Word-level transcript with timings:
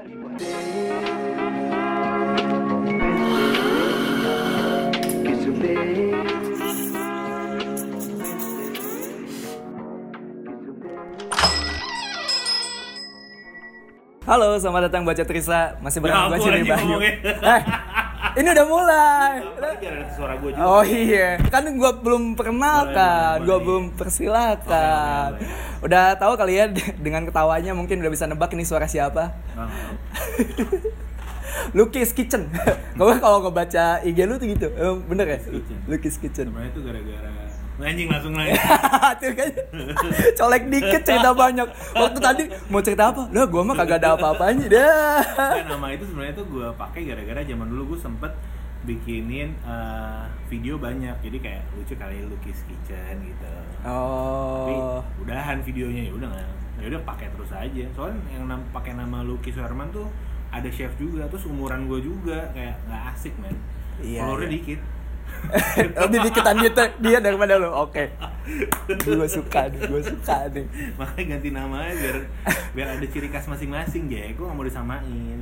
Halo, 0.00 0.08
selamat 14.56 14.88
datang 14.88 15.04
Baca 15.04 15.20
Trisa. 15.20 15.76
Masih 15.84 16.00
bareng 16.00 16.16
Ya 16.16 16.32
gue 16.32 16.38
Ciri 16.40 16.64
Bayu. 16.64 16.96
Eh, 17.04 17.60
ini 18.40 18.48
udah 18.56 18.66
mulai. 18.66 19.32
Apalagi 19.44 19.84
ada 19.86 20.04
suara 20.16 20.34
gue 20.40 20.50
juga. 20.56 20.64
Oh 20.64 20.84
iya, 20.84 21.36
kan 21.52 21.68
gue 21.68 21.92
belum 22.00 22.34
perkenalkan, 22.34 23.44
gue 23.44 23.58
belum 23.60 23.84
persilakan. 23.94 25.28
Boleh. 25.36 25.84
Udah 25.84 26.16
tahu 26.16 26.32
kali 26.36 26.60
ya 26.60 26.66
dengan 27.04 27.28
ketawanya 27.28 27.76
mungkin 27.76 28.00
udah 28.00 28.12
bisa 28.12 28.24
nebak 28.24 28.52
ini 28.56 28.64
suara 28.64 28.88
siapa? 28.88 29.36
Nggak. 29.56 29.70
Lukis 31.76 32.14
Kitchen. 32.16 32.48
Gue 32.98 33.14
kalau 33.18 33.42
ngebaca 33.42 34.00
IG 34.06 34.18
lu 34.22 34.38
tuh 34.38 34.48
gitu, 34.48 34.70
Emang 34.74 35.02
bener 35.06 35.26
ya? 35.26 35.38
Lukis 35.90 36.16
Kitchen. 36.16 36.50
Sebenarnya 36.50 36.70
itu 36.72 36.80
gara-gara 36.82 37.49
anjing 37.82 38.08
langsung 38.08 38.34
tuh 39.20 39.32
kan 39.36 39.50
colek 40.36 40.64
dikit 40.68 41.02
cerita 41.04 41.30
banyak. 41.32 41.68
Waktu 41.96 42.18
tadi 42.18 42.42
mau 42.68 42.80
cerita 42.84 43.12
apa? 43.12 43.28
Lah 43.32 43.46
gue 43.48 43.62
mah 43.62 43.74
kagak 43.76 43.98
ada 44.04 44.16
apa-apanya 44.16 44.66
dah 44.74 45.22
Nah, 45.60 45.76
nama 45.76 45.86
itu 45.92 46.04
sebenarnya 46.08 46.34
tuh 46.36 46.46
gue 46.48 46.68
pakai 46.76 47.00
gara-gara 47.08 47.40
zaman 47.44 47.66
dulu 47.68 47.94
gue 47.94 47.98
sempet 48.00 48.32
bikinin 48.84 49.52
eh, 49.64 50.24
video 50.48 50.80
banyak. 50.80 51.16
Jadi 51.20 51.38
kayak 51.40 51.62
lucu 51.76 51.94
kali 51.96 52.24
lukis 52.24 52.64
kitchen 52.68 53.14
gitu. 53.24 53.52
Tapi 53.84 54.74
oh. 54.76 55.00
udahan 55.24 55.60
videonya 55.64 56.08
ya 56.08 56.12
udah 56.16 56.30
ya 56.80 56.86
udah 56.88 57.00
pakai 57.04 57.28
terus 57.32 57.50
aja. 57.52 57.84
Soalnya 57.92 58.20
yang 58.32 58.48
nam 58.48 58.60
pakai 58.72 58.96
nama 58.96 59.20
Lukis 59.20 59.56
Herman 59.56 59.92
tuh 59.92 60.08
ada 60.50 60.66
chef 60.72 60.90
juga 60.96 61.28
terus 61.28 61.44
umuran 61.44 61.84
gue 61.88 62.00
juga. 62.00 62.48
Kayak 62.56 62.80
nggak 62.88 63.02
asik 63.16 63.34
men. 63.40 63.56
Iya, 64.00 64.24
followernya 64.24 64.48
iya. 64.48 64.56
dikit 64.56 64.80
lebih 66.06 66.18
dikitan 66.30 66.54
dia 66.60 66.70
dia 66.98 67.18
daripada 67.18 67.58
lu. 67.58 67.70
Oke. 67.72 68.12
Gue 68.86 69.28
suka 69.28 69.70
nih 69.70 69.80
gue 69.86 70.02
suka 70.02 70.48
nih. 70.50 70.66
Makanya 70.98 71.36
ganti 71.36 71.48
nama 71.52 71.76
aja 71.86 71.94
biar 71.96 72.16
biar 72.74 72.88
ada 72.98 73.06
ciri 73.06 73.28
khas 73.30 73.46
masing-masing 73.46 74.10
ya 74.10 74.30
gue 74.32 74.44
nggak 74.44 74.56
mau 74.56 74.66
disamain. 74.66 75.38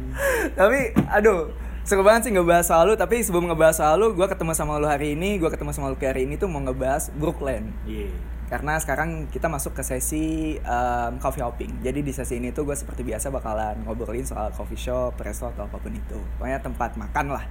Tapi 0.54 0.92
aduh 1.08 1.52
seru 1.88 2.04
banget 2.04 2.28
sih 2.28 2.32
ngebahas 2.36 2.66
soal 2.68 2.92
lu. 2.92 2.94
Tapi 2.96 3.24
sebelum 3.24 3.48
ngebahas 3.52 3.76
soal 3.80 3.96
lu 4.00 4.12
gue 4.14 4.26
ketemu 4.26 4.52
sama 4.56 4.80
lu 4.80 4.88
hari 4.88 5.16
ini 5.16 5.40
gue 5.40 5.50
ketemu 5.50 5.70
sama 5.72 5.92
lu 5.92 5.96
hari 5.98 6.24
ini 6.28 6.36
tuh 6.36 6.48
mau 6.50 6.60
ngebahas 6.62 7.12
Brooklyn. 7.16 7.72
Iya. 7.88 8.12
Karena 8.48 8.80
sekarang 8.80 9.28
kita 9.28 9.44
masuk 9.52 9.76
ke 9.76 9.84
sesi 9.84 10.56
um, 10.64 11.20
coffee 11.20 11.44
hopping. 11.44 11.84
Jadi 11.84 12.00
di 12.00 12.12
sesi 12.16 12.40
ini 12.40 12.48
tuh 12.48 12.64
gue 12.64 12.72
seperti 12.72 13.04
biasa 13.04 13.28
bakalan 13.28 13.84
ngobrolin 13.84 14.24
soal 14.24 14.48
coffee 14.56 14.80
shop, 14.80 15.20
resto 15.20 15.52
atau 15.52 15.68
apa 15.68 15.76
pun 15.76 15.92
itu. 15.92 16.16
Pokoknya 16.40 16.56
tempat 16.64 16.96
makan 16.96 17.36
lah. 17.36 17.44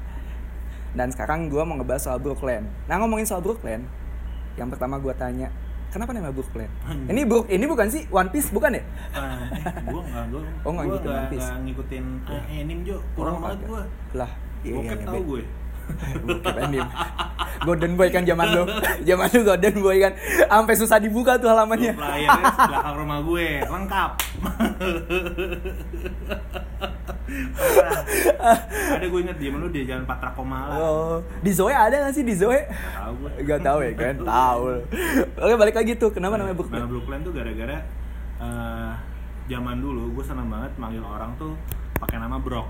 Dan 0.92 1.10
sekarang 1.10 1.48
gue 1.48 1.60
mau 1.60 1.76
ngebahas 1.76 2.04
soal 2.04 2.18
Brooklyn. 2.18 2.68
Nah 2.86 2.96
ngomongin 2.98 3.24
soal 3.24 3.40
Brooklyn, 3.40 3.84
yang 4.56 4.68
pertama 4.68 4.98
gue 4.98 5.14
tanya, 5.14 5.52
kenapa 5.88 6.12
nama 6.12 6.30
Brooklyn? 6.30 6.70
Anjing. 6.82 7.08
Ini 7.08 7.22
Brook, 7.24 7.46
ini 7.48 7.64
bukan 7.64 7.88
sih 7.88 8.06
One 8.08 8.28
Piece 8.28 8.50
bukan 8.50 8.72
ya? 8.72 8.84
Ah, 9.14 9.50
eh, 9.50 9.62
gue 9.84 10.02
nggak 10.04 10.26
gue 10.28 10.42
Oh, 10.62 10.72
nggak 10.72 10.86
gue 10.86 10.94
ngikutin 10.94 11.12
One 11.12 11.28
Piece. 11.28 11.44
nggak 11.44 11.60
ngikutin 11.64 12.04
ah, 12.24 12.44
anime 12.52 12.82
jo 12.84 12.98
kurang 13.14 13.34
Oh, 13.34 13.42
banget 13.42 13.58
kagak. 13.58 13.70
gue 13.70 13.84
Lah, 14.14 14.32
iya 14.60 14.68
iya. 14.68 14.76
bokep 14.76 14.88
iya, 14.94 15.06
tau 15.06 15.14
be- 15.14 15.26
gue 15.28 15.44
Bokep 16.26 16.56
anime. 16.58 16.90
Golden 17.58 17.94
Boy 17.96 18.10
kan 18.10 18.22
zaman 18.22 18.48
lu. 18.50 18.64
Zaman 19.08 19.28
lu 19.30 19.42
Golden 19.42 19.76
Boy 19.80 19.98
kan. 19.98 20.14
Sampai 20.46 20.76
susah 20.76 21.00
dibuka 21.00 21.38
tuh 21.38 21.48
halamannya. 21.48 21.96
Flyernya 21.96 22.44
belakang 22.62 22.96
rumah 22.98 23.20
gue 23.22 23.48
lengkap. 23.64 24.12
Ada 27.28 29.06
gue 29.06 29.20
inget 29.20 29.38
dia 29.38 29.50
lu 29.52 29.68
di 29.68 29.84
jalan 29.84 30.04
Patra 30.04 30.32
Komala 30.32 30.74
Oh, 30.74 31.16
di 31.40 31.52
Zoe 31.52 31.72
ada 31.72 32.08
gak 32.08 32.14
sih 32.14 32.24
di 32.24 32.34
Zoe? 32.34 32.64
Nggak 32.64 32.72
tahu 32.96 33.14
gue 33.18 33.32
Gak 33.44 33.60
tahu 33.62 33.80
ya 33.82 33.92
kan? 33.94 34.16
Tahu. 34.18 34.64
Oke 35.38 35.54
balik 35.56 35.76
lagi 35.76 35.92
tuh. 35.94 36.10
Kenapa 36.10 36.36
namanya 36.36 36.54
Nama 36.54 36.60
Brooklyn? 36.60 36.84
Brooklyn 36.88 37.22
tuh 37.22 37.34
gara-gara 37.34 37.78
eh, 38.38 38.92
zaman 39.48 39.78
dulu 39.78 40.04
gue 40.14 40.24
seneng 40.24 40.48
banget 40.48 40.72
manggil 40.76 41.02
orang 41.02 41.32
tuh 41.36 41.54
pakai 41.98 42.18
nama 42.18 42.38
Brock. 42.38 42.68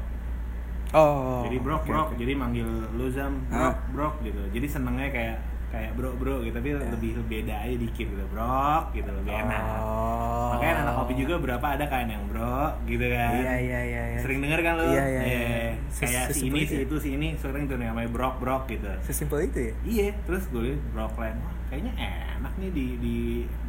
Oh. 0.90 1.44
jadi 1.44 1.60
Brock 1.60 1.84
oke, 1.84 1.92
Brock, 1.92 2.08
oke. 2.10 2.16
jadi 2.16 2.32
manggil 2.32 2.64
lu 2.96 3.12
Zam 3.12 3.44
Ah. 3.52 3.76
Brock 3.76 3.78
Brock 3.92 4.14
gitu. 4.24 4.40
Jadi 4.50 4.68
senengnya 4.68 5.12
kayak 5.12 5.38
kayak 5.78 5.92
bro 5.94 6.12
bro 6.18 6.42
gitu 6.42 6.58
tapi 6.58 6.74
lebih 6.74 7.22
beda 7.30 7.54
aja 7.62 7.76
dikit 7.78 8.08
gitu 8.10 8.26
Brock 8.34 8.90
gitu 8.98 9.10
lebih 9.14 9.34
enak. 9.46 9.80
Oh. 9.86 10.58
Makanya 10.58 10.76
anak 10.82 10.94
kopi 10.98 11.14
juga 11.22 11.36
berapa 11.38 11.66
ada 11.78 11.86
kan 11.86 12.10
yang 12.10 12.24
bro 12.26 12.74
gitu 12.90 13.06
kan. 13.06 13.32
Iya 13.38 13.54
iya 13.62 13.80
iya. 13.86 14.02
iya. 14.16 14.20
Sering 14.26 14.40
denger 14.42 14.60
kan 14.66 14.74
lu? 14.82 14.86
Iya, 14.90 15.04
iya, 15.06 15.22
iya. 15.22 15.40
Eh, 15.46 15.72
Kayak 15.98 16.26
si 16.34 16.50
ini, 16.50 16.62
si 16.62 16.66
itu 16.66 16.74
ya? 16.74 16.82
itu, 16.86 16.96
si 17.02 17.10
ini 17.14 17.28
sering 17.38 17.66
tuh 17.70 17.78
namanya 17.78 18.10
Brock 18.10 18.42
Brock 18.42 18.66
gitu. 18.70 18.90
Sesimpel 19.06 19.50
itu 19.50 19.60
ya. 19.70 19.74
Iya, 19.86 20.08
terus 20.26 20.44
gue 20.50 20.74
liat 20.74 20.82
Brockland, 20.94 21.38
wah 21.42 21.56
kayaknya 21.68 21.94
enak 22.38 22.54
nih 22.62 22.70
di 22.74 22.88
di 23.02 23.18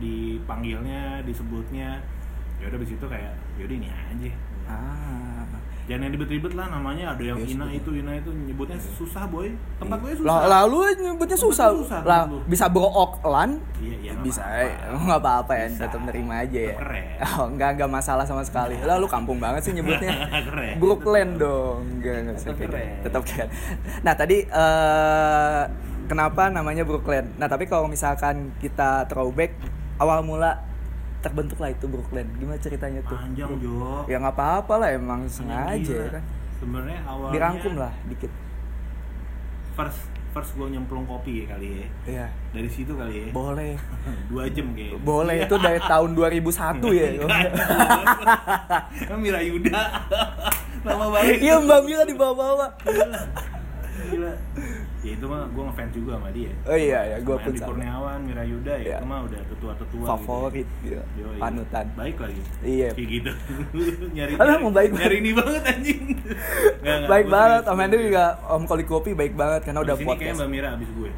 dipanggilnya, 0.00 1.24
disebutnya. 1.24 2.00
Ya 2.58 2.64
udah 2.68 2.78
itu 2.82 3.06
kayak, 3.06 3.32
yaudah 3.60 3.76
ini 3.78 3.88
aja. 3.88 4.30
Ah. 4.66 5.57
Jangan 5.88 6.04
yang 6.04 6.12
ribet-ribet 6.12 6.52
lah 6.52 6.68
namanya, 6.68 7.16
ada 7.16 7.22
yang 7.24 7.40
Yes, 7.40 7.56
Ina 7.56 7.64
betul. 7.64 7.78
itu, 7.80 7.90
Ina 7.98 8.12
itu 8.14 8.30
nyebutnya 8.30 8.76
susah 8.76 9.24
boy. 9.24 9.48
Tempat 9.80 9.96
gue 9.98 10.12
susah. 10.14 10.28
Lah, 10.28 10.40
lalu 10.60 10.78
nyebutnya 11.00 11.38
susah. 11.40 11.66
susah, 11.72 12.00
lah, 12.04 12.28
bisa 12.44 12.68
Brookland. 12.68 13.64
Iya, 13.78 13.96
iya. 13.96 14.10
nggak 14.12 14.22
bisa 14.22 14.42
apa-apa. 14.42 14.98
nggak 15.00 15.20
apa-apa 15.22 15.52
ya 15.54 15.66
tetap 15.70 16.00
nerima 16.02 16.34
aja 16.42 16.60
ya 16.60 16.74
keren. 16.76 17.04
oh 17.38 17.44
enggak 17.46 17.70
enggak 17.72 17.90
masalah 17.90 18.24
sama 18.26 18.42
sekali 18.42 18.74
lah 18.82 18.98
lu 18.98 19.06
kampung 19.06 19.38
banget 19.38 19.62
sih 19.62 19.72
nyebutnya 19.72 20.12
Keren. 20.50 20.74
Brooklyn 20.76 21.28
dong 21.38 21.86
enggak 21.96 22.26
enggak 22.26 22.36
usah 22.36 22.44
Tetap 22.44 22.58
kayak 22.58 22.66
gitu. 22.66 22.74
keren. 22.74 23.02
tetap 23.06 23.22
keren 23.22 23.48
nah 24.02 24.14
tadi 24.14 24.36
eh, 24.42 25.62
kenapa 26.04 26.42
namanya 26.50 26.82
Brooklyn 26.82 27.30
nah 27.38 27.46
tapi 27.46 27.70
kalau 27.70 27.86
misalkan 27.86 28.50
kita 28.58 29.06
throwback 29.06 29.54
awal 29.96 30.20
mula 30.20 30.58
terbentuklah 31.18 31.68
itu 31.68 31.84
Brooklyn 31.84 32.28
gimana 32.34 32.56
ceritanya 32.56 33.00
tuh 33.02 33.14
Panjang 33.14 33.50
Jo. 33.58 34.06
ya 34.06 34.16
nggak 34.16 34.32
apa-apa 34.32 34.74
lah 34.76 34.88
emang 34.90 35.26
sengaja 35.26 35.96
ya 35.98 36.10
kan 36.12 36.24
Sebenarnya 36.56 36.98
awalnya 37.04 37.32
dirangkum 37.32 37.74
lah 37.74 37.92
dikit 38.04 38.30
First 39.74 40.00
first 40.28 40.52
gue 40.54 40.68
nyemplung 40.68 41.02
kopi 41.02 41.40
ya 41.40 41.46
kali 41.48 41.68
ya. 41.72 41.86
Iya 42.04 42.26
Dari 42.52 42.68
situ 42.68 42.92
kali 42.92 43.14
ya. 43.20 43.28
boleh 43.30 43.74
Dua 44.30 44.44
jam 44.46 44.70
kayaknya. 44.72 44.98
boleh 45.00 45.36
itu 45.40 45.54
dari 45.56 45.80
tahun 45.80 46.10
2001 46.12 46.44
ya 46.92 47.06
Kan 49.08 49.18
Mira 49.18 49.40
Yuda. 49.40 49.78
Lama 50.86 51.06
banget. 51.10 51.38
iya 51.40 51.58
Mbak 51.58 51.80
Mila 51.82 52.04
di 52.04 52.14
bawah-bawah 52.14 52.70
Gila. 54.08 54.32
Ya 55.08 55.14
itu 55.14 55.24
mah 55.24 55.48
gue 55.48 55.62
ngefans 55.64 55.92
juga 55.94 56.10
sama 56.14 56.28
dia. 56.30 56.52
Oh 56.62 56.76
iya, 56.76 57.00
iya, 57.02 57.16
gua 57.18 57.32
Sama 57.32 57.40
pun 57.40 57.48
Andi 57.48 57.58
sama. 57.58 57.68
Kurniawan, 57.72 58.18
Mira 58.22 58.44
Yuda 58.44 58.74
ya, 58.74 58.84
Iya. 58.84 58.94
itu 58.94 59.06
mah 59.06 59.20
udah 59.22 59.40
tetua-tetua 59.42 60.04
favorit 60.06 60.68
gitu. 60.78 61.00
gitu. 61.00 61.00
Yoi. 61.18 61.38
panutan 61.38 61.86
Baik 61.94 62.16
lagi. 62.18 62.40
Iya. 62.60 62.88
Kayak 62.92 63.08
gitu. 63.10 63.30
nyari 64.14 64.32
Alah, 64.34 64.56
nyari, 64.58 64.70
baik 64.70 64.90
nyari 64.92 65.16
ini 65.18 65.30
banget 65.32 65.62
anjing. 65.66 66.02
Nggak, 66.84 66.96
nggak, 66.98 67.08
baik 67.08 67.26
banget 67.28 67.62
Om 67.64 67.78
Hendro 67.78 67.96
serius. 67.96 68.08
juga 68.10 68.24
Om 68.46 68.62
Koli 68.64 68.84
Kopi 68.84 69.10
baik 69.12 69.34
banget 69.34 69.60
karena 69.62 69.80
udah 69.80 69.94
sini 69.94 70.04
kayaknya 70.04 70.20
podcast 70.20 70.38
Mbak 70.38 70.50
Mira 70.50 70.68
abis 70.76 70.90
gue. 70.92 71.10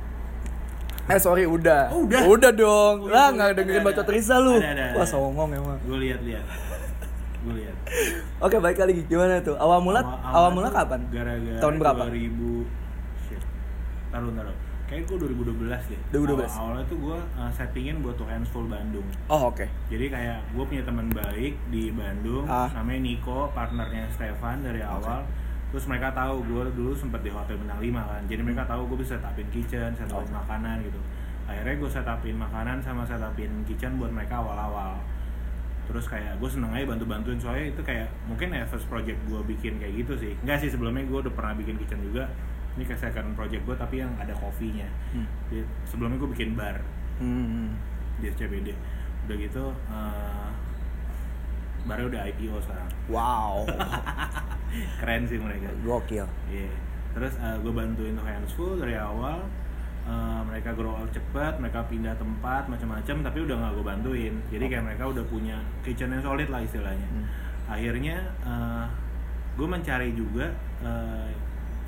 eh 1.07 1.19
sorry 1.19 1.43
udah 1.43 1.83
Oh, 1.91 2.07
udah? 2.07 2.23
udah 2.25 2.53
dong 2.53 2.97
Oh, 3.01 3.11
lah 3.11 3.29
nggak 3.29 3.49
dengerin 3.57 3.83
ada. 3.83 3.89
baca 3.91 4.03
Trisa 4.05 4.39
lu 4.39 4.55
Ada, 4.55 4.71
ada, 4.71 4.87
wah 4.95 5.03
songong 5.05 5.51
emang 5.53 5.75
Gue 5.83 5.99
lihat-lihat. 6.01 6.45
Gue 7.41 7.55
lihat. 7.57 7.75
oke 8.39 8.57
baik 8.57 8.77
kali 8.77 8.93
gimana 9.03 9.41
tuh 9.41 9.57
awal 9.57 9.81
mula 9.81 9.99
awal, 10.23 10.53
mula 10.53 10.69
tuh 10.69 10.77
kapan 10.77 11.01
Gara-gara 11.11 11.59
tahun 11.59 11.75
berapa 11.77 12.03
2000 12.07 12.15
shit. 12.15 12.69
Taruh 14.11 14.31
taruh. 14.31 14.57
Kayak 14.85 15.07
gue 15.07 15.17
2012 15.23 15.71
deh. 15.87 16.01
2012. 16.11 16.19
Awal, 16.19 16.51
awalnya 16.53 16.85
tuh 16.85 16.99
gue 16.99 17.19
uh, 17.37 17.51
settingin 17.51 18.03
buat 18.03 18.19
tuh 18.19 18.27
Handsful 18.27 18.67
Bandung. 18.67 19.07
oh 19.29 19.49
oke 19.49 19.63
Jadi 19.87 20.11
kayak 20.11 20.43
gue 20.51 20.65
punya 20.67 20.83
teman 20.83 21.07
baik 21.09 21.55
di 21.71 21.95
Bandung, 21.95 22.43
Ah. 22.45 22.67
namanya 22.75 23.01
Niko, 23.01 23.47
partnernya 23.51 24.11
Stefan 24.11 24.61
dari 24.61 24.83
awal. 24.83 25.23
Terus 25.71 25.87
mereka 25.87 26.11
tahu 26.11 26.43
gue 26.43 26.63
dulu 26.75 26.91
sempat 26.93 27.23
di 27.23 27.31
hotel 27.31 27.55
bintang 27.57 27.79
5 27.79 28.03
kan. 28.03 28.23
Jadi 28.27 28.41
mereka 28.43 28.67
tahu 28.67 28.91
gue 28.91 28.99
bisa 28.99 29.15
setupin 29.15 29.47
kitchen, 29.55 29.95
setupin 29.95 30.27
Oh. 30.29 30.43
makanan 30.43 30.83
gitu. 30.83 30.99
Akhirnya 31.47 31.75
gue 31.79 31.91
setupin 31.93 32.35
makanan 32.37 32.83
sama 32.83 33.07
setupin 33.07 33.51
kitchen 33.63 33.95
buat 33.95 34.11
mereka 34.11 34.43
awal-awal. 34.43 34.99
Terus 35.87 36.07
kayak 36.07 36.39
gue 36.39 36.47
seneng 36.47 36.71
aja 36.71 36.87
bantu-bantuin 36.87 37.39
soalnya 37.39 37.67
itu 37.69 37.83
kayak 37.83 38.11
mungkin 38.27 38.51
ya 38.51 38.63
first 38.63 38.87
project 38.87 39.19
gue 39.25 39.41
bikin 39.47 39.79
kayak 39.79 39.95
gitu 39.97 40.15
sih. 40.17 40.35
Enggak 40.43 40.59
sih 40.59 40.71
sebelumnya 40.71 41.03
gue 41.03 41.19
udah 41.21 41.31
pernah 41.31 41.55
bikin 41.55 41.75
kitchen 41.77 41.99
juga. 42.01 42.27
Ini 42.79 42.83
kayak 42.87 43.01
second 43.01 43.35
project 43.35 43.63
gue 43.67 43.77
tapi 43.77 44.03
yang 44.03 44.13
ada 44.17 44.31
kopinya. 44.37 44.87
Hmm. 45.11 45.27
Jadi, 45.51 45.63
sebelumnya 45.87 46.19
gue 46.23 46.31
bikin 46.35 46.55
bar 46.55 46.79
hmm. 47.19 47.69
di 48.21 48.27
SCBD 48.31 48.73
udah 49.27 49.37
gitu 49.37 49.65
eh 49.93 50.49
baru 51.81 52.13
udah 52.13 52.29
IPO 52.29 52.61
sekarang 52.61 52.89
wow 53.09 53.65
keren 55.01 55.25
sih 55.25 55.41
mereka 55.41 55.73
gokil 55.81 56.29
Iya. 56.53 56.73
terus 57.17 57.33
gue 57.41 57.73
bantuin 57.73 58.13
tuh 58.13 58.25
Handsful 58.27 58.77
dari 58.77 59.01
awal 59.01 59.41
Eh, 60.01 60.41
mereka 60.49 60.73
grow 60.73 60.97
up 60.97 61.07
cepat 61.13 61.61
mereka 61.61 61.85
pindah 61.87 62.17
tempat 62.17 62.67
macam-macam 62.67 63.21
tapi 63.21 63.39
udah 63.45 63.57
nggak 63.63 63.73
gue 63.77 63.85
bantuin 63.85 64.35
jadi 64.49 64.65
kayak 64.67 64.85
mereka 64.89 65.05
udah 65.07 65.23
punya 65.29 65.61
kitchen 65.85 66.11
yang 66.11 66.25
solid 66.25 66.49
lah 66.49 66.65
istilahnya 66.65 67.05
Hmm. 67.05 67.27
akhirnya 67.69 68.17
eh, 68.43 68.85
gue 69.55 69.67
mencari 69.69 70.11
juga 70.17 70.51
eh, 70.83 71.31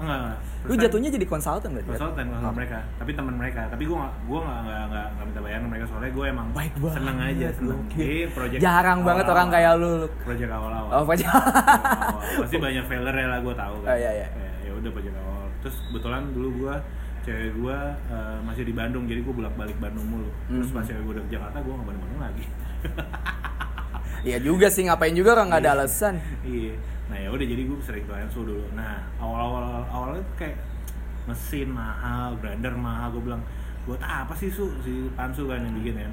enggak. 0.02 0.36
Lu 0.62 0.74
jatuhnya 0.76 1.10
jadi 1.10 1.24
konsultan 1.24 1.70
berarti. 1.72 1.88
konsultan 1.88 2.24
konsultan 2.24 2.44
Oh. 2.44 2.54
mereka 2.54 2.78
tapi 2.94 3.10
teman 3.12 3.34
mereka 3.34 3.60
tapi 3.66 3.82
gue 3.82 3.96
gak 3.96 4.14
gue 4.22 4.38
gak, 4.38 4.60
gak, 4.62 4.82
gak, 4.88 5.06
gak 5.12 5.24
minta 5.24 5.40
bayaran 5.40 5.66
mereka 5.66 5.84
soalnya 5.86 6.10
gue 6.10 6.26
emang 6.28 6.46
Baik 6.52 6.74
banget. 6.76 6.96
seneng 6.96 7.18
aja 7.20 7.48
seneng 7.52 7.78
Oke. 7.80 7.96
jadi 7.96 8.16
project 8.30 8.60
Jarang 8.60 8.98
banget 9.02 9.26
orang 9.26 9.48
kayak 9.48 9.72
lu. 9.74 9.90
Lu. 9.96 10.08
project 10.20 10.50
awal-awal 10.50 10.90
Oh, 10.92 11.02
Pak. 11.02 11.16
Awal-awal. 11.16 12.40
pasti 12.40 12.56
banyak 12.58 12.84
failure 12.84 13.16
ya 13.16 13.26
lah 13.28 13.38
gue 13.40 13.54
tahu 13.56 13.74
kan 13.80 13.88
Oh, 13.88 13.96
iya, 13.96 14.10
iya. 14.12 14.28
Ya 14.60 14.72
udah 14.72 14.90
project 14.90 15.16
awal 15.16 15.44
terus 15.58 15.76
kebetulan 15.84 16.22
dulu 16.30 16.48
gue 16.60 16.74
cewek 17.22 17.50
gue 17.54 17.76
eh, 18.08 18.36
masih 18.42 18.62
di 18.62 18.72
Bandung 18.72 19.04
jadi 19.04 19.20
gue 19.20 19.30
bolak 19.32 19.54
balik 19.54 19.78
Bandung 19.78 20.02
mulu 20.04 20.28
terus 20.46 20.66
Mhm. 20.66 20.74
pas 20.74 20.84
cewek 20.84 21.00
gue 21.00 21.12
udah 21.12 21.24
ke 21.24 21.30
Jakarta 21.32 21.56
gue 21.58 21.72
gak 21.72 21.86
Bandung 21.86 22.02
Bandung 22.04 22.20
lagi 22.20 22.44
Iya 24.22 24.38
juga 24.38 24.66
sih 24.68 24.86
ngapain 24.86 25.10
juga 25.12 25.34
orang 25.34 25.50
nggak 25.50 25.62
ada 25.62 25.72
alasan. 25.76 26.14
iya 26.44 26.78
nah 27.12 27.18
ya 27.18 27.28
udah 27.28 27.44
jadi 27.44 27.62
gue 27.62 27.76
sering 27.78 28.02
ke 28.02 28.14
Enso 28.16 28.40
dulu 28.40 28.64
nah 28.72 29.04
awal-awal 29.18 29.84
awalnya 29.84 30.24
tuh 30.24 30.36
kayak 30.38 30.56
mesin 31.22 31.68
mahal 31.68 32.32
grinder 32.36 32.72
mahal 32.72 33.12
gue 33.12 33.22
bilang 33.22 33.42
buat 33.82 34.00
apa 34.00 34.32
sih 34.32 34.48
su 34.48 34.64
si 34.80 35.12
Pansu 35.12 35.44
kan 35.44 35.60
yang 35.60 35.74
bikin 35.74 35.94
ya 35.98 36.08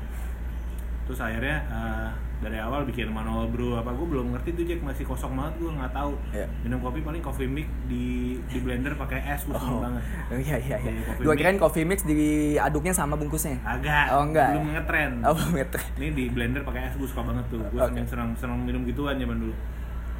terus 1.05 1.17
akhirnya 1.19 1.57
eh, 1.65 2.09
dari 2.39 2.55
awal 2.55 2.83
bikin 2.83 3.09
manual 3.09 3.47
brew 3.47 3.73
apa 3.73 3.89
gue 3.89 4.05
belum 4.05 4.31
ngerti 4.31 4.53
tuh 4.53 4.63
Jack 4.63 4.79
masih 4.79 5.03
kosong 5.03 5.33
banget 5.33 5.57
gue 5.57 5.71
nggak 5.71 5.91
tahu 5.91 6.13
Iya. 6.29 6.45
minum 6.61 6.79
kopi 6.79 6.99
paling 6.99 7.19
coffee 7.19 7.47
mix 7.47 7.65
di 7.85 8.05
di 8.45 8.57
blender 8.59 8.93
pakai 8.93 9.23
es 9.25 9.43
gue 9.43 9.51
Oh. 9.51 9.81
banget 9.81 10.03
Iya 10.39 10.57
iya 10.59 10.77
iya. 10.79 10.91
Mix. 11.17 11.35
kirain 11.35 11.57
coffee 11.57 11.83
mix 11.83 11.99
diaduknya 12.03 12.91
sama 12.91 13.13
bungkusnya. 13.13 13.57
agak 13.61 14.05
Oh, 14.11 14.23
enggak 14.23 14.53
belum 14.53 14.67
ngetren 14.71 15.11
Oh, 15.23 15.35
meter. 15.49 15.81
ini 15.95 16.07
di 16.11 16.25
blender 16.27 16.61
pakai 16.61 16.81
es 16.85 16.95
gue 16.95 17.05
suka 17.05 17.21
banget 17.23 17.45
tuh 17.47 17.61
gue 17.63 17.77
Oke. 17.77 17.89
seneng 17.95 18.05
seneng 18.05 18.29
seneng 18.35 18.59
minum 18.61 18.81
gituan 18.83 19.15
zaman 19.15 19.37
dulu 19.39 19.53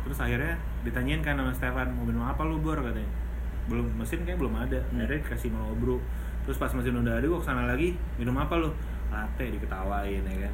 terus 0.02 0.20
akhirnya 0.20 0.58
ditanyain 0.82 1.20
kan 1.20 1.36
sama 1.36 1.52
Stefan 1.52 1.92
mau 1.92 2.04
minum 2.04 2.24
apa 2.24 2.42
lu 2.42 2.58
bor? 2.58 2.78
katanya. 2.78 3.10
Belum 3.68 3.86
mesin 3.94 4.24
kayak 4.24 4.38
belum 4.38 4.56
ada. 4.56 4.80
Hmm. 4.80 5.00
akhirnya 5.00 5.20
dikasih 5.22 5.50
mau 5.50 5.72
bro. 5.74 6.00
Terus 6.44 6.58
pas 6.58 6.72
mesin 6.72 6.96
udah 6.96 7.14
ada 7.14 7.26
gue 7.26 7.36
ke 7.36 7.46
sana 7.46 7.64
lagi 7.66 7.94
minum 8.16 8.36
apa 8.36 8.56
lu? 8.56 8.72
Latte 9.10 9.46
diketawain 9.48 10.22
ya 10.22 10.38
kan. 10.44 10.54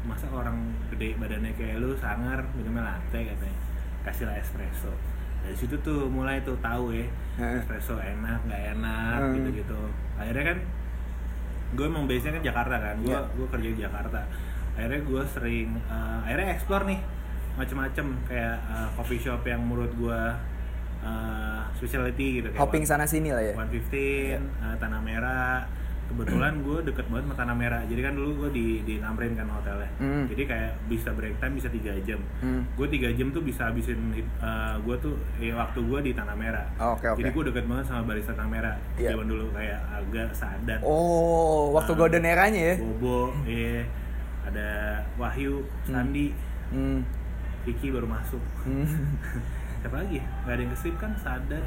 Masa 0.00 0.26
orang 0.28 0.56
gede 0.88 1.12
badannya 1.14 1.52
kayak 1.54 1.76
lu 1.76 1.92
sangar 1.94 2.40
minumnya 2.54 2.86
latte 2.86 3.20
katanya. 3.26 3.56
Kasihlah 4.00 4.36
espresso. 4.36 4.92
Dari 5.40 5.56
situ 5.56 5.72
tuh 5.80 6.04
mulai 6.06 6.40
tuh 6.40 6.56
tahu 6.58 6.92
ya 6.92 7.04
espresso 7.40 7.96
enak 7.96 8.44
nggak 8.44 8.62
enak 8.74 9.18
Hmm. 9.18 9.34
gitu 9.34 9.48
gitu 9.58 9.78
akhirnya 10.14 10.52
kan 10.52 10.58
gue 11.70 11.86
emang 11.86 12.04
base 12.04 12.26
nya 12.26 12.36
kan 12.36 12.42
Jakarta 12.44 12.76
kan. 12.76 12.96
Gue 13.00 13.10
Iya. 13.10 13.20
gue 13.30 13.46
kerja 13.48 13.68
di 13.70 13.80
Jakarta. 13.80 14.20
Akhirnya 14.76 15.00
gue 15.00 15.22
sering 15.26 15.68
eh, 15.80 16.18
akhirnya 16.22 16.48
explore 16.52 16.84
nih 16.84 17.00
macem-macem 17.54 18.06
kayak 18.24 18.56
eh, 18.60 18.88
coffee 18.94 19.18
shop 19.18 19.42
yang 19.42 19.60
menurut 19.60 19.92
gue 19.92 20.20
eh, 21.00 21.60
specialty 21.74 22.26
gitu 22.38 22.48
kayak 22.48 22.60
Hopping 22.60 22.84
sana 22.84 23.04
sini 23.04 23.30
lah 23.30 23.42
ya. 23.42 23.54
115 23.54 23.92
eh, 23.92 24.38
Tanah 24.76 25.00
Merah 25.00 25.64
kebetulan 26.06 26.58
gue 26.60 26.78
deket 26.82 27.06
banget 27.06 27.22
sama 27.24 27.36
Tanah 27.36 27.54
Merah 27.54 27.80
jadi 27.86 28.02
kan 28.02 28.12
dulu 28.12 28.30
gue 28.36 28.50
di 28.50 28.66
di 28.82 28.98
Tamrin 28.98 29.30
kan 29.32 29.46
hotelnya 29.48 29.86
Hmm. 29.94 30.26
jadi 30.26 30.42
kayak 30.44 30.70
bisa 30.88 31.12
break 31.12 31.38
time 31.38 31.54
bisa 31.54 31.70
tiga 31.70 31.94
jam 32.02 32.18
Hmm. 32.40 32.66
gue 32.68 32.86
tiga 32.88 33.06
jam 33.10 33.30
tuh 33.30 33.38
bisa 33.40 33.70
habisin 33.70 34.10
gue 34.80 34.96
tuh 34.98 35.14
ya, 35.38 35.54
waktu 35.54 35.78
gue 35.78 35.98
di 36.02 36.12
Tanah 36.12 36.34
Merah 36.34 36.66
Oh, 36.76 36.92
Oke 36.92 37.06
oke. 37.06 37.22
jadi 37.22 37.30
gue 37.30 37.44
deket 37.46 37.64
banget 37.64 37.84
sama 37.86 38.02
barista 38.04 38.34
Tanah 38.34 38.50
Merah 38.50 38.74
zaman 38.96 39.22
dulu 39.24 39.54
kayak 39.54 39.78
agak 39.92 40.28
sadat 40.32 40.80
Oh, 40.82 41.70
waktu 41.70 41.92
Ah. 41.92 41.96
golden 41.96 42.24
eranya 42.24 42.62
ya. 42.64 42.76
Bobo 42.76 43.30
iya 43.44 43.86
ada 44.42 44.68
Wahyu 45.14 45.62
Sandi 45.84 46.34
Hmm. 46.70 47.02
Vicky 47.70 47.88
baru 47.88 48.04
masuk 48.04 48.42
Hmm. 48.66 48.84
siapa 49.78 49.96
lagi 49.96 50.18
ya? 50.18 50.24
Gak 50.44 50.52
ada 50.52 50.60
yang 50.60 50.72
kesip 50.74 50.94
kan 50.96 51.12
sadat 51.16 51.64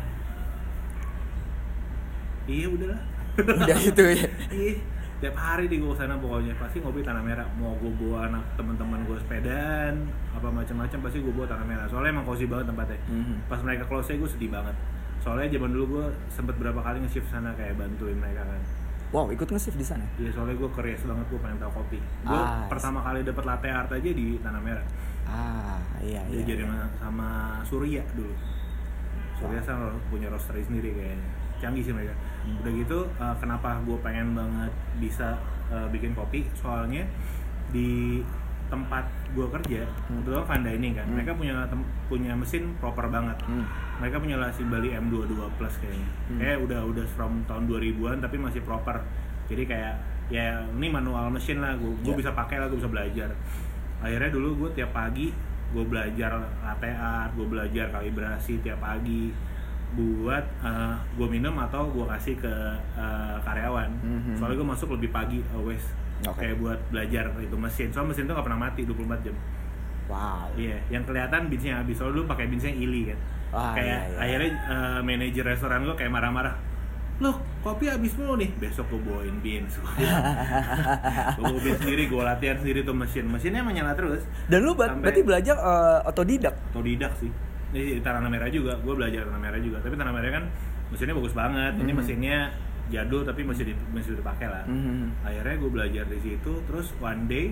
iya 2.44 2.68
udahlah 2.68 3.02
Udah 3.34 3.80
itu 3.82 4.04
ya. 4.14 4.30
Iya, 4.54 4.74
tiap 5.18 5.34
hari 5.34 5.66
di 5.66 5.82
gue 5.82 5.90
sana 5.98 6.14
pokoknya 6.16 6.54
pasti 6.54 6.78
ngopi 6.78 7.02
tanah 7.02 7.18
merah. 7.18 7.50
Mau 7.58 7.74
gue 7.76 7.90
bawa 7.98 8.30
anak 8.30 8.46
teman-teman 8.54 9.02
gue 9.10 9.18
sepedaan, 9.18 10.06
apa 10.30 10.54
macam-macam 10.54 11.00
pasti 11.02 11.18
gue 11.18 11.34
bawa 11.34 11.50
tanah 11.50 11.66
merah. 11.66 11.86
Soalnya 11.90 12.14
emang 12.14 12.30
cozy 12.30 12.46
banget 12.46 12.70
tempatnya. 12.70 13.00
Mhm. 13.10 13.50
Pas 13.50 13.58
mereka 13.60 13.90
close 13.90 14.14
gue 14.14 14.30
sedih 14.30 14.54
banget. 14.54 14.78
Soalnya 15.18 15.50
zaman 15.50 15.74
dulu 15.74 15.86
gue 15.98 16.06
sempet 16.30 16.54
berapa 16.54 16.78
kali 16.78 17.02
nge-shift 17.02 17.26
sana 17.28 17.58
kayak 17.58 17.74
bantuin 17.74 18.14
mereka 18.14 18.46
kan. 18.46 18.62
Wow, 19.10 19.34
ikut 19.34 19.50
nge-shift 19.50 19.78
di 19.78 19.88
sana. 19.88 20.06
Iya, 20.22 20.30
soalnya 20.30 20.54
gue 20.54 20.70
curious 20.70 21.02
banget 21.02 21.26
gue 21.26 21.40
pengen 21.42 21.58
tahu 21.58 21.72
kopi. 21.74 21.98
Gue 22.22 22.38
Ah, 22.38 22.70
pertama 22.70 23.02
kali 23.02 23.26
dapet 23.26 23.44
latte 23.44 23.68
art 23.68 23.90
aja 23.90 24.10
di 24.10 24.38
tanah 24.38 24.62
merah. 24.62 24.86
Ah, 25.34 25.82
iya 25.98 26.22
iya. 26.30 26.46
Dia 26.46 26.54
jadi 26.54 26.64
iya. 26.64 26.70
sama, 26.70 26.86
sama 27.02 27.30
Surya 27.66 28.04
dulu. 28.14 28.34
Surya 29.42 29.60
sama 29.66 29.90
punya 30.14 30.30
roastery 30.30 30.62
sendiri 30.62 30.94
kayaknya. 30.94 31.28
Canggih 31.58 31.82
sih 31.82 31.94
mereka. 31.96 32.14
Hmm. 32.46 32.62
Udah 32.62 32.72
gitu 32.78 33.00
uh, 33.18 33.36
kenapa 33.42 33.82
gue 33.82 33.98
pengen 34.06 34.38
banget 34.38 34.72
bisa 35.02 35.42
uh, 35.74 35.90
bikin 35.90 36.14
kopi? 36.14 36.46
Soalnya 36.54 37.02
di 37.74 38.22
tempat 38.70 39.06
gue 39.38 39.46
kerja, 39.50 39.86
Hmm. 40.10 40.22
kebetulan 40.22 40.46
fine 40.50 40.64
dining 40.66 40.94
kan. 40.98 41.06
Hmm. 41.06 41.14
Mereka 41.18 41.32
punya 41.38 41.56
punya 42.10 42.32
mesin 42.38 42.74
proper 42.78 43.10
banget. 43.10 43.38
Hmm. 43.46 43.66
Mereka 44.02 44.22
punya 44.22 44.38
Lassi 44.38 44.66
Bali 44.66 44.94
M22 44.94 45.34
Plus 45.58 45.74
kayaknya. 45.82 46.10
Hmm. 46.30 46.40
Kayak 46.42 46.58
udah 46.70 46.80
udah 46.90 47.06
from 47.14 47.42
tahun 47.50 47.66
2000-an 47.70 48.18
tapi 48.22 48.38
masih 48.38 48.62
proper. 48.62 49.02
Jadi 49.50 49.64
kayak 49.66 49.94
ya 50.32 50.64
ini 50.66 50.88
manual 50.90 51.30
mesin 51.30 51.60
lah, 51.62 51.76
gue 51.78 51.92
Yeah. 52.02 52.18
bisa 52.18 52.32
pakai 52.34 52.58
lah, 52.58 52.68
gue 52.72 52.80
bisa 52.80 52.90
belajar. 52.90 53.30
Akhirnya 54.04 54.30
dulu 54.30 54.68
gue 54.68 54.70
tiap 54.84 54.92
pagi 54.92 55.32
gue 55.74 55.86
belajar 55.90 56.38
art, 56.62 57.32
gue 57.34 57.48
belajar 57.50 57.90
kalibrasi 57.90 58.62
tiap 58.62 58.78
pagi 58.78 59.34
buat 59.94 60.46
gue 61.18 61.28
minum 61.30 61.54
atau 61.62 61.90
gue 61.90 62.06
kasih 62.18 62.36
ke 62.38 62.54
uh, 62.98 63.38
karyawan. 63.42 63.90
Mhm. 64.02 64.34
Soalnya 64.38 64.58
gue 64.62 64.70
masuk 64.70 64.90
lebih 64.98 65.10
pagi 65.14 65.40
always. 65.54 65.82
Oke. 66.30 66.46
Kayak 66.46 66.56
buat 66.62 66.80
belajar 66.90 67.26
itu 67.42 67.58
mesin. 67.58 67.90
Soalnya 67.90 68.10
mesin 68.14 68.24
tuh 68.30 68.34
gak 68.38 68.46
pernah 68.46 68.62
mati 68.70 68.82
24 68.86 69.26
jam. 69.26 69.36
Wow. 70.08 70.52
Iya, 70.60 70.78
yang 70.92 71.04
kelihatan 71.08 71.48
binsnya 71.48 71.80
habis. 71.80 71.96
Soalnya 71.96 72.22
dulu 72.22 72.26
pakai 72.30 72.46
binsnya 72.52 72.74
ili 72.74 73.12
kan. 73.12 73.20
Ah, 73.54 73.72
kayak 73.78 73.86
iya, 73.86 73.98
iya. 74.10 74.18
akhirnya 74.18 74.52
eh, 74.66 75.00
manajer 75.06 75.44
restoran 75.46 75.86
gue 75.86 75.96
kayak 75.96 76.12
marah-marah. 76.12 76.56
Loh, 77.16 77.36
kopi 77.62 77.86
habis 77.86 78.14
mulu 78.14 78.36
nih. 78.36 78.50
Besok 78.58 78.90
gue 78.90 79.02
bawain 79.02 79.38
bins. 79.40 79.74
gue 79.76 79.86
bawa 81.40 81.60
bins 81.66 81.78
sendiri, 81.78 82.04
gue 82.06 82.22
latihan 82.22 82.58
sendiri 82.58 82.80
tuh 82.82 82.92
mesin. 82.92 83.26
Mesinnya 83.26 83.60
emang 83.60 83.74
nyala 83.74 83.94
terus. 83.94 84.22
Dan 84.46 84.62
lu 84.62 84.74
ber- 84.74 84.90
Sampai- 84.90 85.04
berarti 85.04 85.22
belajar 85.22 85.56
eh, 85.56 86.00
otodidak. 86.06 86.56
Otodidak 86.70 87.14
sih. 87.16 87.30
Ini 87.72 87.98
di 87.98 88.02
Tanah 88.02 88.22
Merah 88.24 88.48
juga, 88.48 88.78
gue 88.78 88.94
belajar 88.94 89.26
Tanah 89.26 89.40
Merah 89.40 89.58
juga. 89.58 89.78
Tapi 89.80 89.94
Tanah 89.94 90.12
Merah 90.12 90.32
kan 90.32 90.44
mesinnya 90.90 91.14
bagus 91.14 91.34
banget. 91.34 91.74
Ini 91.76 91.86
Mhm. 91.88 91.98
mesinnya 91.98 92.38
jadul 92.86 93.24
tapi 93.24 93.42
masih 93.42 93.64
di, 93.66 93.74
masih 93.90 94.14
dipakai 94.14 94.46
lah. 94.46 94.66
Mhm. 94.66 95.24
Akhirnya 95.24 95.56
gue 95.56 95.72
belajar 95.72 96.06
di 96.06 96.20
situ. 96.20 96.54
Terus 96.64 96.92
one 97.00 97.26
day 97.26 97.46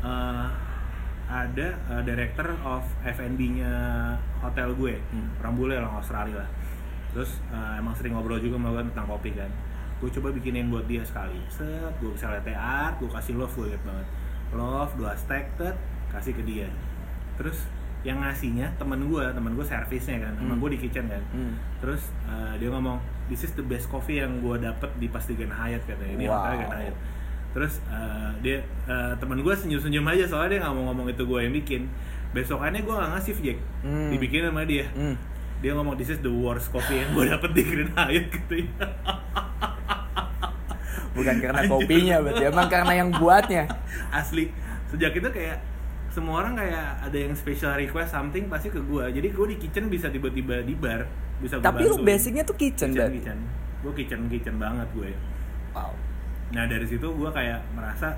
eh, 0.00 0.48
ada 1.26 1.68
eh, 1.88 2.02
director 2.02 2.52
of 2.64 2.82
F&B-nya 3.00 3.70
hotel 4.40 4.74
gue, 4.74 4.98
Hmm. 5.08 5.30
orang 5.38 5.54
bule 5.54 5.74
orang 5.74 5.94
Australia 5.94 6.40
lah. 6.40 6.50
Terus 7.10 7.30
eh, 7.48 7.74
emang 7.76 7.94
sering 7.94 8.14
ngobrol 8.14 8.38
juga 8.38 8.56
melakukan 8.56 8.94
tentang 8.94 9.08
kopi 9.08 9.30
kan. 9.32 9.50
Gue 9.98 10.08
coba 10.10 10.32
bikinin 10.32 10.68
buat 10.68 10.86
dia 10.86 11.02
sekali. 11.02 11.36
Set, 11.48 11.92
gue 11.98 12.10
bisa 12.10 12.30
art, 12.54 12.96
gue 12.96 13.10
kasih 13.10 13.36
love 13.36 13.52
gue 13.52 13.68
liat 13.68 13.82
banget. 13.84 14.06
Love, 14.50 14.92
dua 14.96 15.12
stack, 15.14 15.54
tet, 15.54 15.76
kasih 16.08 16.32
ke 16.32 16.42
dia. 16.42 16.66
Terus 17.36 17.68
yang 18.00 18.16
ngasihnya 18.18 18.72
temen 18.74 18.96
gue, 19.06 19.24
temen 19.28 19.52
gue 19.52 19.60
servisnya 19.62 20.24
kan, 20.24 20.32
Hmm. 20.32 20.56
gue 20.56 20.70
di 20.72 20.80
kitchen 20.80 21.04
kan. 21.04 21.20
Hmm. 21.30 21.52
Terus 21.78 22.08
eh, 22.24 22.54
dia 22.56 22.72
ngomong, 22.72 22.96
this 23.28 23.44
is 23.44 23.52
the 23.52 23.62
best 23.62 23.86
coffee 23.86 24.18
yang 24.18 24.40
gue 24.40 24.56
dapet 24.56 24.88
di 24.96 25.06
Pastigan 25.06 25.52
Hyatt 25.52 25.84
katanya. 25.84 26.14
Ini 26.16 26.24
Wow. 26.24 26.32
hotel 26.34 26.56
Grand 26.56 26.72
Hyatt. 26.80 26.96
Terus 27.50 27.72
eh, 27.84 28.30
dia 28.40 28.56
eh, 28.88 29.12
temen 29.20 29.38
gue 29.38 29.52
senyum-senyum 29.52 30.06
aja 30.06 30.24
soalnya 30.24 30.50
dia 30.50 30.60
nggak 30.64 30.74
mau 30.74 30.84
ngomong 30.88 31.12
itu 31.12 31.22
gue 31.22 31.40
yang 31.40 31.52
bikin. 31.52 31.82
Besokannya 32.30 32.80
gue 32.80 32.94
nggak 32.94 33.10
ngasih 33.12 33.34
Jack, 33.36 33.58
Hmm. 33.84 34.08
dibikin 34.08 34.48
sama 34.48 34.62
dia. 34.64 34.86
Hmm. 34.96 35.14
Dia 35.60 35.76
ngomong 35.76 35.96
this 36.00 36.08
is 36.08 36.20
the 36.24 36.32
worst 36.32 36.72
coffee 36.72 37.04
yang 37.04 37.12
gue 37.12 37.28
dapet 37.28 37.50
di 37.52 37.62
Grand 37.68 37.92
Hyatt 37.92 38.26
gitu 38.32 38.54
ya. 38.64 38.88
Bukan 41.12 41.36
karena 41.36 41.60
Anjir. 41.66 41.72
kopinya 41.74 42.16
berarti, 42.24 42.42
emang 42.48 42.68
karena 42.72 42.92
yang 42.96 43.10
buatnya. 43.12 43.64
Asli. 44.08 44.48
Sejak 44.88 45.12
itu 45.12 45.28
kayak 45.28 45.60
semua 46.10 46.42
orang 46.42 46.58
kayak 46.58 47.06
ada 47.06 47.18
yang 47.18 47.36
special 47.36 47.76
request 47.76 48.10
something 48.16 48.48
pasti 48.48 48.72
ke 48.72 48.80
gue. 48.80 49.04
Jadi 49.14 49.28
gue 49.28 49.46
di 49.52 49.56
kitchen 49.60 49.92
bisa 49.92 50.08
tiba-tiba 50.08 50.64
di 50.64 50.72
bar 50.74 51.04
bisa 51.38 51.60
gua 51.60 51.70
Tapi 51.70 51.86
lu 51.86 52.00
basicnya 52.02 52.42
tuh 52.42 52.56
kitchen, 52.56 52.96
kitchen, 52.96 53.12
kitchen. 53.20 53.38
Gue 53.84 53.92
kitchen 53.94 54.20
kitchen 54.32 54.56
banget 54.56 54.88
gue. 54.96 55.12
Wow. 55.76 55.92
Nah 56.56 56.64
dari 56.66 56.88
situ 56.88 57.04
gue 57.04 57.30
kayak 57.30 57.60
merasa 57.76 58.16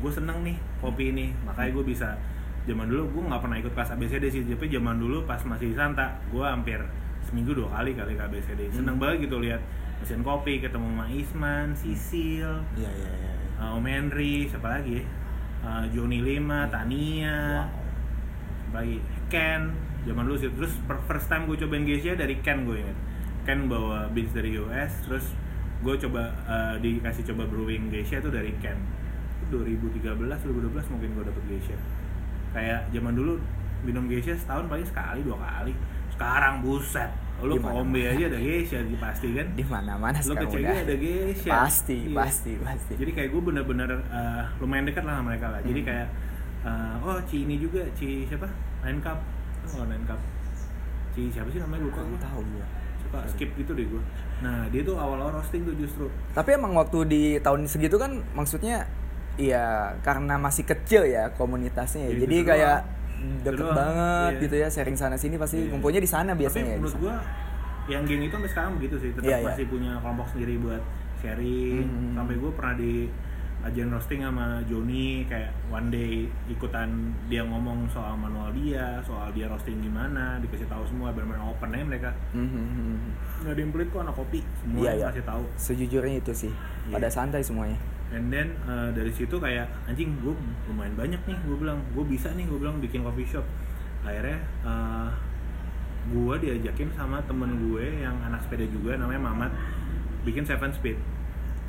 gue 0.00 0.08
seneng 0.08 0.40
nih 0.40 0.56
kopi 0.80 1.12
ini, 1.12 1.36
makanya 1.44 1.70
gue 1.76 1.84
bisa 1.84 2.16
zaman 2.64 2.86
dulu 2.86 3.02
gue 3.10 3.22
nggak 3.28 3.40
pernah 3.40 3.58
ikut 3.58 3.72
kelas 3.72 3.90
ABCD 3.92 4.24
sih, 4.26 4.42
tapi 4.44 4.66
zaman 4.66 4.96
dulu 4.96 5.24
pas 5.24 5.40
masih 5.40 5.70
di 5.70 5.76
Santa, 5.76 6.16
gue 6.28 6.40
hampir 6.40 6.80
seminggu 7.22 7.52
dua 7.52 7.68
kali 7.72 7.92
kali 7.92 8.12
ke 8.14 8.22
ABCD. 8.22 8.60
Seneng 8.70 8.96
Hmm. 8.96 9.02
banget 9.02 9.26
gitu 9.26 9.36
lihat 9.38 9.60
mesin 9.98 10.20
kopi, 10.20 10.58
ketemu 10.58 10.86
sama 10.90 11.06
Isman, 11.08 11.66
Sisil, 11.72 12.50
Iya 12.74 12.90
iya 12.90 13.10
iya. 13.14 13.32
uh, 13.58 13.76
Om 13.76 13.84
Henry, 13.84 14.44
siapa 14.44 14.68
lagi 14.70 15.00
ya? 15.00 15.04
Uh, 15.64 15.84
Joni 15.88 16.20
Lima, 16.20 16.68
Tania, 16.68 17.64
Wow. 17.64 17.80
lagi 18.74 18.98
Ken, 19.28 19.72
zaman 20.04 20.24
dulu 20.24 20.36
sih 20.36 20.50
terus 20.50 20.76
per- 20.84 21.00
first 21.04 21.26
time 21.26 21.44
gue 21.44 21.56
cobain 21.56 21.82
geisha 21.82 22.12
dari 22.12 22.36
Ken 22.38 22.64
gue 22.64 22.76
inget 22.76 22.98
Ken 23.42 23.64
bawa 23.64 24.08
beans 24.08 24.32
dari 24.32 24.52
US 24.58 24.92
terus 25.02 25.32
gue 25.80 25.94
coba 25.98 26.22
eh, 26.44 26.74
dikasih 26.78 27.32
coba 27.32 27.44
brewing 27.44 27.88
geisha 27.88 28.18
itu 28.18 28.28
dari 28.28 28.52
Ken 28.58 28.76
Itu 29.42 29.60
2013 29.60 30.04
2012 30.20 30.92
mungkin 30.92 31.08
gue 31.12 31.24
dapet 31.24 31.44
geisha 31.46 31.76
kayak 32.54 32.80
zaman 32.88 33.12
dulu 33.12 33.34
minum 33.82 34.06
geisha 34.06 34.32
setahun 34.32 34.64
paling 34.64 34.86
sekali 34.86 35.20
dua 35.20 35.36
kali. 35.36 35.74
Sekarang 36.08 36.62
buset 36.62 37.10
lu 37.42 37.58
ke? 37.58 37.66
Ombe 37.66 38.00
aja 38.00 38.24
ada 38.30 38.38
geisha 38.38 38.78
pasti 38.96 39.34
kan? 39.34 39.46
Di 39.52 39.64
mana-mana 39.66 40.16
lu 40.16 40.32
ke 40.32 40.46
CG 40.48 40.64
ada 40.64 40.94
geisha. 40.96 41.50
Pasti 41.52 41.98
Iya. 42.08 42.16
pasti 42.16 42.52
pasti. 42.56 42.92
Jadi 42.94 43.10
kayak 43.12 43.28
gue 43.28 43.42
bener-bener 43.44 43.90
eh, 43.92 44.42
lumayan 44.56 44.86
dekat 44.86 45.02
lah 45.02 45.18
sama 45.18 45.28
mereka 45.28 45.50
lah. 45.50 45.60
Jadi 45.60 45.80
Hmm. 45.82 45.88
kayak 45.90 46.06
eh, 46.64 46.94
oh 47.02 47.18
Ci 47.26 47.42
ini 47.42 47.58
juga 47.58 47.82
Ci 47.92 48.24
siapa? 48.24 48.46
Nine 48.80 49.02
Cup. 49.02 49.18
Oh 49.74 49.84
Nine 49.84 50.06
Cup. 50.06 50.20
Ci 51.12 51.28
siapa 51.28 51.50
sih 51.50 51.58
namanya? 51.58 51.82
Lupa 51.84 52.00
gue 52.00 52.16
tahu 52.16 52.40
suka 53.04 53.18
skip 53.28 53.50
gitu 53.54 53.76
deh 53.76 53.84
gue 53.84 54.00
nah 54.40 54.66
dia 54.68 54.80
tuh 54.80 54.96
awal-awal 54.96 55.38
roasting 55.38 55.62
tuh 55.62 55.76
justru. 55.76 56.06
Tapi 56.32 56.50
emang 56.52 56.72
waktu 56.72 56.98
di 57.04 57.22
tahun 57.38 57.64
segitu 57.64 57.94
kan 57.94 58.24
maksudnya 58.32 58.88
ya 59.36 59.64
karena 60.00 60.34
masih 60.36 60.62
kecil 60.62 61.02
ya 61.04 61.32
komunitasnya 61.32 62.04
ya. 62.04 62.08
Iya, 62.08 62.20
Jadi 62.20 62.36
gitu 62.36 62.46
kayak 62.46 62.78
doang. 62.78 63.42
deket 63.42 63.60
doang. 63.60 63.74
banget 63.74 64.30
Iya. 64.30 64.42
gitu 64.42 64.54
ya 64.56 64.68
sharing 64.68 64.96
sana 64.96 65.16
sini 65.16 65.34
pasti 65.34 65.56
Iya. 65.58 65.70
kumpulnya 65.70 65.98
di 65.98 66.06
sana 66.06 66.32
biasanya 66.32 66.64
tapi 66.64 66.70
ya. 66.70 66.76
menurut 66.76 66.92
sana. 66.92 67.02
gue 67.02 67.14
yang 67.84 68.02
geng 68.04 68.22
itu 68.22 68.32
sampai 68.32 68.50
sekarang 68.50 68.72
begitu 68.74 68.96
sih 68.98 69.10
tetap 69.10 69.24
Iya, 69.24 69.36
iya. 69.38 69.46
masih 69.48 69.64
punya 69.66 69.92
kelompok 69.98 70.26
sendiri 70.28 70.54
buat 70.58 70.82
sharing 71.18 71.82
Hmm. 71.82 72.12
sampai 72.14 72.34
gue 72.34 72.50
pernah 72.52 72.74
di 72.74 72.94
ajan 73.64 73.88
roasting 73.88 74.20
sama 74.20 74.60
Joni 74.62 75.24
kayak 75.24 75.48
one 75.66 75.88
day 75.88 76.12
ikutan 76.46 76.88
dia 77.26 77.40
ngomong 77.40 77.88
soal 77.88 78.12
manual 78.14 78.52
dia 78.52 79.00
soal 79.00 79.32
dia 79.32 79.48
roasting 79.48 79.80
gimana 79.80 80.36
dikasih 80.38 80.68
tahu 80.68 80.84
semua 80.84 81.08
benar-benar 81.10 81.48
open 81.48 81.72
aja 81.72 81.80
mereka 81.82 82.10
Mhm, 82.30 82.44
mhm. 82.44 82.96
nggak 83.40 83.56
kok 83.88 84.00
anak 84.00 84.14
kopi 84.14 84.40
semua 84.58 84.80
Iya, 84.80 84.92
iya. 84.94 85.06
kasih 85.08 85.24
tahu 85.24 85.44
Sejujurnya 85.56 86.14
itu 86.14 86.32
sih. 86.34 86.52
Iya. 86.84 86.92
Pada 86.92 87.08
santai 87.08 87.40
semuanya. 87.40 87.80
And 88.12 88.28
then 88.28 88.52
uh, 88.68 88.92
dari 88.92 89.08
situ 89.10 89.38
kayak 89.40 89.70
anjing 89.88 90.12
gue 90.20 90.34
lumayan 90.68 90.92
banyak 90.94 91.20
nih 91.24 91.36
gue 91.46 91.56
bilang 91.56 91.80
gue 91.96 92.04
bisa 92.04 92.28
nih 92.36 92.44
gue 92.44 92.58
bilang 92.60 92.76
bikin 92.82 93.00
coffee 93.00 93.26
shop 93.26 93.46
akhirnya 94.04 94.44
uh, 94.66 95.08
gue 96.12 96.34
diajakin 96.36 96.92
sama 96.92 97.24
temen 97.24 97.56
gue 97.64 98.04
yang 98.04 98.12
anak 98.28 98.44
sepeda 98.44 98.68
juga 98.68 99.00
namanya 99.00 99.32
Mamat 99.32 99.52
bikin 100.28 100.44
Seven 100.44 100.72
Speed 100.72 100.98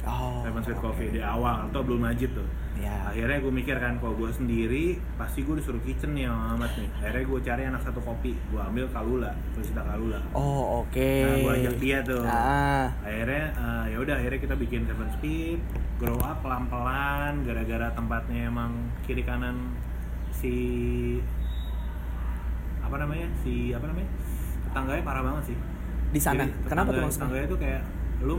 Oh. 0.06 0.46
Seven 0.46 0.62
Speed 0.62 0.78
oke. 0.78 0.86
Coffee 0.86 1.10
di 1.18 1.22
awal 1.22 1.66
atau 1.66 1.82
belum 1.82 2.06
majid 2.06 2.30
tuh 2.38 2.46
Ya. 2.76 3.08
akhirnya 3.08 3.40
gue 3.40 3.54
mikir 3.54 3.80
kan 3.80 3.96
kalau 3.98 4.20
gue 4.20 4.28
sendiri 4.30 4.86
pasti 5.16 5.48
gue 5.48 5.56
disuruh 5.56 5.80
kitchen 5.80 6.12
nih 6.12 6.28
sama 6.28 6.60
Mamat 6.60 6.76
nih 6.76 6.90
akhirnya 7.00 7.24
gue 7.24 7.40
cari 7.40 7.64
anak 7.64 7.82
satu 7.82 8.00
kopi 8.04 8.36
gue 8.36 8.60
ambil 8.60 8.86
Kalula 8.92 9.32
Felicita 9.56 9.82
Kalula 9.82 10.20
Oh, 10.36 10.84
oke. 10.84 11.12
Nah, 11.24 11.38
gue 11.40 11.54
ajak 11.64 11.76
dia 11.80 11.98
tuh. 12.04 12.20
Ah. 12.22 12.92
akhirnya 13.00 13.46
eh, 13.56 13.84
ya 13.96 13.98
udah 14.04 14.16
akhirnya 14.20 14.40
kita 14.44 14.56
bikin 14.60 14.84
seven 14.84 15.08
speed 15.16 15.60
grow 15.96 16.20
up 16.20 16.44
pelan 16.44 16.68
pelan 16.68 17.48
gara-gara 17.48 17.88
tempatnya 17.96 18.52
emang 18.52 18.72
kiri 19.08 19.24
kanan 19.24 19.72
si 20.36 20.54
apa 22.84 22.96
namanya 23.00 23.28
si 23.42 23.72
apa 23.72 23.88
namanya 23.88 24.10
tetangganya 24.68 25.04
parah 25.08 25.24
banget 25.24 25.44
sih 25.56 25.58
Di 26.12 26.20
sana. 26.22 26.44
Jadi, 26.44 26.68
Kenapa 26.70 26.90
tuh 26.92 27.02
maksudnya? 27.02 27.16
tetangganya 27.24 27.48
tuh 27.48 27.60
kayak 27.60 27.82
lu 28.24 28.36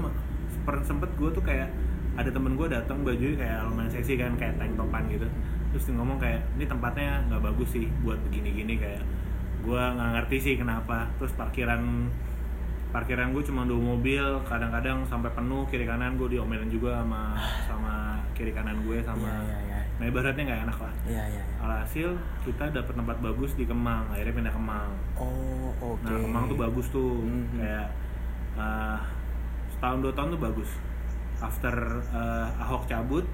sempet 0.85 1.11
gue 1.16 1.31
tuh 1.33 1.45
kayak 1.45 1.69
ada 2.16 2.30
temen 2.30 2.52
gue 2.54 2.66
datang 2.66 2.99
bajunya 3.00 3.37
kayak 3.37 3.58
lumayan 3.64 3.90
seksi 3.90 4.16
kan 4.16 4.32
kayak 4.35 4.56
tank 4.56 4.73
topan 4.75 5.04
gitu 5.06 5.28
terus 5.68 5.85
dia 5.85 5.94
ngomong 5.94 6.16
kayak 6.16 6.40
ini 6.56 6.64
tempatnya 6.64 7.20
nggak 7.26 7.42
bagus 7.42 7.68
sih 7.70 7.87
buat 8.00 8.16
begini-gini 8.23 8.75
kayak 8.76 9.02
gue 9.61 9.82
nggak 9.92 10.11
ngerti 10.14 10.37
sih 10.38 10.54
kenapa 10.56 11.11
terus 11.16 11.32
parkiran 11.32 12.08
parkiran 12.88 13.35
gue 13.35 13.42
cuma 13.42 13.66
dua 13.66 13.76
mobil 13.76 14.25
kadang-kadang 14.42 15.04
sampai 15.04 15.28
penuh 15.30 15.66
kiri 15.66 15.85
kanan 15.85 16.16
gue 16.16 16.32
diomelin 16.32 16.70
juga 16.70 17.02
sama 17.02 17.37
sama 17.66 17.94
kiri 18.32 18.50
kanan 18.50 18.80
gue 18.80 19.02
sama 19.02 19.26
Iya, 19.26 19.42
iya, 19.42 19.58
iya. 19.66 19.80
nah 19.99 20.04
ibaratnya 20.06 20.42
nggak 20.46 20.62
enak 20.64 20.78
lah 20.80 20.92
Iya, 21.04 21.25
iya. 21.28 21.42
iya. 21.42 21.44
alhasil 21.61 22.08
kita 22.46 22.64
dapat 22.70 22.94
tempat 22.94 23.16
bagus 23.20 23.52
di 23.52 23.68
Kemang 23.68 24.08
akhirnya 24.08 24.32
pindah 24.32 24.54
ke 24.54 24.56
Kemang 24.56 24.90
Oh, 25.18 25.68
oke. 25.76 26.04
Nah, 26.04 26.16
Kemang 26.16 26.44
tuh 26.46 26.56
bagus 26.56 26.87
tuh. 26.88 27.20
Mhm. 27.20 27.58
Kayak 27.58 27.88
uh, 28.54 29.00
setahun 29.73 29.99
dua 30.00 30.12
tahun 30.12 30.28
tuh 30.32 30.42
bagus. 30.42 30.70
After 31.40 32.00
uh, 32.12 32.62
Ahok 32.64 32.88
cabut, 32.88 33.25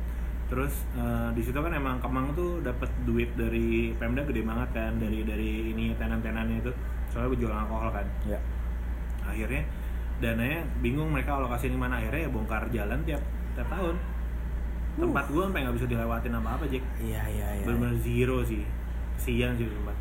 terus 0.50 0.74
uh, 0.98 1.30
di 1.32 1.42
situ 1.42 1.56
kan 1.56 1.70
emang 1.72 2.02
Kemang 2.02 2.34
tuh 2.34 2.58
dapat 2.60 2.90
duit 3.06 3.30
dari 3.38 3.94
Pemda 3.94 4.26
gede 4.26 4.42
banget 4.42 4.68
kan 4.74 4.92
dari 4.98 5.22
dari 5.22 5.70
ini 5.74 5.94
tenan-tenannya 5.94 6.56
itu. 6.62 6.72
Soalnya 7.12 7.38
jual 7.38 7.52
alkohol 7.54 7.92
kan. 7.92 8.06
Ya. 8.26 8.40
Akhirnya 9.22 9.62
dananya 10.18 10.62
bingung 10.82 11.10
mereka 11.10 11.38
alokasi 11.38 11.70
di 11.70 11.78
mana 11.78 11.98
akhirnya 11.98 12.26
ya 12.26 12.30
bongkar 12.30 12.62
jalan 12.74 12.98
tiap 13.06 13.22
tiap 13.54 13.68
tahun. 13.70 13.96
Tempat 14.92 15.24
gua 15.32 15.48
sampai 15.48 15.60
nggak 15.64 15.76
bisa 15.80 15.86
dilewatin 15.88 16.36
apa-apa, 16.36 16.64
Jack. 16.68 16.84
Iya, 17.00 17.22
iya, 17.32 17.48
iya. 17.60 17.64
Bener-bener 17.64 17.96
zero 18.04 18.44
sih. 18.44 18.60
Siang 19.16 19.56
sih 19.56 19.64
tempat. 19.64 19.96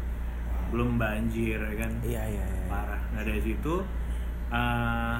Belum 0.71 0.95
banjir 0.95 1.59
ya 1.59 1.75
kan 1.83 1.91
Iya, 1.99 2.23
iya, 2.31 2.45
iya. 2.47 2.63
parah 2.71 3.03
nah 3.11 3.27
dari 3.27 3.43
situ 3.43 3.83
eh, 4.55 5.17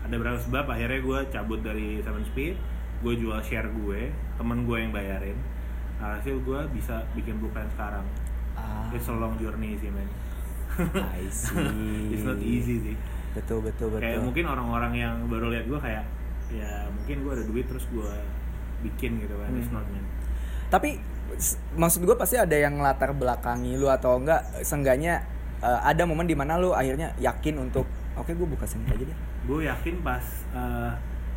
ada 0.00 0.14
beberapa 0.14 0.38
sebab? 0.38 0.64
Akhirnya 0.66 1.00
gue 1.00 1.18
cabut 1.28 1.60
dari 1.60 2.00
Seven 2.00 2.24
Speed. 2.24 2.54
Gue 3.00 3.16
jual 3.16 3.40
share 3.40 3.66
gue 3.66 4.08
temen 4.36 4.64
gue 4.64 4.76
yang 4.76 4.90
bayarin. 4.90 5.36
Hasil 5.96 6.40
gue 6.40 6.60
bisa 6.72 7.04
bikin 7.12 7.36
blueprint 7.36 7.68
sekarang. 7.72 8.04
Ah, 8.52 8.88
it's 8.90 9.04
a 9.04 9.12
long 9.12 9.36
journey 9.36 9.76
sih 9.76 9.88
men. 9.88 10.08
I 10.96 11.24
see. 11.28 11.56
it's 12.12 12.24
not 12.24 12.40
easy 12.40 12.80
sih. 12.80 12.96
Betul, 13.30 13.62
betul, 13.62 13.92
betul. 13.92 14.02
kayak 14.02 14.20
mungkin 14.20 14.44
orang-orang 14.44 14.92
yang 14.96 15.14
baru 15.28 15.48
lihat 15.48 15.64
gue 15.64 15.78
kayak 15.78 16.04
ya 16.50 16.88
mungkin 16.90 17.22
gue 17.22 17.32
ada 17.36 17.44
duit 17.46 17.64
terus 17.64 17.84
gue 17.88 18.10
bikin 18.82 19.20
gitu 19.20 19.34
kan. 19.36 19.48
It's 19.54 19.68
Hmm. 19.68 19.80
not 19.80 19.86
man 19.86 20.04
Tapi 20.68 20.90
maksud 21.74 22.02
gue 22.02 22.16
pasti 22.16 22.34
ada 22.34 22.54
yang 22.54 22.80
latar 22.80 23.12
belakangi 23.12 23.76
lu 23.76 23.86
atau 23.86 24.18
enggak. 24.18 24.40
Seenggaknya 24.60 25.24
eh, 25.60 25.80
ada 25.84 26.02
momen 26.04 26.24
di 26.24 26.34
mana 26.34 26.56
lu 26.56 26.72
akhirnya 26.72 27.12
yakin 27.16 27.60
untuk 27.60 27.84
oke 28.16 28.32
gue 28.32 28.48
buka 28.48 28.64
sini 28.64 28.88
aja 28.88 29.04
deh. 29.04 29.18
Gue 29.42 29.60
yakin 29.62 29.96
pas 30.00 30.24
eh, 30.50 30.92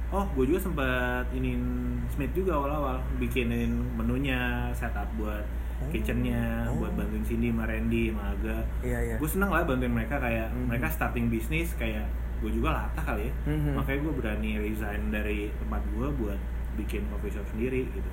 oh 0.09 0.25
gue 0.29 0.45
juga 0.45 0.59
sempat 0.61 1.25
inin 1.31 1.61
Smith 2.07 2.31
juga 2.31 2.55
awal-awal 2.55 2.99
bikinin 3.17 3.69
menunya 3.93 4.39
setup 4.71 5.07
buat 5.15 5.43
Oh. 5.75 5.89
kitchennya 5.89 6.63
Oh. 6.65 6.79
buat 6.79 6.95
bantuin 6.95 7.23
Cindy 7.23 7.49
sama 7.49 7.65
Randy 7.65 8.07
sama 8.07 8.31
Aga 8.31 8.61
Iya, 8.79 8.99
iya. 9.03 9.15
gue 9.17 9.25
seneng 9.25 9.49
lah 9.49 9.63
bantuin 9.63 9.91
mereka 9.91 10.15
kayak 10.15 10.47
Mhm. 10.47 10.69
mereka 10.69 10.87
starting 10.87 11.27
bisnis 11.27 11.73
kayak 11.73 12.05
gue 12.39 12.51
juga 12.51 12.71
latah 12.73 13.03
kali 13.03 13.27
ya 13.27 13.33
Mhm. 13.47 13.75
makanya 13.75 13.99
gue 13.99 14.13
berani 14.13 14.51
resign 14.61 15.01
dari 15.09 15.51
tempat 15.53 15.81
gue 15.89 16.07
buat 16.13 16.39
bikin 16.75 17.03
coffee 17.09 17.31
shop 17.31 17.43
sendiri 17.49 17.83
gitu 17.89 18.11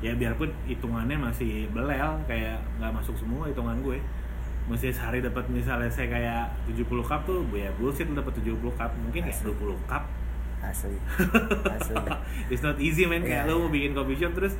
ya 0.00 0.12
biarpun 0.12 0.52
hitungannya 0.64 1.16
masih 1.16 1.66
belel 1.70 2.20
kayak 2.24 2.60
nggak 2.76 2.92
masuk 2.92 3.16
semua 3.16 3.48
hitungan 3.48 3.80
gue 3.80 3.98
mesti 4.64 4.88
sehari 4.88 5.20
dapat 5.20 5.44
misalnya 5.52 5.92
saya 5.92 6.08
kayak 6.08 6.42
70 6.72 6.88
cup 7.04 7.20
tuh 7.28 7.44
ya 7.52 7.68
bullshit 7.76 8.08
dapat 8.08 8.32
70 8.40 8.56
cup 8.72 8.90
mungkin 8.96 9.20
kayak 9.28 9.36
Asli. 9.36 9.52
20 9.52 9.76
cup 9.84 10.04
Asli. 10.64 10.96
Asli. 11.68 11.96
it's 12.52 12.64
not 12.64 12.80
easy 12.80 13.04
man 13.04 13.20
kayak 13.20 13.44
Iya, 13.44 13.52
lu 13.52 13.54
iya. 13.54 13.62
mau 13.62 13.70
bikin 13.70 13.92
coffee 13.92 14.16
shop 14.16 14.32
terus 14.32 14.54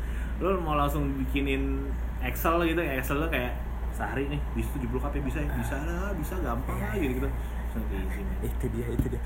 lu 0.45 0.49
mau 0.61 0.77
langsung 0.77 1.09
bikinin 1.17 1.89
Excel 2.21 2.61
gitu 2.69 2.81
Excel 2.85 3.17
lu 3.17 3.29
kayak 3.33 3.57
sehari 3.97 4.29
nih 4.29 4.41
bisa 4.53 4.69
70 4.77 4.93
cup 5.01 5.13
ya 5.17 5.23
bisa 5.25 5.39
ya 5.41 5.49
bisa 5.57 5.77
lah 5.87 6.13
bisa 6.13 6.35
gampang 6.43 6.77
lah 6.77 6.93
gitu 7.01 7.13
gitu 7.17 7.29
it's 7.31 7.73
not 7.73 7.87
easy 7.89 8.21
man 8.21 8.37
itu 8.45 8.67
dia, 8.77 8.87
itu 8.93 9.07
dia. 9.09 9.23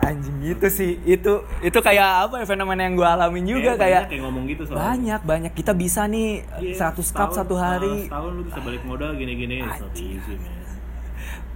Anjing 0.00 0.40
itu 0.42 0.66
sih, 0.66 0.96
itu 1.04 1.32
itu 1.60 1.78
kayak 1.78 2.26
apa 2.26 2.40
ya 2.40 2.46
fenomena 2.48 2.82
yang 2.82 2.96
gue 2.96 3.04
alamin 3.04 3.44
juga 3.44 3.76
Kayak 3.76 3.78
kayak 3.78 4.00
banyak 4.00 4.10
yang 4.10 4.24
ngomong 4.24 4.44
gitu 4.46 4.62
soalnya. 4.64 4.80
banyak 4.82 5.20
banyak. 5.22 5.52
Kita 5.52 5.72
bisa 5.72 6.00
nih 6.06 6.28
Iya, 6.58 6.88
100 6.90 7.04
cup 7.12 7.30
satu 7.30 7.54
hari. 7.54 7.94
uh, 7.94 8.08
setahun 8.08 8.30
lu 8.32 8.42
bisa 8.42 8.60
balik 8.60 8.82
modal 8.82 9.12
gini-gini 9.14 9.60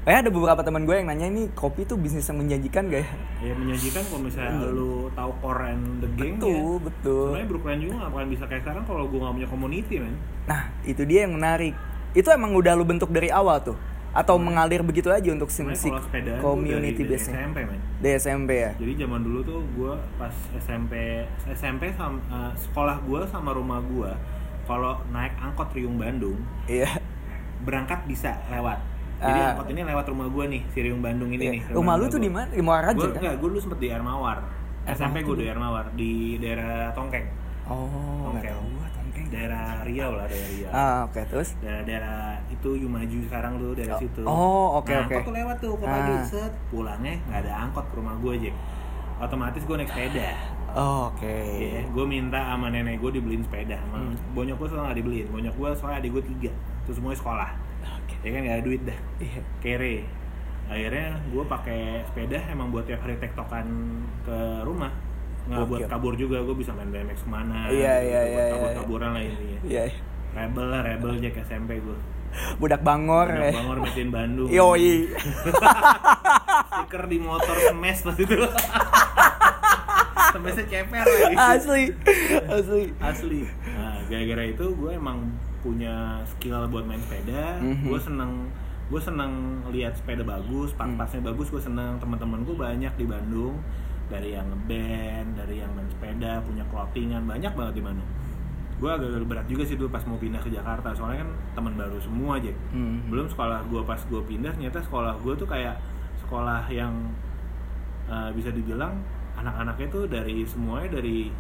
Kayak 0.05 0.19
ada 0.21 0.31
beberapa 0.31 0.61
teman 0.61 0.85
gue 0.85 0.93
yang 0.95 1.09
nanya 1.09 1.27
ini 1.27 1.49
kopi 1.51 1.89
tuh 1.89 1.97
bisnis 1.97 2.29
yang 2.29 2.37
menjanjikan 2.37 2.93
gak 2.93 3.01
ya? 3.01 3.09
ya 3.41 3.53
menjanjikan 3.57 4.05
kalau 4.05 4.21
misalnya 4.21 4.69
lu 4.69 5.09
tahu 5.17 5.33
core 5.41 5.65
and 5.65 6.05
the 6.05 6.09
gang 6.13 6.37
Betul, 6.37 6.53
ya 6.53 6.85
betul. 6.85 7.25
sebenarnya 7.25 7.49
Brooklyn 7.49 7.79
juga 7.81 7.95
gak 7.97 8.11
akan 8.13 8.27
bisa 8.29 8.45
kayak 8.45 8.63
sekarang 8.63 8.85
kalau 8.85 9.05
gue 9.09 9.17
gak 9.19 9.33
punya 9.33 9.49
community 9.49 9.95
man. 9.97 10.15
Nah, 10.45 10.63
itu 10.85 11.03
dia 11.09 11.25
yang 11.25 11.33
menarik. 11.33 11.73
Itu 12.13 12.29
emang 12.29 12.53
udah 12.53 12.77
lu 12.77 12.85
bentuk 12.85 13.09
dari 13.09 13.33
awal 13.33 13.65
tuh 13.65 13.81
atau 14.15 14.39
mengalir 14.39 14.79
begitu 14.81 15.11
aja 15.11 15.27
untuk 15.29 15.51
si, 15.51 15.59
sebenarnya 15.59 15.75
si 15.77 15.89
kalau 15.89 16.01
sepedaan 16.01 16.39
gua 16.39 16.47
community 16.49 17.03
base 17.03 17.27
SMP 17.29 17.59
man 17.63 17.79
Dari 17.99 18.15
SMP 18.17 18.51
ya. 18.57 18.71
jadi 18.75 18.93
zaman 19.01 19.21
dulu 19.21 19.39
tuh 19.43 19.61
gue 19.69 19.93
pas 20.15 20.31
SMP 20.57 20.95
SMP 21.51 21.91
sama 21.93 22.23
eh, 22.25 22.53
sekolah 22.57 22.97
gue 23.01 23.21
sama 23.27 23.51
rumah 23.51 23.83
gue 23.83 24.11
kalau 24.65 25.03
naik 25.11 25.35
angkot 25.37 25.69
Riung 25.73 25.97
Bandung 25.97 26.39
Iya. 26.65 26.89
berangkat 27.61 28.07
bisa 28.07 28.39
lewat 28.49 28.79
jadi 29.17 29.41
Ah. 29.41 29.51
angkot 29.53 29.69
ini 29.69 29.83
lewat 29.83 30.07
rumah 30.07 30.27
gue 30.27 30.45
nih 30.49 30.63
si 30.69 30.79
Riung 30.81 31.01
Bandung 31.01 31.31
ini 31.31 31.43
Iya. 31.43 31.53
nih 31.53 31.61
Rumah 31.71 31.95
lu 31.97 32.05
tuh 32.07 32.19
di 32.19 32.29
mana? 32.29 32.47
Di 32.49 32.61
Muara 32.61 32.83
Raja 32.87 32.97
gue 32.97 33.09
kan? 33.09 33.19
enggak 33.19 33.35
gue 33.37 33.49
dulu 33.51 33.61
sempet 33.61 33.79
di 33.79 33.89
Air 33.89 34.01
Mawar 34.01 34.39
Air 34.85 34.95
SMP 34.95 35.17
gue 35.21 35.37
di 35.37 35.47
Air 35.47 35.57
Mawar 35.57 35.91
di 35.93 36.13
daerah 36.39 36.93
Tongkeng 36.93 37.27
Oh, 37.65 38.29
Tongkeng. 38.29 38.55
Daerah 39.35 39.65
Riau 39.83 40.11
lah 40.13 40.25
daerah 40.25 40.49
Riau 40.49 40.71
Ah, 40.71 40.97
oke 41.05 41.21
terus. 41.27 41.59
daerah-daerah 41.59 42.19
itu 42.49 42.69
Yumaju 42.79 43.17
sekarang 43.23 43.53
tuh 43.57 43.73
dari 43.75 43.93
situ 43.99 44.23
oh, 44.23 44.79
oke, 44.79 44.89
nah, 44.89 45.03
oke. 45.03 45.11
angkot 45.11 45.23
tuh 45.25 45.35
lewat 45.35 45.57
tuh 45.59 45.73
ke 45.75 45.85
pagi 45.85 46.13
Ah. 46.13 46.23
set 46.23 46.53
pulangnya 46.69 47.15
nggak 47.25 47.41
ada 47.41 47.53
angkot 47.61 47.85
ke 47.85 47.95
rumah 47.95 48.15
gue 48.17 48.33
aja 48.37 48.53
otomatis 49.17 49.63
gue 49.63 49.77
naik 49.77 49.91
sepeda 49.91 50.31
Oh, 50.75 51.07
oke. 51.07 51.23
Iya, 51.55 51.87
gue 51.87 52.03
minta 52.05 52.35
sama 52.45 52.67
nenek 52.67 52.99
gue 52.99 53.11
dibeliin 53.13 53.43
sepeda 53.43 53.79
sama 53.79 53.99
Hmm. 54.01 54.19
bonyok 54.33 54.57
gue 54.57 54.69
soalnya 54.69 54.85
nggak 54.85 54.99
dibeliin 54.99 55.27
bonyok 55.29 55.55
gue 55.55 55.69
soalnya 55.73 55.99
adik 55.99 56.11
gue 56.13 56.25
tiga 56.29 56.51
terus 56.83 56.99
semuanya 56.99 57.19
sekolah 57.21 57.51
Oke. 57.95 58.15
ya 58.21 58.31
kan 58.31 58.41
nggak 58.41 58.55
ada 58.55 58.65
duit 58.65 58.83
dah 58.83 58.99
Iya. 59.19 59.41
kere 59.61 59.97
akhirnya 60.65 61.07
gue 61.27 61.45
pakai 61.45 61.81
sepeda 62.05 62.39
emang 62.49 62.69
buat 62.69 62.85
tiap 62.85 63.01
hari 63.01 63.15
tektokan 63.17 63.67
ke 64.23 64.37
rumah 64.63 64.91
nggak 65.45 65.65
buat 65.67 65.81
kabur 65.87 66.15
juga 66.15 66.41
gue 66.41 66.57
bisa 66.57 66.73
main 66.73 66.89
BMX 66.89 67.19
ke 67.19 67.29
mana 67.29 67.69
Iya, 67.69 67.95
iya, 68.01 68.01
buat 68.01 68.01
iya, 68.01 68.21
iya. 68.25 68.45
kabur-kaburan 68.51 69.11
lah 69.11 69.23
intinya 69.23 69.59
Iya. 69.63 69.85
rebel 70.33 70.67
lah 70.67 70.81
rebel 70.83 71.11
Jack 71.19 71.37
SMP 71.43 71.71
gue 71.79 71.99
Budak 72.57 72.81
Bangor 72.81 73.29
Udah 73.29 73.47
ya. 73.47 73.55
bangor 73.55 73.79
mesin 73.81 74.09
Bandung 74.09 74.49
Yoi. 74.49 75.07
stiker 76.75 77.05
di 77.07 77.19
motor 77.19 77.55
semes 77.57 77.99
pas 78.01 78.17
itu 78.17 78.35
semesnya 80.35 80.65
ceper 80.67 81.05
lagi 81.05 81.35
Asli. 81.37 81.85
Asli. 82.49 82.83
asli 82.99 83.41
nah 83.69 84.03
gara-gara 84.05 84.45
itu 84.45 84.65
gue 84.67 84.91
emang 84.93 85.19
punya 85.61 85.95
skill 86.27 86.67
buat 86.67 86.85
main 86.85 86.99
sepeda 87.01 87.61
Mhm. 87.61 87.87
gue 87.87 88.01
seneng 88.01 88.33
gue 88.85 89.01
seneng 89.01 89.33
lihat 89.71 89.95
sepeda 89.95 90.21
bagus 90.23 90.75
part-partnya 90.75 91.23
bagus 91.25 91.49
gue 91.49 91.63
seneng 91.63 91.97
teman-teman 91.97 92.43
gue 92.43 92.53
banyak 92.53 92.93
di 92.93 93.07
Bandung 93.07 93.57
dari 94.07 94.37
yang 94.37 94.47
ngeband 94.49 95.29
dari 95.35 95.55
yang 95.61 95.71
main 95.73 95.89
sepeda 95.89 96.43
punya 96.45 96.65
clothingan 96.69 97.23
banyak 97.25 97.53
banget 97.53 97.75
di 97.79 97.83
Bandung 97.83 98.11
gue 98.75 98.91
agak 98.91 99.23
berat 99.25 99.47
juga 99.47 99.63
sih 99.65 99.79
dulu 99.79 99.89
pas 99.89 100.03
mau 100.05 100.19
pindah 100.19 100.43
ke 100.43 100.51
Jakarta 100.51 100.93
soalnya 100.93 101.25
kan 101.25 101.31
teman 101.55 101.75
baru 101.79 101.97
semua 102.03 102.37
aja 102.37 102.53
Hmm. 102.75 103.07
belum 103.09 103.31
sekolah 103.31 103.65
gue 103.71 103.83
pas 103.83 104.01
gue 104.03 104.23
pindah 104.27 104.51
ternyata 104.53 104.83
sekolah 104.83 105.15
gue 105.23 105.35
tuh 105.39 105.49
kayak 105.49 105.79
sekolah 106.21 106.67
yang 106.69 106.93
uh, 108.11 108.29
bisa 108.35 108.51
dibilang 108.51 108.99
anak-anaknya 109.35 109.87
tuh 109.89 110.05
dari 110.11 110.43
semuanya 110.45 111.01
dari 111.01 111.31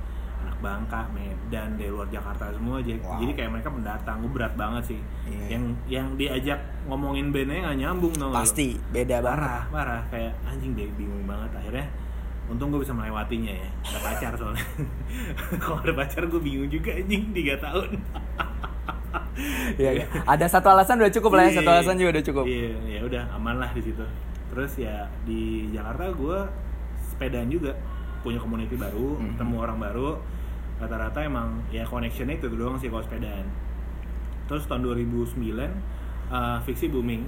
anak 0.44 0.61
Bangka, 0.61 1.09
Medan, 1.16 1.80
dari 1.80 1.88
luar 1.88 2.04
Jakarta 2.12 2.52
semua 2.52 2.76
aja. 2.76 2.92
Wow. 3.00 3.16
Jadi 3.16 3.33
kayak 3.33 3.50
mereka 3.56 3.68
pendatang, 3.73 4.21
gue 4.21 4.28
berat 4.28 4.52
banget 4.52 4.92
sih. 4.92 5.00
Iya. 5.25 5.56
Yang 5.56 5.64
yang 5.88 6.06
diajak 6.21 6.61
ngomongin 6.85 7.33
bandnya 7.33 7.64
nggak 7.64 7.78
nyambung 7.80 8.12
dong. 8.12 8.28
Pasti 8.28 8.76
beda 8.92 9.25
banget. 9.25 9.40
parah, 9.40 9.62
parah 9.73 10.02
kayak 10.12 10.37
anjing 10.44 10.76
deh 10.76 10.85
bingung 11.00 11.25
banget 11.25 11.49
akhirnya. 11.56 11.88
Untung 12.44 12.68
gue 12.68 12.80
bisa 12.84 12.92
melewatinya 12.92 13.50
ya. 13.50 13.68
Ada 13.88 13.98
pacar 14.00 14.32
soalnya. 14.36 14.66
Kalau 15.62 15.80
ada 15.80 15.92
pacar 15.96 16.28
gue 16.28 16.40
bingung 16.40 16.68
juga 16.68 16.92
anjing 16.92 17.32
3 17.32 17.56
tahun. 17.60 17.90
Iya, 19.74 19.90
iya. 20.02 20.06
Ada 20.32 20.46
satu 20.46 20.70
alasan 20.70 20.98
udah 20.98 21.10
cukup 21.10 21.34
lah 21.34 21.50
ya, 21.50 21.58
satu 21.58 21.66
Iya. 21.66 21.74
alasan 21.78 21.96
juga 21.98 22.10
udah 22.18 22.24
cukup. 22.24 22.44
Iya, 22.46 22.70
ya 22.86 23.00
udah 23.02 23.22
aman 23.34 23.56
lah 23.58 23.70
di 23.70 23.82
situ. 23.82 24.02
Terus 24.50 24.72
ya 24.78 25.06
di 25.26 25.70
Jakarta 25.70 26.10
gue 26.10 26.38
sepedaan 27.10 27.50
juga 27.50 27.74
punya 28.22 28.38
community 28.38 28.74
baru, 28.74 29.18
Mhm. 29.18 29.34
ketemu 29.34 29.54
orang 29.58 29.78
baru. 29.78 30.08
Rata-rata 30.78 31.22
emang 31.22 31.62
ya 31.70 31.82
connectionnya 31.82 32.38
itu 32.38 32.46
doang 32.50 32.78
sih 32.78 32.90
kalau 32.90 33.02
sepedaan. 33.02 33.46
Terus 34.46 34.66
tahun 34.66 34.82
2009 34.82 35.70
uh, 36.30 36.58
fiksi 36.62 36.90
booming. 36.90 37.26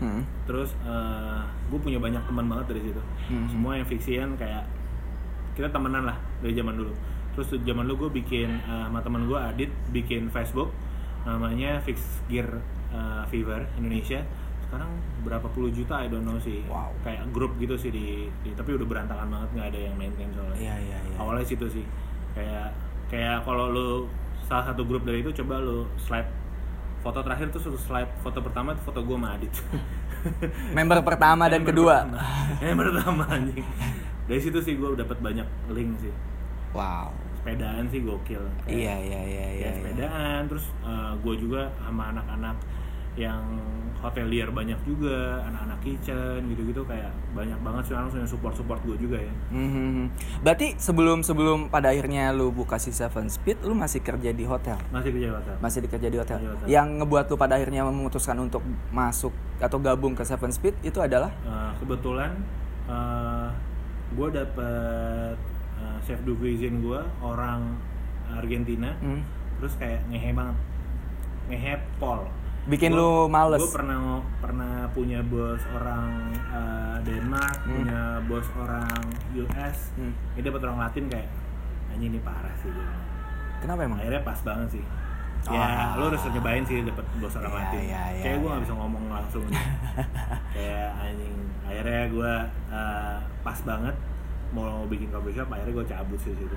Hmm. 0.00 0.24
Terus 0.48 0.72
gue 1.68 1.78
punya 1.78 2.00
banyak 2.00 2.24
teman 2.24 2.48
banget 2.48 2.72
dari 2.72 2.82
situ. 2.88 3.02
Mhm. 3.30 3.46
Semua 3.52 3.72
yang 3.76 3.86
fiksian 3.86 4.34
kayak 4.40 4.64
kita 5.54 5.68
temenan 5.68 6.08
lah 6.08 6.16
dari 6.40 6.56
zaman 6.56 6.74
dulu. 6.74 6.92
Terus 7.36 7.52
zaman 7.62 7.84
dulu 7.86 8.08
gue 8.08 8.24
bikin 8.24 8.48
uh, 8.64 8.88
sama 8.88 9.04
teman 9.04 9.28
gue 9.28 9.38
Adit 9.38 9.70
bikin 9.92 10.32
Facebook 10.32 10.72
namanya 11.28 11.78
Fix 11.84 12.00
Gear 12.32 12.48
uh, 12.90 13.22
Fever 13.28 13.68
Indonesia. 13.76 14.24
Sekarang 14.64 14.88
berapa 15.20 15.46
puluh 15.52 15.68
juta 15.68 16.00
I 16.00 16.08
don't 16.08 16.24
know 16.24 16.40
sih. 16.40 16.64
Wow. 16.64 16.96
Kayak 17.04 17.28
grup 17.30 17.54
gitu 17.60 17.76
sih 17.76 17.92
di, 17.92 18.30
di- 18.40 18.56
tapi 18.56 18.72
udah 18.74 18.86
berantakan 18.88 19.28
banget 19.28 19.48
nggak 19.52 19.68
ada 19.74 19.80
yang 19.84 19.94
maintain 20.00 20.30
soalnya. 20.32 20.56
Iya, 20.58 20.74
iya, 20.80 20.98
iya. 21.06 21.16
Awalnya 21.20 21.44
situ 21.44 21.66
sih. 21.68 21.84
Kayak 22.32 22.72
kayak 23.12 23.44
kalau 23.44 23.68
lu 23.68 23.88
salah 24.48 24.64
satu 24.72 24.82
grup 24.88 25.04
dari 25.04 25.20
itu 25.20 25.30
coba 25.44 25.60
lu 25.60 25.86
slide 26.00 26.30
foto 27.00 27.18
terakhir 27.20 27.48
tuh 27.48 27.60
suruh 27.60 27.78
slide 27.78 28.10
foto 28.20 28.38
pertama 28.38 28.72
tuh 28.72 28.84
foto 28.84 29.00
gue 29.00 29.14
sama 29.14 29.28
Adit. 29.32 29.54
Member 30.76 31.00
pertama 31.00 31.46
dan 31.46 31.60
Member 31.60 31.72
kedua. 31.72 31.96
pertama. 32.02 32.20
Member 32.60 32.86
pertama 32.92 33.22
anjing. 33.26 33.64
Dari 34.24 34.40
situ 34.40 34.58
sih 34.60 34.74
gue 34.74 34.88
dapat 34.94 35.18
banyak 35.18 35.44
link 35.68 35.96
sih. 35.98 36.12
Wow. 36.70 37.10
Sepedaan 37.36 37.88
sih 37.88 38.00
gokil. 38.00 38.44
Kayak- 38.62 38.68
Iya, 38.70 38.94
iya, 38.96 39.20
iya, 39.20 39.20
ya, 39.24 39.48
iya. 39.48 39.48
iya. 39.56 39.70
sepedaan 39.74 40.40
terus 40.46 40.66
gue 41.18 41.34
juga 41.36 41.62
sama 41.80 42.12
anak-anak 42.12 42.56
yang 43.16 43.42
hotelier 44.00 44.48
banyak 44.48 44.80
juga, 44.88 45.44
anak-anak 45.44 45.78
kitchen 45.84 46.40
gitu-gitu 46.48 46.82
kayak 46.88 47.12
banyak 47.36 47.56
banget 47.60 47.82
sih 47.88 47.94
orang 47.96 48.08
yang 48.16 48.28
support-support 48.28 48.80
gue 48.84 48.96
juga 48.96 49.20
ya. 49.20 49.32
Mhm. 49.52 50.08
Berarti 50.40 50.80
sebelum 50.80 51.20
sebelum 51.20 51.68
pada 51.68 51.92
akhirnya 51.92 52.32
lu 52.32 52.48
buka 52.48 52.80
si 52.80 52.92
Seven 52.92 53.28
Speed, 53.28 53.60
lu 53.64 53.76
masih 53.76 54.00
kerja 54.00 54.32
di 54.32 54.44
hotel? 54.48 54.80
Masih 54.88 55.12
kerja 55.12 55.36
hotel. 55.36 55.54
Masih 55.60 55.78
dikerja 55.84 56.08
di 56.08 56.18
hotel. 56.18 56.36
Di 56.40 56.48
hotel. 56.48 56.66
Yang 56.68 56.86
ngebuat 57.00 57.24
lu 57.28 57.36
pada 57.36 57.54
akhirnya 57.60 57.82
memutuskan 57.84 58.36
untuk 58.40 58.64
masuk 58.90 59.32
atau 59.60 59.76
gabung 59.76 60.16
ke 60.16 60.24
Seven 60.24 60.50
Speed 60.50 60.80
itu 60.80 60.98
adalah 60.98 61.32
Uh, 61.44 61.72
kebetulan 61.82 62.32
gue 64.10 64.28
dapet 64.34 65.36
uh, 65.78 65.98
chef 66.02 66.18
de 66.26 66.34
cuisine 66.34 66.82
gue 66.82 67.00
orang 67.22 67.78
Argentina 68.30 68.90
hmm, 68.98 69.22
terus 69.58 69.74
kayak 69.78 70.02
ngehe 70.10 70.34
banget 70.34 70.56
ngehe 71.50 71.74
pol 72.02 72.26
bikin 72.62 72.92
lu 72.92 73.26
males. 73.26 73.56
gue 73.58 73.70
pernah 73.70 73.98
pernah 74.36 74.84
punya 74.90 75.20
bos 75.22 75.62
orang 75.70 76.10
uh, 76.46 76.96
Denmark 77.00 77.56
Hmm. 77.60 77.72
punya 77.72 78.00
bos 78.24 78.46
orang 78.54 79.00
US 79.34 79.78
Hmm. 79.94 80.12
ini 80.34 80.42
dapat 80.42 80.60
orang 80.62 80.78
Latin 80.80 81.04
kayak 81.06 81.28
anjing 81.88 82.10
ini 82.10 82.20
parah 82.20 82.52
sih 82.56 82.68
gue 82.68 82.88
Kenapa 83.60 83.80
emang? 83.82 83.98
akhirnya 83.98 84.22
pas 84.22 84.40
banget 84.40 84.68
sih 84.72 84.84
Ah. 85.40 85.56
ya 85.56 85.68
lo 85.96 86.04
harus 86.06 86.20
nyobain 86.26 86.60
sih 86.62 86.84
dapat 86.84 87.00
bos 87.16 87.32
orang 87.34 87.48
Iya, 87.48 87.58
Latin 87.58 87.80
iya, 87.80 88.02
iya, 88.10 88.22
kayak 88.22 88.36
gue 88.36 88.44
iya. 88.44 88.50
nggak 88.50 88.62
bisa 88.62 88.74
ngomong 88.74 89.04
langsung 89.08 89.44
kayak 90.54 90.88
anjing 91.00 91.34
akhirnya 91.62 92.02
gue 92.08 92.32
uh, 92.68 93.16
pas 93.40 93.58
banget 93.62 93.96
mau 94.50 94.84
bikin 94.84 95.08
coffee 95.08 95.32
shop 95.32 95.48
akhirnya 95.48 95.74
gue 95.74 95.86
cabut 95.86 96.18
sih 96.18 96.34
situ 96.34 96.56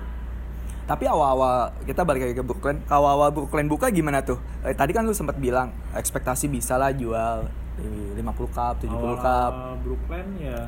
Tapi 0.84 1.04
awal-awal 1.08 1.72
kita 1.82 2.04
balik 2.04 2.28
lagi 2.28 2.36
ke 2.36 2.44
Brooklyn. 2.44 2.84
Kalau 2.84 3.08
awal 3.08 3.32
Brooklyn 3.32 3.66
buka 3.66 3.88
gimana 3.88 4.20
tuh? 4.20 4.36
Eh, 4.60 4.76
tadi 4.76 4.92
kan 4.92 5.08
lu 5.08 5.16
sempat 5.16 5.40
bilang 5.40 5.72
ekspektasi 5.92 6.52
bisa 6.52 6.76
lah 6.76 6.92
jual 6.92 7.48
eh, 7.80 8.20
50 8.20 8.20
cup, 8.52 8.74
70 8.78 8.92
Awal 8.92 9.16
cup. 9.16 9.52
Brooklyn 9.80 10.28
ya 10.38 10.60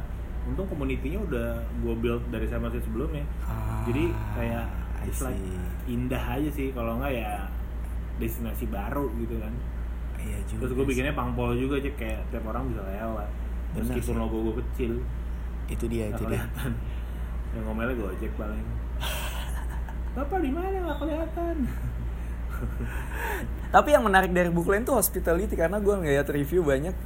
untung 0.46 0.70
community-nya 0.70 1.18
udah 1.20 1.48
gue 1.58 1.94
build 1.98 2.22
dari 2.30 2.46
sama 2.46 2.70
sih 2.70 2.78
sebelumnya 2.78 3.26
Ah, 3.42 3.82
jadi 3.82 4.14
kayak 4.38 4.64
like 5.26 5.42
indah 5.90 6.22
aja 6.22 6.50
sih 6.54 6.70
kalau 6.70 7.02
nggak 7.02 7.12
ya 7.12 7.50
destinasi 8.22 8.70
baru 8.70 9.10
gitu 9.18 9.42
kan 9.42 9.50
Iya 10.22 10.38
juga. 10.46 10.60
terus 10.62 10.72
gue 10.78 10.86
bikinnya 10.86 11.14
pangpol 11.18 11.50
juga 11.58 11.82
aja 11.82 11.90
kayak 11.98 12.30
tiap 12.30 12.46
orang 12.46 12.70
bisa 12.70 12.78
lewat 12.80 13.28
meskipun 13.74 14.14
logo 14.16 14.36
gue 14.46 14.54
kecil 14.64 14.92
itu 15.66 15.84
dia 15.90 16.14
itu 16.14 16.22
dia. 16.30 16.42
yang 17.54 17.66
ngomelnya 17.66 17.98
gojek 17.98 18.30
paling 18.38 18.62
bapak 20.16 20.38
di 20.40 20.50
mana? 20.50 20.76
Nggak 20.82 20.98
kelihatan. 20.98 21.56
Tapi 23.74 23.88
yang 23.92 24.02
menarik 24.02 24.32
dari 24.32 24.48
Brooklyn 24.48 24.82
tuh 24.82 24.96
hospitality 24.96 25.52
karena 25.52 25.76
gue 25.76 25.92
ngeliat 25.92 26.24
review 26.26 26.64
banyak. 26.64 26.96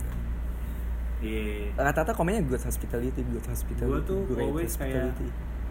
Iya. 1.20 1.75
Rata-rata 1.75 2.14
komennya 2.14 2.46
good 2.46 2.62
hospitality, 2.62 3.20
good 3.20 3.44
hospitality. 3.44 3.92
gue 3.92 4.01
tuh 4.07 4.20
always 4.38 4.73
kayak 4.73 5.12
hospitality. 5.12 5.29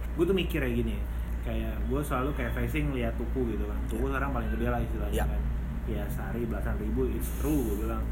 gue 0.09 0.25
tuh 0.25 0.35
mikir 0.35 0.59
kayak 0.59 0.75
gini 0.75 0.99
kayak 1.39 1.79
gue 1.87 2.01
selalu 2.03 2.29
kayak 2.35 2.51
facing 2.53 2.91
lihat 2.91 3.15
tuku 3.15 3.55
gitu 3.55 3.63
kan. 3.65 3.79
Tuku 3.87 4.03
sekarang 4.05 4.29
paling 4.29 4.49
gede 4.53 4.67
lah 4.67 4.79
istilahnya 4.79 5.15
Iya. 5.15 5.25
kan. 5.25 5.41
Ya 5.89 6.03
sehari 6.05 6.45
belasan 6.45 6.75
ribu 6.77 7.09
it's 7.09 7.31
true 7.39 7.65
gue 7.65 7.77
bilang. 7.81 8.03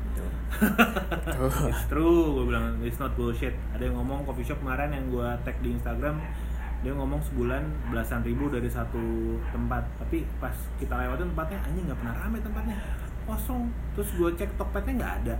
It's 1.69 1.83
true 1.85 2.33
gue 2.33 2.45
bilang 2.47 2.79
it's 2.81 2.97
not 2.97 3.13
bullshit. 3.13 3.53
Ada 3.75 3.91
yang 3.91 3.99
ngomong 3.99 4.23
coffee 4.23 4.41
shop 4.41 4.57
kemarin 4.57 4.89
yang 4.89 5.05
gue 5.11 5.27
tag 5.43 5.59
di 5.59 5.75
Instagram 5.75 6.17
dia 6.85 6.93
ngomong 6.93 7.17
sebulan 7.25 7.63
belasan 7.89 8.21
ribu 8.21 8.53
dari 8.53 8.69
satu 8.69 9.37
tempat. 9.49 9.83
Tapi 9.97 10.21
pas 10.37 10.53
kita 10.77 10.93
lewatin 10.93 11.33
tempatnya 11.33 11.59
anjing 11.65 11.85
nggak 11.89 11.99
pernah 11.99 12.15
rame 12.21 12.37
tempatnya. 12.41 12.77
Kosong. 13.25 13.63
Terus 13.97 14.09
gue 14.13 14.29
cek 14.37 14.51
Tokpednya 14.61 14.93
nggak 15.01 15.13
ada. 15.23 15.35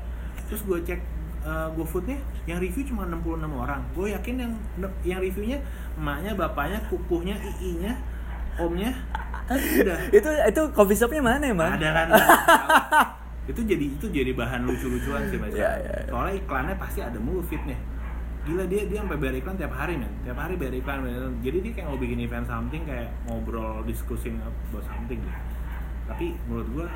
Terus 0.50 0.62
gue 0.66 0.78
cek 0.82 1.02
uh, 1.46 1.70
GoFoodnya 1.78 2.18
yang 2.50 2.58
review 2.58 2.84
cuma 2.90 3.06
66 3.06 3.46
orang. 3.54 3.82
Gue 3.94 4.08
yakin 4.12 4.36
yang 4.42 4.54
yang 5.06 5.20
reviewnya 5.22 5.62
emaknya 5.96 6.34
bapaknya 6.34 6.80
kukuhnya 6.90 7.38
iinya 7.62 7.94
omnya 8.58 8.92
udah. 9.48 10.00
Itu 10.18 10.30
itu 10.34 10.62
coffee 10.74 10.98
shopnya 10.98 11.22
mana 11.22 11.46
emang? 11.54 11.78
ada 11.78 11.90
kan? 11.94 12.08
Itu 13.52 13.64
jadi 13.64 13.86
itu 13.88 14.12
jadi 14.12 14.36
bahan 14.36 14.68
lucu-lucuan 14.68 15.24
sih 15.32 15.40
mas. 15.40 15.56
Iya, 15.56 15.72
iya, 15.80 15.96
iya. 16.04 16.12
soalnya 16.12 16.36
iklannya 16.36 16.76
pasti 16.76 17.00
ada 17.00 17.16
mulu 17.16 17.40
fitnya 17.40 17.80
gila 18.48 18.64
dia 18.64 18.82
dia 18.86 19.00
sampai 19.00 19.18
bayar 19.18 19.36
iklan 19.36 19.56
tiap 19.56 19.74
hari 19.74 19.94
men. 19.94 20.12
Tiap 20.22 20.38
hari 20.38 20.56
bayar 20.56 20.74
iklan, 20.74 20.98
bayar 21.02 21.20
iklan. 21.20 21.36
jadi 21.42 21.58
dia 21.60 21.72
kayak 21.74 21.88
mau 21.88 21.98
bikin 21.98 22.20
event 22.22 22.46
something 22.46 22.82
kayak 22.82 23.10
ngobrol 23.24 23.84
discussing 23.84 24.40
about 24.40 24.86
something. 24.86 25.20
Gitu. 25.20 25.40
tapi 26.06 26.26
menurut 26.48 26.68
gua 26.74 26.88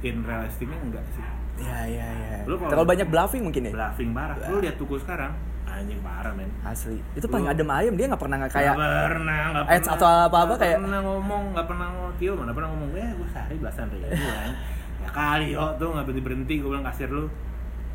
in 0.00 0.16
realisticnya 0.20 0.78
enggak 0.78 1.04
sih. 1.10 1.24
Ya 1.58 1.80
ya 1.84 2.08
ya. 2.08 2.36
Lu 2.44 2.56
kalau- 2.56 2.68
terlalu 2.70 2.88
banyak 2.90 3.06
bluffing 3.06 3.42
mungkin 3.42 3.62
ya? 3.62 3.72
Bluffing 3.72 4.10
parah. 4.10 4.36
Lu 4.46 4.56
lihat 4.58 4.76
tuku 4.76 4.96
sekarang 4.96 5.32
anjing 5.66 6.00
parah 6.00 6.32
men. 6.32 6.48
Asli. 6.62 6.96
Itu 7.12 7.26
paling 7.26 7.44
adem 7.46 7.68
ayam 7.68 7.92
dia 7.92 8.06
nggak 8.06 8.16
pernah 8.18 8.36
nggak 8.38 8.52
kayak 8.54 8.72
Nggak 8.72 9.04
pernah 9.06 9.40
nggak 9.50 9.64
Ads 9.66 9.76
pernah. 9.82 9.92
atau 9.94 10.06
apa-apa 10.22 10.40
nggak 10.46 10.60
kayak- 10.62 10.80
pernah 10.80 11.00
ngomong 11.02 11.42
nggak 11.52 11.66
pernah 11.66 11.86
ngomong. 11.90 12.12
Tio 12.16 12.32
mana 12.32 12.50
pernah 12.50 12.68
ngomong 12.70 12.90
eh 12.94 13.10
gue 13.12 13.28
sehari 13.28 13.54
belasan 13.56 13.86
ribu 13.90 14.08
kan. 14.32 14.50
Ya 14.96 15.08
kali 15.10 15.46
yo 15.52 15.64
tuh 15.76 15.88
nggak 15.90 16.04
berhenti 16.06 16.22
berhenti 16.22 16.54
gue 16.56 16.70
bilang 16.70 16.86
kasir 16.86 17.08
lu. 17.08 17.28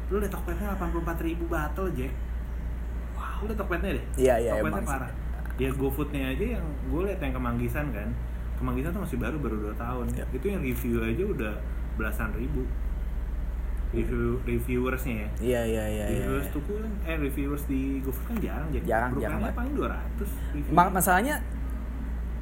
Lu 0.08 0.18
liat 0.18 0.30
Tokpednya 0.30 0.66
delapan 0.68 0.88
puluh 0.90 1.04
empat 1.04 1.18
ribu 1.20 1.44
battle 1.48 1.90
Jack 1.92 2.14
liat 3.44 3.58
Tokpednya 3.58 3.92
deh. 3.94 4.06
Iya, 4.16 4.36
iya, 4.38 4.52
Tokpednya 4.56 4.84
parah. 4.84 5.12
Ya 5.56 5.70
GoFoodnya 5.70 6.24
aja 6.28 6.46
yang 6.58 6.66
gue 6.88 7.02
liat 7.06 7.20
yang 7.20 7.34
kemanggisan 7.34 7.86
kan. 7.92 8.10
Kemanggisan 8.58 8.90
tuh 8.92 9.02
masih 9.02 9.18
baru 9.18 9.38
baru 9.38 9.56
2 9.70 9.76
tahun. 9.76 10.06
Iya. 10.12 10.26
itu 10.32 10.46
yang 10.48 10.62
review 10.62 10.96
aja 11.00 11.24
udah 11.24 11.54
belasan 11.96 12.30
ribu. 12.34 12.66
Review 13.92 14.40
reviewersnya 14.42 15.16
ya. 15.18 15.30
Iya 15.38 15.62
iya 15.68 15.84
iya 15.86 16.06
iya 16.08 16.24
reviewers 16.24 16.48
tuh 16.50 16.62
kan 16.64 16.92
eh 17.04 17.18
reviewers 17.20 17.64
di 17.68 18.00
GoFood 18.00 18.26
kan 18.26 18.36
jarang 18.40 18.68
Jack 18.72 18.84
Jarang, 18.88 19.12
jarang 19.20 19.40
paling 19.52 19.74
200 19.76 19.92
review. 20.56 20.72
Ma- 20.72 20.88
masalahnya 20.90 21.36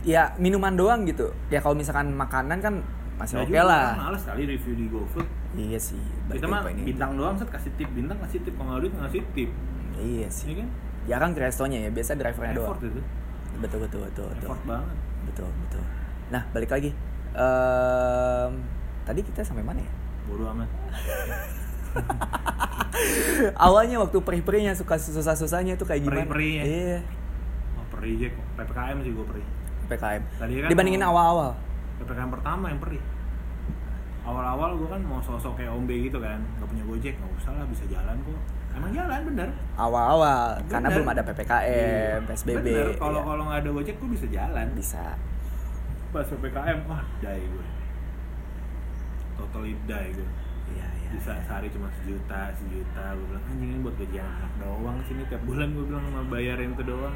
ya 0.06 0.32
minuman 0.38 0.78
doang 0.78 1.04
gitu. 1.04 1.34
Ya 1.50 1.58
kalau 1.58 1.74
misalkan 1.74 2.14
makanan 2.14 2.62
kan 2.62 2.86
masih 3.18 3.42
oke 3.42 3.50
juga 3.50 3.66
lah. 3.66 3.86
orang 3.92 4.14
Males 4.14 4.24
kali 4.24 4.44
review 4.48 4.74
di 4.78 4.86
GoFood. 4.88 5.28
iya 5.58 5.80
sih 5.82 5.98
Kita 6.30 6.46
mah 6.46 6.62
bintang 6.70 7.18
doang 7.18 7.34
set 7.34 7.50
kasih 7.50 7.74
tip, 7.74 7.90
bintang 7.92 8.22
kasih 8.22 8.40
tip, 8.40 8.54
kalau 8.54 8.70
nggak 8.70 8.82
duit 8.86 8.94
ngasih 8.96 9.22
tip. 9.34 9.50
iya 9.98 10.28
sih. 10.30 10.54
Iya 10.54 10.56
kan? 10.64 10.70
Jarang 11.10 11.34
ke 11.34 11.42
restonya 11.42 11.80
ya 11.80 11.90
biasa 11.90 12.14
drivernya 12.14 12.54
doang 12.54 12.70
Effort 12.72 12.86
itu. 12.86 13.02
betul 13.58 13.80
betul 13.82 14.00
betul 14.04 14.26
betul 14.30 14.46
Effort 14.46 14.62
banget. 14.64 14.98
betul 15.26 15.50
betul 15.60 15.84
nah 16.30 16.46
balik 16.50 16.70
lagi 16.70 16.92
Em, 17.30 18.52
tadi 19.04 19.22
kita 19.22 19.42
sampai 19.42 19.62
mana 19.62 19.80
ya 19.80 19.92
Bodoh 20.26 20.50
amat. 20.52 20.70
awalnya 23.60 23.98
waktu 24.00 24.18
perih-perihnya 24.18 24.74
suka 24.74 24.98
susah-susahnya 24.98 25.74
itu 25.74 25.84
kayak 25.84 26.02
gimana 26.02 26.26
Perih-perihnya. 26.26 26.64
iya 26.64 26.98
Oh, 27.74 27.86
perih 27.90 28.14
Jack. 28.18 28.34
PPKM 28.56 28.98
sih 29.00 29.12
gue 29.12 29.26
perih. 29.26 29.46
PKM 29.88 30.22
Tadi 30.36 30.54
kan 30.60 30.70
dibandingin 30.70 31.02
awal-awal 31.02 31.56
PPKM 31.98 32.30
pertama 32.30 32.66
yang 32.68 32.80
perih. 32.80 33.02
Awal-awal 34.22 34.70
gue 34.76 34.88
kan 34.88 35.02
mau 35.02 35.18
sosok 35.20 35.54
kayak 35.56 35.72
ombe 35.72 35.96
gitu 35.96 36.18
kan, 36.18 36.38
nggak 36.58 36.68
punya 36.68 36.84
gojek, 36.84 37.14
nggak 37.16 37.32
usah 37.36 37.52
lah 37.52 37.66
bisa 37.66 37.84
jalan 37.88 38.18
kok. 38.20 38.42
Emang 38.80 38.92
jalan 38.92 39.20
bener. 39.26 39.50
awal-awal 39.76 40.44
karena 40.66 40.88
belum 40.90 41.08
ada 41.10 41.22
PPKM, 41.22 41.68
Iya. 42.18 42.28
PSBB. 42.28 42.58
Bener. 42.64 42.88
Kalau 42.96 43.20
iya. 43.20 43.28
kalau 43.28 43.44
nggak 43.46 43.60
ada 43.60 43.70
gojek 43.70 43.96
gue 44.00 44.10
bisa 44.10 44.28
jalan. 44.28 44.68
bisa. 44.72 45.04
Pas 46.10 46.26
PPKM, 46.26 46.80
wah 46.88 47.04
die 47.20 47.44
gue. 47.46 47.66
Totally 49.36 49.74
die 49.82 50.10
gue. 50.16 50.30
Iya, 50.70 50.88
iya. 50.96 51.10
bisa 51.10 51.34
sehari 51.42 51.68
cuma 51.68 51.90
sejuta 51.92 52.54
sejuta 52.54 53.04
gue 53.12 53.26
bilang 53.26 53.42
anjing 53.44 53.70
ini 53.74 53.80
buat 53.82 53.98
gajian 53.98 54.22
anak 54.22 54.54
doang 54.62 54.98
sini 55.04 55.26
tiap 55.26 55.42
bulan 55.42 55.74
gue 55.74 55.82
bilang 55.82 56.04
sama 56.06 56.22
bayarin 56.30 56.72
itu 56.72 56.84
doang 56.86 57.16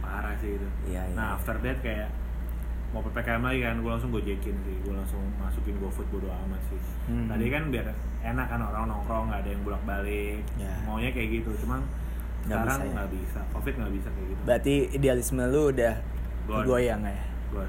parah 0.00 0.32
sih 0.40 0.56
itu 0.56 0.68
Iya, 0.88 1.04
iya. 1.04 1.14
nah 1.14 1.36
after 1.36 1.60
that 1.60 1.78
kayak 1.78 2.08
mau 2.90 3.02
ppkm 3.02 3.42
lagi 3.42 3.60
kan 3.60 3.76
gue 3.76 3.90
langsung 3.90 4.10
gojekin 4.10 4.56
sih 4.58 4.76
gue 4.80 4.90
langsung 4.90 5.20
masukin 5.36 5.74
GoFood 5.76 6.08
bodo 6.08 6.28
amat 6.28 6.62
sih 6.66 6.80
Hmm. 7.06 7.26
tadi 7.26 7.46
kan 7.48 7.70
biar 7.70 7.86
enak 8.20 8.46
kan 8.46 8.60
orang 8.60 8.84
nongkrong 8.86 9.30
nggak 9.30 9.40
ada 9.40 9.50
yang 9.50 9.62
bolak 9.62 9.82
balik 9.84 10.42
Ya. 10.56 10.74
maunya 10.82 11.10
kayak 11.10 11.28
gitu 11.36 11.50
cuman 11.60 11.80
Nggak 12.42 12.56
sekarang 12.56 12.78
bisa 12.78 12.86
ya. 12.86 12.94
nggak 12.94 13.10
bisa 13.12 13.40
covid 13.52 13.74
nggak 13.76 13.92
bisa 13.92 14.08
kayak 14.08 14.26
gitu 14.28 14.40
Berarti 14.42 14.74
idealisme 14.92 15.42
lu 15.44 15.62
udah 15.70 15.94
Gone. 16.46 16.64
goyang 16.64 17.02
ya. 17.02 17.18
gue 17.48 17.66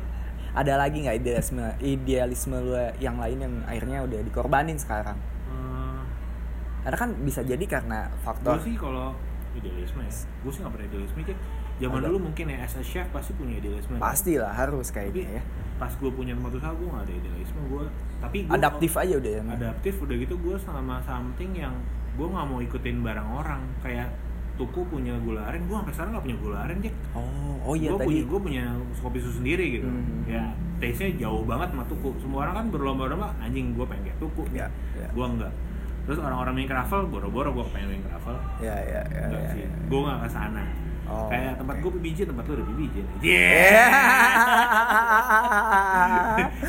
Ada 0.53 0.73
lagi 0.75 0.97
nggak 0.99 1.17
idealisme 1.17 1.61
idealisme 1.79 2.57
lu 2.57 2.73
yang 2.97 3.15
lain 3.15 3.37
yang 3.39 3.53
akhirnya 3.63 4.01
udah 4.01 4.19
dikorbanin 4.23 4.73
sekarang? 4.75 5.17
Karena 6.79 6.97
kan 6.97 7.11
bisa 7.19 7.43
jadi 7.43 7.61
karena 7.67 8.07
gue 8.07 8.21
faktor 8.23 8.55
sih 8.59 8.73
kalau 8.73 9.11
idealisme 9.53 9.99
ya 9.99 10.11
gue 10.13 10.49
sih 10.49 10.61
nggak 10.61 10.71
pernah 10.71 10.87
idealisme 10.87 11.19
Jack 11.21 11.39
zaman 11.79 11.99
dulu 12.01 12.17
mungkin 12.23 12.45
ya 12.47 12.57
as 12.59 12.73
a 12.73 12.81
chef 12.81 13.05
pasti 13.09 13.31
punya 13.33 13.55
idealisme 13.55 13.93
kan? 13.93 14.01
pastilah 14.03 14.49
harus 14.49 14.87
tapi 14.87 15.13
kayaknya 15.13 15.37
ya. 15.37 15.43
pas 15.77 15.91
gue 15.91 16.09
punya 16.09 16.33
tempat 16.33 16.51
usaha 16.53 16.73
gue 16.73 16.87
gak 16.87 17.03
ada 17.03 17.13
idealisme 17.15 17.59
gue 17.67 17.85
tapi 18.17 18.37
gua 18.43 18.55
Adaptif 18.55 18.91
aja 18.93 19.13
udah 19.15 19.31
ya. 19.31 19.41
adaptif 19.47 19.93
udah 19.99 20.15
gitu 20.17 20.35
gue 20.35 20.55
sama 20.57 20.97
something 21.01 21.51
yang 21.53 21.73
gue 22.13 22.25
nggak 22.25 22.45
mau 22.45 22.57
ikutin 22.59 22.97
barang 22.99 23.29
orang 23.31 23.61
kayak 23.79 24.09
tuku 24.57 24.81
punya 24.83 25.13
gula 25.21 25.45
aren 25.45 25.61
gue 25.61 25.75
sampai 25.75 25.93
sekarang 25.93 26.11
gak 26.11 26.25
punya 26.25 26.37
gula 26.39 26.57
aren 26.65 26.77
Jack 26.81 26.95
Oh, 27.13 27.61
oh 27.63 27.73
iya 27.73 27.93
gue 27.93 27.99
tadi. 27.99 28.07
punya 28.09 28.21
gue 28.25 28.39
punya 28.41 28.63
kopi 28.97 29.17
susu 29.21 29.37
sendiri 29.37 29.65
gitu 29.71 29.85
Hmm. 29.85 30.25
ya 30.25 30.49
taste 30.77 31.05
nya 31.05 31.29
jauh 31.29 31.45
banget 31.45 31.69
sama 31.69 31.85
tuku 31.85 32.09
semua 32.17 32.39
orang 32.41 32.55
kan 32.55 32.65
berlomba-lomba 32.69 33.37
anjing 33.37 33.77
gue 33.77 33.85
pengen 33.85 34.09
kayak 34.09 34.17
tuku 34.17 34.43
Ya, 34.49 34.65
ya. 34.93 35.05
gue 35.07 35.25
enggak 35.29 35.53
terus 36.05 36.17
orang-orang 36.17 36.53
main 36.55 36.67
kravel 36.67 37.05
boro-boro 37.05 37.49
gue 37.53 37.65
pengen 37.69 37.87
main 37.91 38.01
kravel 38.01 38.33
Ya, 38.57 38.73
ya, 38.73 39.01
ya. 39.05 39.21
enggak 39.27 39.37
ya, 39.39 39.49
sih 39.53 39.61
ya. 39.61 39.69
gue 39.85 39.99
gak 40.01 40.17
ke 40.17 40.29
sana 40.33 40.63
Oh, 41.07 41.27
kayak 41.27 41.55
tempat 41.55 41.75
oke. 41.75 41.83
gue 41.83 41.91
PBJ 41.97 42.19
tempat 42.27 42.43
lu 42.43 42.53
ada 42.53 42.65
PBJ 42.67 42.95
Yeah. 43.23 43.87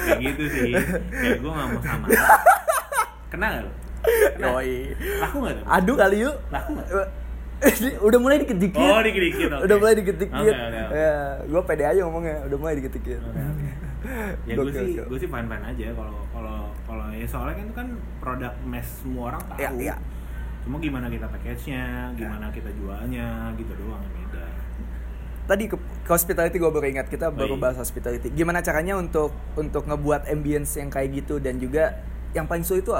kayak 0.07 0.21
gitu 0.23 0.45
sih 0.47 0.73
kayak 1.11 1.39
gue 1.43 1.51
gak 1.51 1.67
mau 1.69 1.81
sama 1.83 2.07
kena 3.29 3.47
gak? 3.51 3.65
Kena? 4.39 4.49
Yoi. 4.57 4.95
laku 5.21 5.37
gak 5.43 5.55
tuh? 5.59 5.65
Aduh 5.69 5.95
kali 5.95 6.17
yuk. 6.23 6.37
laku 6.49 6.71
gak? 6.79 6.87
udah 8.07 8.19
mulai 8.23 8.39
dikit-dikit. 8.39 8.79
Oh, 8.79 9.03
dikit-dikit, 9.03 9.51
oke. 9.51 9.67
Udah 9.67 9.77
mulai 9.77 9.95
dikit-dikit. 9.99 10.31
Oke, 10.31 10.55
oke, 10.55 10.79
oke. 10.79 10.95
Ya, 10.95 11.15
gua 11.43 11.63
pede 11.67 11.85
aja 11.85 12.01
ngomongnya, 12.07 12.47
udah 12.47 12.55
mulai 12.57 12.75
dikit-dikit. 12.79 13.19
Oke, 13.19 13.43
oke. 13.43 13.69
ya 14.47 14.55
gue 14.55 14.71
sih 14.71 14.95
gue 14.95 15.19
sih 15.19 15.27
fine 15.27 15.49
fine 15.51 15.65
aja 15.67 15.87
kalau 15.91 16.23
kalau 16.31 16.71
kalau 16.87 17.05
ya 17.11 17.27
soalnya 17.27 17.59
kan 17.59 17.65
itu 17.67 17.75
kan 17.75 17.89
produk 18.23 18.55
mes 18.63 18.87
semua 19.03 19.35
orang 19.35 19.43
tahu 19.45 19.59
Iya, 19.59 19.71
iya. 19.75 19.95
Cuma 20.67 20.77
gimana 20.83 21.07
kita 21.09 21.27
package 21.31 21.73
nya 21.73 22.13
gimana 22.17 22.47
kita 22.51 22.71
jualnya 22.75 23.55
gitu 23.57 23.73
doang 23.79 24.03
yang 24.03 24.15
beda 24.27 24.47
Tadi 25.49 25.65
ke, 25.65 25.81
ke 25.81 26.11
hospitality 26.13 26.61
gue 26.61 26.69
baru 26.69 26.85
ingat 26.85 27.09
kita 27.09 27.33
baru 27.33 27.57
iya. 27.57 27.63
bahas 27.65 27.81
hospitality. 27.81 28.29
Gimana 28.37 28.61
caranya 28.61 29.01
untuk 29.01 29.33
untuk 29.57 29.89
ngebuat 29.89 30.29
ambience 30.29 30.77
yang 30.77 30.93
kayak 30.93 31.25
gitu 31.25 31.41
dan 31.41 31.57
juga 31.57 32.05
yang 32.37 32.45
paling 32.45 32.69
sulit 32.69 32.85
itu 32.85 32.93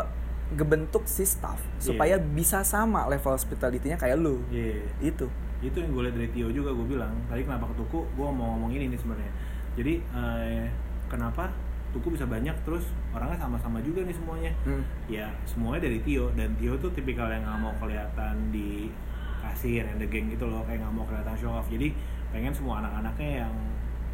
ngebentuk 0.57 1.05
si 1.05 1.29
staff 1.29 1.61
supaya 1.77 2.17
bisa 2.17 2.65
sama 2.65 3.05
level 3.05 3.37
hospitality-nya 3.37 4.01
kayak 4.01 4.17
lu. 4.17 4.41
Iya. 4.49 4.81
Itu. 5.05 5.29
itu 5.59 5.75
yang 5.75 5.91
gue 5.91 6.03
liat 6.07 6.15
dari 6.15 6.31
Tio 6.31 6.49
juga 6.55 6.71
gue 6.71 6.87
bilang 6.87 7.11
tadi 7.27 7.43
kenapa 7.43 7.67
ke 7.67 7.83
Tuku 7.83 8.07
gue 8.15 8.29
mau 8.31 8.55
ngomong 8.55 8.71
ini 8.79 8.95
nih 8.95 8.99
sebenarnya 9.03 9.33
jadi 9.75 9.93
eh, 9.99 10.65
kenapa 11.11 11.51
Tuku 11.89 12.09
bisa 12.11 12.25
banyak 12.25 12.53
terus 12.63 12.85
orangnya 13.11 13.39
sama-sama 13.39 13.81
juga 13.81 14.03
nih 14.03 14.13
semuanya 14.13 14.53
Hmm. 14.63 14.85
ya 15.07 15.27
semuanya 15.45 15.85
dari 15.85 15.99
Tio 16.01 16.29
dan 16.33 16.53
Tio 16.55 16.77
tuh 16.77 16.91
tipikal 16.91 17.27
yang 17.27 17.43
nggak 17.43 17.59
mau 17.59 17.73
kelihatan 17.79 18.35
di 18.49 18.93
kasir 19.39 19.83
and 19.83 19.97
the 19.97 20.07
gang 20.07 20.29
gitu 20.29 20.45
loh 20.45 20.61
kayak 20.63 20.79
nggak 20.79 20.93
mau 20.93 21.05
kelihatan 21.05 21.33
show 21.35 21.51
off 21.51 21.67
jadi 21.67 21.89
pengen 22.29 22.53
semua 22.53 22.79
anak-anaknya 22.79 23.43
yang 23.43 23.55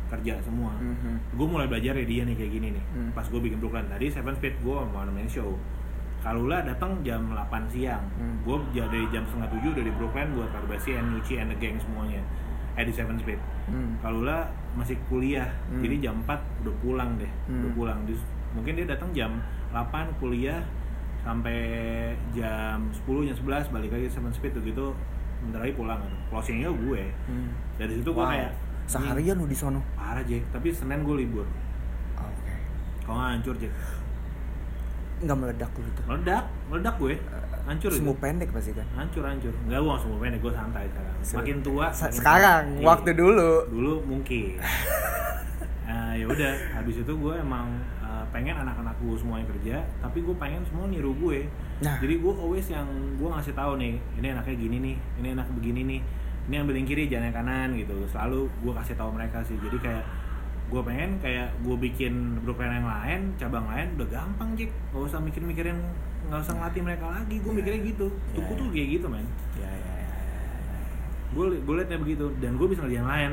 kerja 0.06 0.38
semua 0.38 0.70
Mhm. 0.76 1.34
gue 1.34 1.46
mulai 1.48 1.66
belajar 1.66 1.92
dari 1.92 2.06
dia 2.06 2.22
nih 2.22 2.36
kayak 2.36 2.52
gini 2.52 2.68
nih 2.70 2.84
Hmm. 2.86 3.10
pas 3.10 3.24
gue 3.24 3.40
bikin 3.40 3.58
Brooklyn 3.58 3.86
tadi 3.86 4.06
Seven 4.08 4.32
Speed 4.32 4.54
gue 4.60 4.76
mau 4.84 5.02
main 5.02 5.26
show 5.26 5.58
Kalula 6.20 6.62
datang 6.62 7.02
jam 7.02 7.20
8 7.28 7.68
siang 7.68 8.00
Hmm. 8.14 8.38
gue 8.40 8.56
dari 8.72 9.04
jam 9.10 9.24
setengah 9.24 9.50
tujuh 9.50 9.70
udah 9.72 9.84
di 9.84 9.92
Brooklyn 9.92 10.28
buat 10.32 10.48
Karbasi 10.50 10.94
and 10.94 11.10
Nuci 11.10 11.36
and 11.36 11.50
the 11.50 11.58
gang 11.58 11.76
semuanya 11.76 12.22
eh 12.74 12.82
di 12.82 12.90
Seven 12.90 13.14
Speed 13.14 13.38
Hmm. 13.64 13.96
Kalula 13.98 14.44
masih 14.74 14.98
kuliah 15.06 15.46
Hmm. 15.66 15.80
jadi 15.80 15.96
jam 16.02 16.16
4 16.20 16.36
udah 16.60 16.74
pulang 16.78 17.10
deh 17.14 17.30
udah 17.46 17.64
Hmm. 17.64 17.72
pulang 17.72 17.98
Dis- 18.04 18.26
mungkin 18.50 18.74
dia 18.74 18.84
datang 18.84 19.10
jam 19.10 19.38
8 19.70 19.90
kuliah 20.16 20.60
sampai 21.20 21.56
jam 22.30 22.84
10 22.92 23.24
jam 23.24 23.34
11 23.34 23.66
balik 23.68 23.90
lagi 23.90 24.06
Seven 24.06 24.28
Speed 24.30 24.58
gitu 24.58 24.92
bentar 25.40 25.60
lagi 25.60 25.72
pulang 25.72 25.98
gitu. 25.98 26.16
closingnya 26.28 26.68
gue 26.68 27.02
Hmm. 27.24 27.48
dari 27.74 27.92
situ 27.94 28.08
gue 28.08 28.18
Wow. 28.18 28.28
kayak 28.28 28.52
Seharian 28.84 29.34
lu 29.34 29.46
di 29.46 29.54
sono. 29.54 29.80
"Anjing, 29.80 29.96
parah 29.96 30.22
Jack 30.22 30.42
tapi 30.52 30.68
Senin 30.68 31.00
gue 31.02 31.16
libur 31.18 31.46
Oke. 32.14 32.52
kalau 33.00 33.16
nggak 33.16 33.30
hancur 33.32 33.54
Jack 33.56 33.72
Nggak 35.16 35.36
meledak 35.38 35.70
lu 35.72 35.84
itu. 35.86 36.02
meledak 36.04 36.44
meledak 36.68 36.94
gue 36.98 37.14
hancur 37.64 37.90
itu. 37.90 37.98
Semu 38.00 38.14
pendek 38.16 38.48
pasti 38.52 38.72
kan. 38.72 38.86
hancur 38.92 39.24
hancur. 39.24 39.54
Nggak 39.64 39.78
gue 39.80 39.90
langsung 39.90 40.10
pendek 40.20 40.40
gue 40.40 40.52
santai 40.52 40.84
sekarang. 40.86 41.14
Makin 41.20 41.56
tua 41.60 41.86
Se- 41.90 42.02
makin 42.04 42.16
sekarang 42.16 42.64
santai. 42.76 42.84
waktu 42.84 43.10
dulu. 43.12 43.50
dulu 43.68 43.94
mungkin. 44.04 44.60
Nah, 45.84 46.12
ya 46.20 46.26
udah. 46.28 46.52
Habis 46.76 46.96
itu 47.00 47.12
gue 47.12 47.34
emang 47.34 47.66
uh, 48.00 48.24
pengen 48.28 48.56
anak-anak 48.56 48.96
gue 49.00 49.16
semuanya 49.16 49.46
kerja 49.48 49.76
tapi 49.98 50.18
gue 50.20 50.36
pengen 50.36 50.62
semua 50.68 50.84
niru 50.88 51.16
gue. 51.16 51.48
Nah. 51.82 51.98
jadi 51.98 52.22
gue 52.22 52.32
always 52.38 52.66
yang 52.70 52.86
gue 53.18 53.28
ngasih 53.28 53.50
tahu 53.52 53.80
nih 53.82 53.98
ini 54.16 54.26
enaknya 54.30 54.54
gini 54.54 54.76
nih 54.78 54.96
ini 55.18 55.28
enak 55.34 55.48
begini 55.58 55.80
nih 55.82 56.00
ini 56.44 56.54
ambil 56.60 56.76
yang 56.78 56.86
kiri 56.86 57.04
jangan 57.10 57.32
yang 57.32 57.36
kanan 57.36 57.68
gitu. 57.74 57.96
Selalu 58.08 58.46
gue 58.62 58.72
kasih 58.76 58.94
tahu 58.94 59.10
mereka 59.10 59.40
sih. 59.42 59.56
Jadi 59.58 59.80
kayak 59.80 60.04
gue 60.64 60.80
pengen 60.80 61.20
kayak 61.20 61.52
gue 61.60 61.76
bikin 61.76 62.40
Brooklyn 62.40 62.72
yang 62.72 62.88
lain 62.88 63.20
cabang 63.36 63.68
lain 63.68 63.94
udah 64.00 64.08
gampang 64.08 64.56
Jack 64.56 64.72
gak 64.90 65.02
usah 65.06 65.20
mikir-mikirin 65.20 65.76
nggak 66.24 66.40
usah 66.40 66.54
ngelatih 66.56 66.82
mereka 66.82 67.04
lagi 67.10 67.36
gue 67.38 67.52
mikirnya 67.52 67.80
gitu. 67.84 68.06
Iya, 68.08 68.34
tuku 68.36 68.52
iya. 68.52 68.60
tuh 68.60 68.66
kayak 68.72 68.88
gitu 68.96 69.06
men. 69.08 69.26
Ya 69.60 69.70
ya 69.70 69.92
gue 71.34 71.44
gue 71.66 71.74
liatnya 71.74 71.98
begitu 71.98 72.24
dan 72.38 72.54
gue 72.54 72.66
bisa 72.70 72.80
ngerjain 72.86 73.08
lain. 73.08 73.32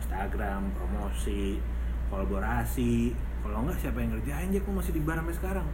Instagram 0.00 0.62
promosi 0.76 1.60
kolaborasi. 2.08 3.12
Kalau 3.42 3.58
enggak 3.66 3.78
siapa 3.80 3.98
yang 4.00 4.10
ngerjain? 4.16 4.48
Aja 4.52 4.58
gue 4.60 4.74
masih 4.74 4.92
di 4.96 5.02
bar 5.04 5.16
sampai 5.20 5.34
sekarang. 5.36 5.66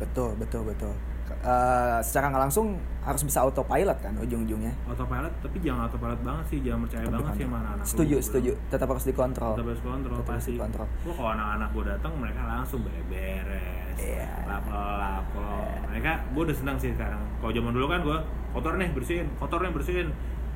Betul 0.00 0.36
betul 0.40 0.62
betul. 0.64 0.94
Eh, 1.30 1.98
secara 2.02 2.26
nggak 2.34 2.42
langsung 2.50 2.74
harus 3.06 3.22
bisa 3.22 3.40
autopilot 3.46 3.98
kan 4.02 4.12
ujung-ujungnya. 4.18 4.74
Autopilot? 4.90 5.30
Tapi 5.40 5.56
jangan 5.62 5.86
autopilot 5.86 6.20
banget 6.26 6.44
sih 6.50 6.58
jangan 6.58 6.80
percaya 6.84 7.04
Tapi 7.06 7.14
banget 7.14 7.32
sih 7.32 7.44
sama 7.46 7.56
anak-anak 7.62 7.84
lu, 7.86 7.90
setuju 7.94 8.16
gua. 8.18 8.26
setuju. 8.26 8.52
Tetap 8.66 8.88
harus 8.90 9.04
dikontrol. 9.06 9.52
Tetap 9.54 9.68
harus 9.70 9.82
kontrol 9.86 10.16
Tetap 10.18 10.26
harus 10.26 10.42
pasti. 10.42 10.52
dikontrol. 10.58 10.86
gua 11.06 11.14
kalau 11.14 11.30
anak-anak 11.38 11.68
gue 11.70 11.84
datang 11.86 12.12
mereka 12.18 12.40
langsung 12.50 12.80
beres 12.82 13.79
Iya. 14.00 14.26
lap 14.48 14.64
lap 14.72 15.24
kalau 15.36 15.60
mereka 15.92 16.12
gue 16.32 16.42
udah 16.48 16.56
senang 16.56 16.76
sih 16.80 16.90
sekarang. 16.96 17.20
Kalau 17.38 17.52
zaman 17.52 17.72
dulu 17.76 17.86
kan 17.86 18.00
gue 18.00 18.18
kotor 18.56 18.74
nih 18.80 18.90
bersihin 18.90 19.26
kotor 19.36 19.60
nih 19.62 19.72
bersihin. 19.72 20.08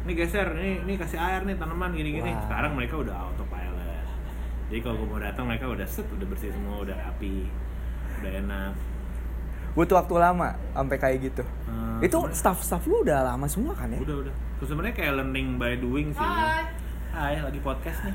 Ini 0.04 0.12
geser 0.16 0.48
ini 0.61 0.85
ini 0.85 0.92
kasih 1.00 1.16
air 1.16 1.44
nih 1.48 1.57
tanaman 1.57 1.92
gini 1.96 2.20
gini 2.20 2.30
Wah. 2.33 2.44
sekarang 2.44 2.72
mereka 2.76 3.00
udah 3.00 3.14
autopilot. 3.14 4.04
Jadi 4.68 4.80
kalau 4.80 4.96
gue 5.00 5.09
mau 5.09 5.20
datang 5.20 5.44
mereka 5.48 5.64
udah 5.68 5.87
set 5.88 6.09
udah 6.09 6.26
bersih 6.28 6.50
semua 6.52 6.85
udah 6.85 6.96
rapi 6.96 7.48
udah 8.20 8.33
enak. 8.44 8.72
Butuh 9.74 9.96
waktu 10.00 10.14
lama 10.16 10.48
sampai 10.70 10.96
kayak 11.02 11.16
gitu. 11.28 11.42
Hmm, 11.66 11.98
itu 11.98 12.14
staff-staff 12.30 12.87
lu 12.87 13.02
udah 13.02 13.26
lama 13.35 13.50
semua 13.50 13.74
kan 13.74 13.90
ya? 13.90 13.98
Udah 13.98 14.16
udah. 14.22 14.35
Terus 14.61 14.68
sebenarnya 14.70 14.94
kayak 14.94 15.12
learning 15.18 15.48
by 15.59 15.74
doing 15.76 16.09
sih. 16.14 16.28
Hai 17.14 17.38
lagi 17.42 17.59
podcast 17.59 18.07
nih 18.07 18.14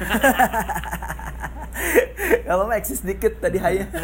kalau 2.46 2.66
apa 2.66 2.74
eksis 2.76 3.00
dikit 3.00 3.38
tadi 3.38 3.58
haya 3.62 3.86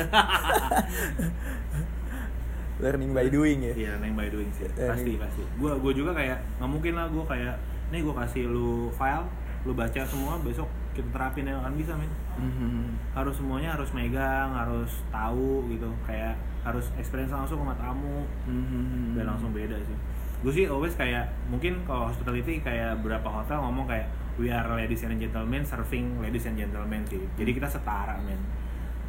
learning 2.83 3.17
by 3.17 3.27
doing 3.33 3.65
ya 3.65 3.73
Iya, 3.73 3.89
learning 3.97 4.15
by 4.15 4.29
doing 4.29 4.51
sih. 4.53 4.69
Learning. 4.69 4.93
Pasti, 4.93 5.13
pasti. 5.17 5.43
Gua 5.57 5.81
gua 5.81 5.93
juga 5.97 6.13
kayak 6.13 6.39
nggak 6.61 6.71
mungkin 6.71 6.93
lah 6.93 7.09
gua 7.09 7.25
kayak 7.25 7.57
nih 7.89 8.05
gua 8.05 8.15
kasih 8.21 8.53
lu 8.53 8.93
file, 8.93 9.25
lu 9.65 9.73
baca 9.73 10.03
semua, 10.05 10.37
besok 10.45 10.69
kita 10.93 11.09
terapin 11.13 11.49
yang 11.49 11.61
akan 11.65 11.73
bisa, 11.77 11.97
men. 11.97 12.13
Mhm. 12.37 13.01
Harus 13.17 13.41
semuanya 13.41 13.81
harus 13.81 13.89
megang, 13.97 14.53
harus 14.53 14.93
tahu 15.09 15.65
gitu. 15.73 15.89
Kayak 16.05 16.37
harus 16.69 16.85
experience 17.01 17.33
langsung 17.33 17.65
sama 17.65 17.73
tamu. 17.81 18.29
Mhm. 18.45 19.17
Udah 19.17 19.25
langsung 19.25 19.57
beda 19.57 19.77
sih. 19.81 19.97
Gue 20.45 20.53
sih 20.53 20.65
always 20.69 20.93
kayak 21.01 21.33
mungkin 21.49 21.81
kalau 21.89 22.13
hospitality 22.13 22.61
kayak 22.61 23.01
berapa 23.01 23.25
hotel 23.25 23.57
ngomong 23.65 23.89
kayak 23.89 24.05
we 24.37 24.49
are 24.49 24.67
ladies 24.69 25.03
and 25.03 25.17
gentlemen 25.17 25.65
serving 25.65 26.21
ladies 26.21 26.45
and 26.45 26.57
gentlemen 26.57 27.01
sih. 27.05 27.21
Jadi 27.35 27.51
kita 27.53 27.69
setara, 27.69 28.17
men. 28.21 28.39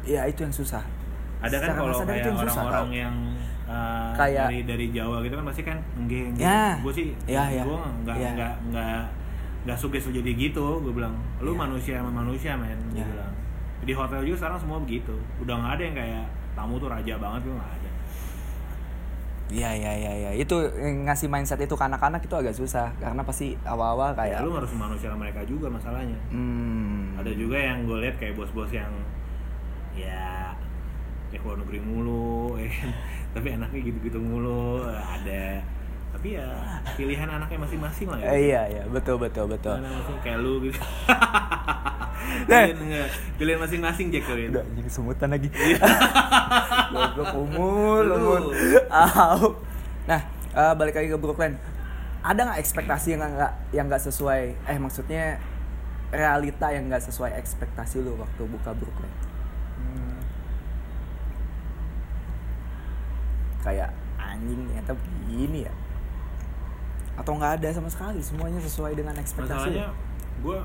ya 0.02 0.24
itu 0.24 0.40
yang 0.40 0.54
susah 0.54 0.80
Ada 1.38 1.60
kan 1.60 1.70
kalau 1.76 2.00
kayak 2.02 2.32
orang-orang 2.32 2.88
yang 2.90 3.14
uh, 3.68 4.10
Kayak- 4.16 4.48
dari 4.48 4.58
dari 4.64 4.86
Jawa 4.90 5.20
gitu 5.22 5.38
kan 5.38 5.44
pasti 5.46 5.62
kan 5.62 5.78
enggeng. 5.94 6.34
Ya. 6.34 6.80
Gue 6.82 6.90
sih, 6.90 7.14
Ya, 7.28 7.46
ya. 7.46 7.62
gue 7.62 7.78
nggak 8.02 8.16
Ya. 8.16 8.30
nggak 8.34 8.54
nggak 8.72 9.00
nggak 9.68 9.78
suka 9.78 10.00
jadi 10.00 10.30
gitu. 10.34 10.82
Gue 10.82 10.90
bilang, 10.90 11.14
lu 11.38 11.54
Ya. 11.54 11.58
manusia 11.60 11.94
sama 12.02 12.10
manusia 12.10 12.56
men. 12.58 12.74
Gue 12.90 12.98
Ya. 12.98 13.06
bilang. 13.06 13.32
Di 13.86 13.92
hotel 13.94 14.26
juga 14.26 14.36
sekarang 14.42 14.58
semua 14.58 14.78
begitu. 14.82 15.14
Udah 15.38 15.54
nggak 15.54 15.72
ada 15.78 15.82
yang 15.84 15.96
kayak 15.96 16.24
tamu 16.58 16.74
tuh 16.74 16.90
raja 16.90 17.14
banget 17.14 17.40
tuh 17.46 17.52
nggak. 17.54 17.74
Iya 19.48 19.70
iya 19.72 19.92
iya 19.96 20.12
ya. 20.28 20.30
Itu 20.36 20.60
ngasih 21.08 21.32
mindset 21.32 21.60
itu 21.64 21.72
ke 21.72 21.84
anak-anak 21.84 22.20
itu 22.20 22.34
agak 22.36 22.52
susah 22.52 22.92
karena 23.00 23.24
pasti 23.24 23.56
awal-awal 23.64 24.12
Kayak 24.12 24.40
kayak 24.40 24.46
lu 24.46 24.52
harus 24.60 24.72
manusia 24.76 25.08
sama 25.08 25.24
mereka 25.24 25.40
juga 25.48 25.72
masalahnya. 25.72 26.18
hmm. 26.28 27.16
Ada 27.20 27.32
juga 27.32 27.56
yang 27.56 27.88
gue 27.88 27.98
lihat 28.04 28.16
kayak 28.20 28.36
bos-bos 28.36 28.68
yang 28.68 28.92
ya 29.96 30.52
ya 31.28 31.36
keluar 31.40 31.60
negeri 31.60 31.80
mulu, 31.80 32.54
ya 32.60 32.68
kan. 32.68 32.92
tapi 33.36 33.48
anaknya 33.56 33.80
gitu-gitu 33.88 34.18
mulu 34.20 34.84
ada. 34.88 35.64
Tapi 36.08 36.28
ya 36.40 36.48
pilihan 36.96 37.28
anaknya 37.28 37.58
masing-masing 37.64 38.08
lah. 38.08 38.18
ya. 38.20 38.32
Iya 38.36 38.60
iya 38.68 38.82
betul 38.88 39.16
betul 39.16 39.48
betul. 39.48 39.76
Kayak 40.24 40.38
lu 40.44 40.60
gitu. 40.68 40.80
Nah. 42.48 42.64
pilihan 43.36 43.60
masing-masing 43.60 44.08
Jack 44.08 44.24
Kawin. 44.24 44.50
Udah 44.52 44.64
jadi 44.64 44.90
semutan 44.90 45.28
lagi. 45.28 45.48
Goblok 46.92 47.32
umur 47.36 48.02
umur. 48.08 48.40
Nah, 50.08 50.20
eh, 50.56 50.72
balik 50.76 50.96
lagi 50.96 51.08
ke 51.12 51.18
Brooklyn. 51.20 51.60
Ada 52.24 52.40
nggak 52.48 52.60
ekspektasi 52.64 53.14
yang 53.14 53.22
nggak 53.22 53.52
yang 53.76 53.86
nggak 53.86 54.02
sesuai? 54.02 54.56
Eh 54.66 54.78
maksudnya 54.80 55.38
realita 56.08 56.72
yang 56.72 56.88
nggak 56.88 57.04
sesuai 57.04 57.36
ekspektasi 57.36 58.00
lu 58.00 58.16
waktu 58.16 58.42
buka 58.48 58.72
Brooklyn? 58.72 59.12
Hmm. 59.76 60.20
Kayak 63.62 63.92
anjing 64.16 64.60
ternyata 64.72 64.92
begini 64.96 65.68
ya? 65.68 65.74
Atau 67.20 67.36
nggak 67.36 67.60
ada 67.60 67.68
sama 67.76 67.90
sekali? 67.92 68.24
Semuanya 68.24 68.60
sesuai 68.64 68.96
dengan 68.96 69.14
ekspektasi? 69.20 69.68
Masalahnya 69.74 69.88
gue 70.38 70.58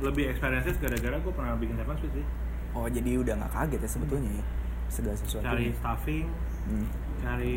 lebih 0.00 0.24
experiences 0.26 0.76
gara-gara 0.76 1.16
gue 1.16 1.32
pernah 1.32 1.54
bikin 1.54 1.76
seven 1.76 1.96
suite 1.96 2.14
sih. 2.14 2.26
Oh 2.70 2.86
jadi 2.86 3.10
udah 3.16 3.34
nggak 3.36 3.52
kaget 3.52 3.80
ya 3.80 3.90
sebetulnya 3.90 4.30
ya 4.32 4.44
segala 4.86 5.16
sesuatu. 5.16 5.44
Cari 5.44 5.66
staffing, 5.72 6.26
Hmm. 6.62 6.86
cari 7.18 7.54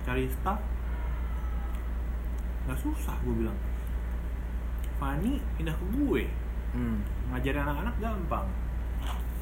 cari 0.00 0.24
staff 0.28 0.58
nggak 2.62 2.78
susah 2.78 3.16
gue 3.20 3.34
bilang 3.36 3.58
Fanny 4.96 5.40
pindah 5.56 5.72
ke 5.72 5.84
gue 5.92 6.22
Hmm. 6.70 7.02
ngajarin 7.28 7.60
anak-anak 7.60 7.94
gampang 7.98 8.46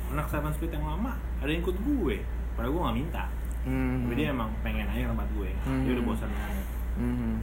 anak 0.09 0.27
seven 0.27 0.49
speed 0.51 0.73
yang 0.73 0.81
lama 0.83 1.13
ada 1.39 1.47
yang 1.47 1.61
ikut 1.61 1.77
gue 1.77 2.17
padahal 2.55 2.73
gue 2.73 2.83
nggak 2.83 2.97
minta 2.97 3.25
Hmm. 3.61 4.07
tapi 4.07 4.15
dia 4.17 4.31
emang 4.31 4.49
pengen 4.63 4.87
aja 4.87 5.09
tempat 5.09 5.29
gue 5.35 5.51
dia 5.53 5.91
udah 5.91 5.99
Hmm. 5.99 6.09
bosan 6.09 6.31
banget 6.31 6.67
Hmm. 6.97 7.35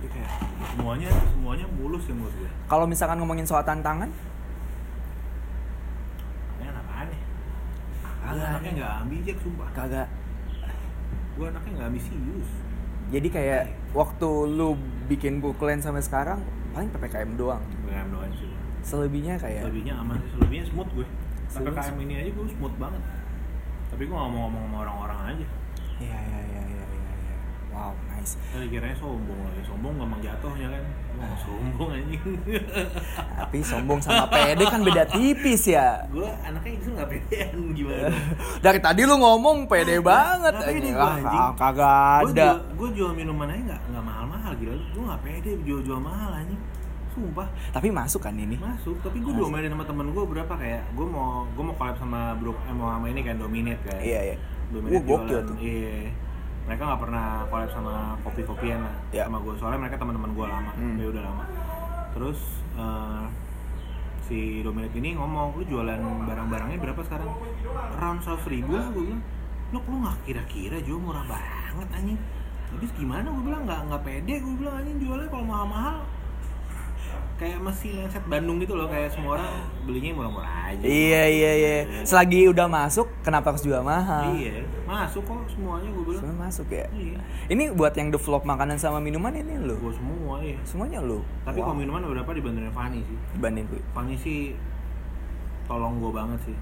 Jadi 0.00 0.16
kayak 0.16 0.32
semuanya 0.72 1.08
semuanya 1.28 1.66
mulus 1.76 2.08
ya 2.08 2.14
menurut 2.16 2.32
gue. 2.40 2.50
Kalau 2.72 2.88
misalkan 2.88 3.20
ngomongin 3.20 3.44
soal 3.44 3.60
tantangan, 3.60 4.08
ini 6.56 6.64
anak 6.64 6.86
aneh. 6.88 7.20
Kagak 8.00 8.48
anaknya 8.48 8.70
ada. 8.72 8.78
nggak 8.80 8.92
ambijek 9.04 9.36
sumpah. 9.44 9.68
Kagak. 9.76 10.08
gue 11.36 11.46
anaknya 11.52 11.72
nggak 11.76 11.88
ambisius. 11.92 12.48
Jadi 13.12 13.28
kayak 13.28 13.62
waktu 13.92 14.28
lu 14.48 14.80
bikin 15.12 15.44
Brooklyn 15.44 15.84
sampai 15.84 16.00
sekarang 16.00 16.40
paling 16.72 16.88
PPKM 16.96 17.36
doang. 17.36 17.60
gue 17.84 17.92
doain 17.92 18.32
sih. 18.40 18.48
Selebihnya 18.80 19.36
kayak 19.36 19.68
selebihnya 19.68 20.00
aman 20.00 20.16
sih. 20.16 20.32
Selebihnya 20.32 20.64
smooth 20.72 20.90
gue. 20.96 21.06
Selebihnya 21.52 21.76
PPKM 21.76 22.04
ini 22.08 22.14
aja 22.24 22.30
gue 22.32 22.46
smooth 22.56 22.76
banget. 22.80 23.02
Tapi 23.92 24.02
gue 24.08 24.16
nggak 24.16 24.30
mau 24.32 24.48
ngomong 24.48 24.64
sama 24.64 24.76
orang-orang 24.88 25.20
aja. 25.36 25.46
Iya 26.00 26.16
iya 26.24 26.40
iya 26.40 26.40
iya 26.40 26.62
iya. 26.64 26.84
iya. 26.88 26.89
Wow, 27.80 27.96
nice. 28.10 28.36
tadi 28.46 28.68
kiranya 28.68 28.92
sombong 28.94 29.40
lagi 29.40 29.64
sombong 29.64 29.96
gampang 29.96 30.20
jatuhnya 30.20 30.68
kan 30.68 30.82
gue 30.84 31.16
nggak 31.18 31.40
sombong 31.40 31.88
anjing 31.90 32.22
Tapi 33.32 33.56
sombong 33.62 33.98
sama 33.98 34.24
pede 34.28 34.64
kan 34.64 34.80
beda 34.80 35.04
tipis 35.06 35.62
ya. 35.66 36.04
gue 36.06 36.28
anaknya 36.44 36.72
itu 36.74 36.88
nggak 36.90 37.08
pedean 37.08 37.56
gimana 37.72 38.12
Dari 38.64 38.78
tadi 38.78 39.00
lu 39.02 39.16
ngomong 39.16 39.64
pede 39.64 39.96
banget. 39.98 40.52
Nggak 40.52 40.68
pede 40.68 40.76
anjing. 40.78 40.94
gua, 40.94 41.02
Ah, 41.02 41.16
anjing. 41.16 41.42
kagak 41.56 42.20
gue 42.20 42.30
ada. 42.30 42.44
jual, 42.44 42.58
gue 42.76 42.88
jual 42.94 43.10
minuman 43.14 43.48
aja 43.48 43.60
nggak 43.64 43.80
nggak 43.88 44.04
mahal-mahal 44.04 44.52
gila 44.54 44.74
gue 44.76 45.02
nggak 45.02 45.22
pede 45.22 45.50
jual 45.62 45.80
jual 45.80 46.00
mahal 46.00 46.30
anjing 46.34 46.60
sumpah 47.10 47.48
Tapi 47.72 47.88
masuk 47.90 48.20
kan 48.20 48.34
ini? 48.34 48.54
masuk 48.54 49.00
tapi 49.00 49.18
gue 49.18 49.32
diomelin 49.32 49.66
sama 49.68 49.82
temen 49.82 50.06
gue 50.06 50.24
berapa 50.26 50.52
kayak 50.52 50.84
gue 50.92 51.06
mau 51.06 51.42
gue 51.48 51.64
mau 51.64 51.74
collab 51.74 51.96
sama 51.96 52.36
bro 52.36 52.52
eh, 52.60 52.70
mau 52.70 52.92
sama 52.92 53.08
ini 53.08 53.20
kan 53.20 53.34
dominate 53.34 53.80
kan 53.82 53.98
Iya 53.98 54.20
iya. 54.26 54.36
Dominate 54.68 54.94
Wah, 54.94 55.02
gokil 55.18 55.38
tuh. 55.42 55.56
Iya. 55.58 56.12
Mereka 56.64 56.82
nggak 56.82 57.00
pernah 57.00 57.26
collab 57.46 57.70
sama 57.70 57.94
kopi-kopian 58.20 58.80
lah 58.80 58.94
Ya. 59.10 59.24
sama 59.24 59.38
gue. 59.38 59.54
Soalnya 59.56 59.80
mereka 59.80 59.96
teman-teman 59.96 60.30
gue 60.30 60.46
lama, 60.46 60.70
Hmm. 60.72 60.96
dia 60.96 61.08
udah 61.08 61.22
lama. 61.22 61.44
Terus 62.10 62.38
eh, 62.72 63.24
si 64.22 64.38
Dominate 64.60 64.94
ini 64.94 65.14
ngomong, 65.14 65.54
lu 65.54 65.64
jualan 65.64 65.98
barang-barangnya 65.98 66.78
berapa 66.78 67.00
sekarang? 67.02 67.30
Around 67.94 68.18
100 68.22 68.46
ribu 68.46 68.72
lah 68.72 68.88
gue 68.88 69.04
bilang. 69.04 69.22
Lu 69.70 69.78
lu 69.80 69.96
nggak 70.00 70.18
kira-kira 70.24 70.76
jual 70.80 70.98
murah 70.98 71.24
banget 71.24 71.88
anjing. 71.92 72.18
Habis 72.70 72.90
gimana 72.94 73.26
gue 73.26 73.42
bilang 73.42 73.62
nggak 73.64 73.80
nggak 73.88 74.02
pede 74.02 74.34
gue 74.38 74.54
bilang 74.56 74.74
anjing 74.76 74.98
jualnya 74.98 75.26
kalau 75.26 75.44
mahal-mahal 75.44 75.96
kayak 77.40 77.56
masih 77.58 77.90
mindset 77.96 78.20
Bandung 78.28 78.60
gitu 78.60 78.76
loh 78.76 78.84
kayak 78.84 79.08
semua 79.08 79.40
orang 79.40 79.48
belinya 79.82 80.12
murah-murah 80.12 80.52
aja. 80.68 80.84
Iya 80.84 81.22
iya 81.24 81.50
iya. 81.56 81.76
Selagi 82.04 82.44
udah 82.46 82.68
masuk, 82.68 83.08
kenapa 83.20 83.48
harus 83.48 83.64
jual 83.64 83.80
mahal? 83.80 84.36
Iya, 84.36 84.60
masuk 84.84 85.24
kok 85.24 85.48
semuanya 85.48 85.88
gue 85.88 86.04
bilang. 86.04 86.20
Semua 86.20 86.36
masuk 86.44 86.68
ya. 86.68 86.84
Iya. 86.92 87.18
Ini 87.48 87.72
buat 87.72 87.96
yang 87.96 88.12
develop 88.12 88.44
makanan 88.44 88.76
sama 88.76 89.00
minuman 89.00 89.32
ini 89.32 89.56
lu. 89.56 89.72
Gue 89.74 89.96
semua 89.96 90.36
ya. 90.38 90.60
Semuanya 90.62 91.00
lu. 91.00 91.24
Tapi 91.42 91.58
Wow. 91.58 91.66
kalau 91.66 91.76
minuman 91.80 92.00
beberapa 92.04 92.30
dibantuin 92.30 92.68
Fanny 92.70 93.00
sih. 93.00 93.16
dibanding 93.32 93.64
gue. 93.66 93.80
Fanny 93.90 94.14
sih 94.14 94.52
tolong 95.64 95.96
gue 95.96 96.12
banget 96.12 96.40
sih. 96.44 96.56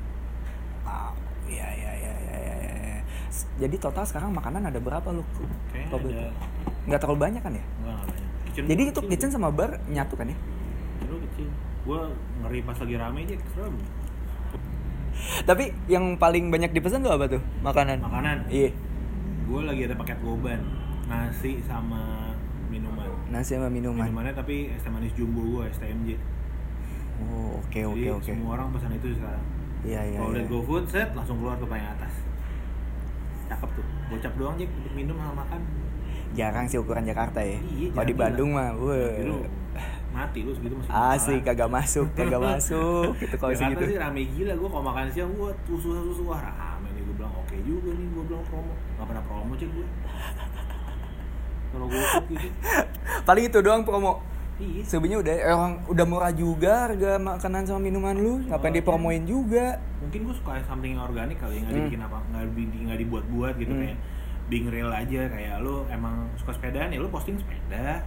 Wow. 0.84 1.12
Iya 1.44 1.68
iya 1.74 1.90
iya 1.92 2.12
iya 2.14 2.36
iya. 2.38 2.54
iya. 2.70 2.98
S- 3.28 3.50
Jadi 3.58 3.76
total 3.76 4.06
sekarang 4.06 4.30
makanan 4.30 4.62
ada 4.64 4.78
berapa 4.78 5.08
lu? 5.10 5.26
Kayaknya 5.68 5.90
ada 5.90 6.30
Nggak 6.86 7.00
terlalu 7.02 7.18
banyak 7.18 7.42
kan 7.42 7.52
ya? 7.52 7.64
enggak 7.82 7.92
enggak 7.92 8.06
banyak. 8.06 8.26
Kitchen 8.48 8.62
Jadi 8.64 8.82
itu 8.86 9.00
kitchen 9.04 9.30
sama 9.30 9.48
bar 9.50 9.76
nyatu 9.86 10.14
kan 10.14 10.30
ya? 10.30 10.38
Gue 11.88 12.02
ngeri 12.44 12.60
pas 12.68 12.76
lagi 12.76 12.94
rame 13.00 13.18
aja 13.24 13.36
serem. 13.56 13.76
Tapi 15.48 15.64
yang 15.88 16.20
paling 16.20 16.52
banyak 16.52 16.76
dipesan 16.76 17.00
tuh 17.00 17.16
apa 17.16 17.24
tuh? 17.26 17.40
Makanan. 17.64 18.04
Makanan. 18.04 18.36
Iya. 18.52 18.76
Gue 19.48 19.60
lagi 19.64 19.88
ada 19.88 19.96
paket 19.96 20.20
goban 20.20 20.60
nasi 21.08 21.64
sama 21.64 22.36
minuman. 22.68 23.08
Nasi 23.32 23.56
sama 23.56 23.72
minuman. 23.72 24.04
Minumannya 24.04 24.36
tapi 24.36 24.68
es 24.76 24.84
teh 24.84 24.92
manis 24.92 25.16
jumbo 25.16 25.40
gue, 25.40 25.64
STMJ. 25.72 26.20
Oh, 27.18 27.58
oke 27.64 27.80
oke 27.82 28.08
oke. 28.20 28.28
semua 28.28 28.60
orang 28.60 28.68
pesan 28.76 28.92
itu 28.92 29.16
sekarang. 29.16 29.44
Iya 29.82 30.00
iya. 30.04 30.18
kalau 30.20 30.30
iya. 30.34 30.38
lihat 30.44 30.48
GoFood 30.52 30.84
set 30.92 31.08
langsung 31.16 31.40
keluar 31.40 31.56
ke 31.56 31.66
paling 31.66 31.86
atas 31.88 32.12
cakep 33.48 33.70
tuh 33.80 33.86
gocap 34.12 34.32
doang 34.36 34.54
Jack 34.60 34.70
untuk 34.76 34.92
minum 34.92 35.16
sama 35.16 35.34
makan 35.44 35.60
Jarang 36.36 36.68
sih 36.68 36.76
ukuran 36.76 37.08
Jakarta 37.08 37.40
ya. 37.40 37.56
Iya, 37.56 37.88
Kalau 37.96 38.04
di 38.04 38.12
Bandung 38.12 38.52
mah, 38.52 38.76
lu 38.76 38.92
wah. 38.92 39.48
Mati 40.08 40.40
lu 40.40 40.50
segitu 40.50 40.74
masih 40.74 40.90
Asli 40.90 41.36
kagak 41.40 41.68
masuk, 41.68 42.06
kagak 42.12 42.40
masuk. 42.40 43.12
Gitu 43.18 43.36
kalau 43.36 43.52
segitu. 43.52 43.82
sih 43.86 43.96
rame 43.96 44.22
gila 44.26 44.52
gue 44.52 44.68
kalau 44.68 44.84
makan 44.84 45.06
siang 45.08 45.30
gue 45.30 45.50
susu 45.64 45.88
susu 46.06 46.22
wah 46.24 46.40
rame 46.40 46.88
nih 46.90 47.02
gue 47.02 47.14
bilang 47.14 47.34
oke 47.34 47.56
juga 47.58 47.90
nih 47.90 48.06
gue 48.08 48.24
bilang 48.24 48.44
promo 48.44 48.72
nggak 48.72 49.06
pernah 49.06 49.22
promo 49.22 49.52
cek 49.54 49.68
gue 49.68 49.86
kalau 51.68 51.86
gue 51.86 52.02
gitu 52.30 52.48
Paling 53.20 53.44
itu 53.44 53.58
doang 53.60 53.82
promo. 53.82 54.24
iya 54.56 54.80
Sebenarnya 54.82 55.18
udah 55.20 55.34
eh, 55.36 55.52
orang 55.52 55.74
udah 55.86 56.04
murah 56.04 56.32
juga 56.32 56.88
harga 56.88 57.12
makanan 57.16 57.62
sama 57.62 57.80
minuman 57.80 58.16
lu. 58.16 58.40
Ngapain 58.42 58.72
iya. 58.72 58.78
dipromoin 58.80 59.22
juga? 59.22 59.76
mungkin 60.00 60.20
gue 60.24 60.34
suka 60.34 60.56
something 60.64 60.94
yang 60.94 61.04
organik 61.04 61.36
kali 61.36 61.54
ya 61.54 61.60
nggak 61.60 61.68
Hmm. 61.68 61.80
dibikin 61.84 62.00
apa 62.00 62.16
nggak 62.24 62.42
di- 62.50 62.82
nggak 62.82 62.98
dibuat-buat 62.98 63.54
gitu 63.56 63.70
Hmm. 63.70 63.82
kayak 63.84 63.96
being 64.48 64.66
real 64.66 64.88
aja 64.88 65.20
kayak 65.28 65.60
lu 65.60 65.84
emang 65.86 66.16
suka 66.34 66.50
sepedaan 66.50 66.88
ya 66.88 66.96
lu 66.96 67.06
posting 67.06 67.36
sepeda. 67.36 68.00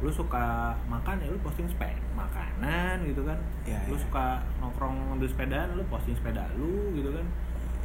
Lu 0.00 0.08
suka 0.08 0.44
makan 0.86 1.20
ya 1.20 1.28
lu 1.28 1.36
posting 1.40 1.68
sepeda 1.68 1.92
makanan 2.14 3.04
gitu 3.04 3.20
kan 3.22 3.36
Iya, 3.62 3.84
lu 3.86 3.96
iya. 3.96 4.00
suka 4.00 4.26
nongkrong 4.58 4.96
ngambil 5.12 5.28
sepedaan 5.28 5.68
lu 5.76 5.84
posting 5.86 6.16
sepeda 6.16 6.48
lu 6.56 6.92
gitu 6.94 7.12
kan 7.12 7.26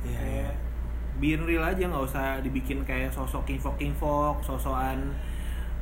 Iya, 0.03 0.19
kayak 0.19 0.53
being 1.15 1.43
real 1.43 1.63
aja 1.63 1.79
nggak 1.81 2.05
usah 2.05 2.25
dibikin 2.39 2.83
kayak 2.83 3.09
sosok 3.09 3.43
kinfok 3.43 3.75
kinfok 3.75 4.39
sosokan 4.43 5.15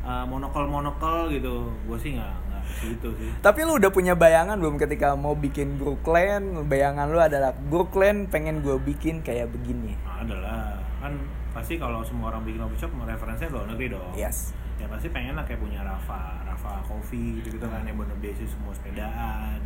uh, 0.01 0.23
monokel 0.23 0.65
monokel 0.65 1.29
gitu 1.29 1.69
gue 1.85 1.97
sih 1.97 2.15
nggak 2.15 2.33
nggak 2.49 2.61
ke 2.63 2.73
situ 2.79 3.09
sih 3.17 3.29
Tapi 3.41 3.59
lu 3.63 3.77
udah 3.77 3.89
punya 3.89 4.13
bayangan 4.13 4.55
belum 4.55 4.77
ketika 4.77 5.13
mau 5.13 5.33
bikin 5.33 5.75
Brooklyn? 5.75 6.65
Bayangan 6.65 7.09
lu 7.09 7.19
adalah 7.19 7.51
Brooklyn 7.51 8.25
pengen 8.25 8.61
gue 8.61 8.77
bikin 8.79 9.21
kayak 9.21 9.49
begini. 9.49 9.97
nah, 10.01 10.21
adalah 10.21 10.77
kan 10.97 11.13
pasti 11.51 11.77
kalau 11.77 12.01
semua 12.01 12.29
orang 12.29 12.41
bikin 12.41 12.61
coffee 12.61 12.79
shop 12.79 12.91
referensinya 12.95 13.49
luar 13.51 13.65
negeri 13.69 13.87
dong 13.91 14.13
Yes. 14.15 14.53
Ya 14.83 14.87
pasti 14.89 15.07
pengen 15.07 15.33
lah 15.33 15.41
kayak 15.41 15.57
punya 15.57 15.79
Rafa 15.79 16.43
Rafa 16.43 16.83
Coffee 16.83 17.39
gitu 17.39 17.55
gitu 17.55 17.65
kan 17.65 17.81
yang 17.81 17.95
bener 17.95 18.19
basic 18.19 18.45
semua 18.45 18.75
sepedaan 18.75 19.63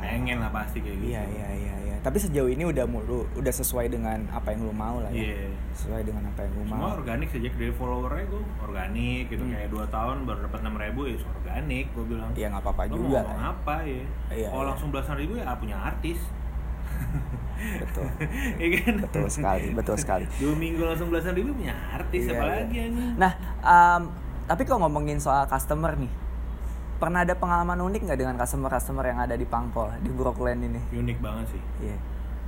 pengen 0.00 0.40
lah 0.40 0.50
pasti 0.50 0.80
kayak 0.80 0.96
gitu 0.96 1.10
Iya 1.10 1.22
iya 1.28 1.48
iya 1.52 1.74
iya. 1.78 1.96
Tapi 2.02 2.18
sejauh 2.18 2.48
ini 2.48 2.64
udah 2.64 2.82
mulu, 2.84 3.22
udah 3.32 3.52
sesuai 3.52 3.86
dengan 3.86 4.26
apa 4.28 4.50
yang 4.50 4.64
lu 4.64 4.74
mau 4.74 4.98
lah 4.98 5.06
ya. 5.08 5.22
Iya. 5.22 5.54
Sesuai 5.72 6.02
dengan 6.02 6.26
apa 6.26 6.42
yang 6.42 6.52
lu 6.52 6.62
semua 6.64 6.78
mau. 6.82 6.96
organik 6.96 7.28
sejak 7.30 7.54
dari 7.54 7.70
followernya 7.70 8.26
gue 8.26 8.42
organik 8.60 9.24
gitu 9.28 9.38
Hmm. 9.40 9.54
kayak 9.54 9.68
2 9.70 9.86
tahun 9.88 10.16
baru 10.24 10.38
dapat 10.42 10.58
enam 10.58 10.74
ribu 10.76 11.00
ya 11.04 11.14
organik 11.22 11.86
gue 11.88 12.04
bilang 12.08 12.30
Iya 12.32 12.46
nggak 12.50 12.62
apa-apa 12.62 12.82
juga 12.88 13.20
mau 13.20 13.30
lah. 13.30 13.54
apa 13.54 13.74
ya 13.84 14.02
Iya, 14.32 14.48
kalau 14.48 14.58
iya. 14.58 14.70
langsung 14.74 14.88
belasan 14.90 15.14
ribu 15.14 15.32
ya 15.36 15.54
punya 15.54 15.76
artis 15.78 16.18
Betul. 17.78 18.06
Iya 18.60 18.68
kan 18.78 18.94
Betul 19.00 19.26
sekali, 19.28 19.66
betul 19.72 19.96
sekali. 19.96 20.24
dua 20.36 20.54
minggu 20.54 20.82
langsung 20.82 21.08
belasan 21.08 21.32
ribu 21.32 21.52
punya 21.52 21.74
artis 21.92 22.24
Iya, 22.24 22.32
apa 22.32 22.44
iya. 22.44 22.52
lagi 22.56 22.76
anjing 22.80 23.10
Nah, 23.14 23.32
um, 23.60 24.02
tapi 24.44 24.62
kalau 24.62 24.80
ngomongin 24.82 25.16
soal 25.16 25.46
customer 25.46 25.94
nih, 25.94 26.10
pernah 26.96 27.22
ada 27.22 27.34
pengalaman 27.34 27.78
unik 27.82 28.00
nggak 28.04 28.18
dengan 28.20 28.36
customer-customer 28.36 29.04
yang 29.04 29.18
ada 29.18 29.34
di 29.34 29.42
Pangkol 29.42 29.90
di 29.98 30.10
Brooklyn 30.10 30.58
ini? 30.60 30.80
unik 30.92 31.18
banget 31.18 31.46
sih 31.50 31.62
Iya. 31.80 31.98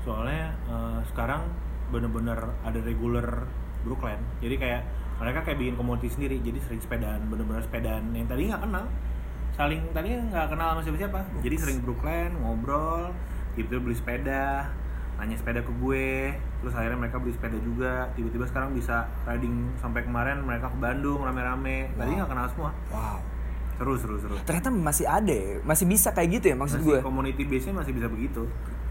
soalnya 0.01 0.47
eh, 0.65 1.01
sekarang 1.09 1.43
bener-bener 1.87 2.37
ada 2.61 2.79
regular 2.79 3.51
Brooklyn 3.83 4.15
jadi 4.39 4.55
kayak 4.55 4.81
mereka 5.15 5.39
kayak 5.43 5.59
bikin 5.59 5.75
komunitas 5.75 6.13
sendiri 6.13 6.39
jadi 6.39 6.59
sering 6.61 6.79
sepedaan 6.79 7.27
bener-bener 7.27 7.63
sepedaan 7.63 8.11
yang 8.11 8.27
tadi 8.27 8.47
nggak 8.47 8.63
kenal 8.63 8.85
saling 9.53 9.81
tadi 9.91 10.09
nggak 10.13 10.47
kenal 10.49 10.69
sama 10.71 10.83
siapa-siapa 10.83 11.19
jadi 11.41 11.57
sering 11.57 11.79
Brooklyn 11.81 12.31
ngobrol 12.37 13.11
gitu 13.55 13.75
beli 13.77 13.95
sepeda 13.95 14.71
nanya 15.15 15.35
sepeda 15.35 15.61
ke 15.61 15.73
gue 15.73 16.35
terus 16.59 16.75
akhirnya 16.75 16.99
mereka 16.99 17.17
beli 17.17 17.31
sepeda 17.31 17.55
juga 17.57 17.93
tiba-tiba 18.13 18.45
sekarang 18.45 18.71
bisa 18.71 19.07
riding 19.25 19.53
sampai 19.77 20.03
kemarin 20.03 20.41
mereka 20.41 20.67
ke 20.67 20.77
Bandung 20.77 21.23
rame-rame 21.23 21.93
tadi 21.93 22.11
Wow. 22.11 22.19
nggak 22.19 22.29
kenal 22.29 22.47
semua 22.49 22.71
Wow. 22.89 23.19
seru 23.75 23.95
seru 23.97 24.17
seru 24.17 24.35
Ternyata 24.41 24.71
masih 24.71 25.03
ada, 25.05 25.31
ya? 25.31 25.59
masih 25.61 25.85
bisa 25.85 26.11
kayak 26.11 26.29
gitu 26.33 26.47
ya 26.49 26.57
maksud 26.57 26.79
masih 26.79 26.89
gue. 26.89 26.99
community 27.01 27.43
base 27.45 27.65
nya 27.65 27.75
masih 27.77 27.93
bisa 27.93 28.07
begitu 28.07 28.43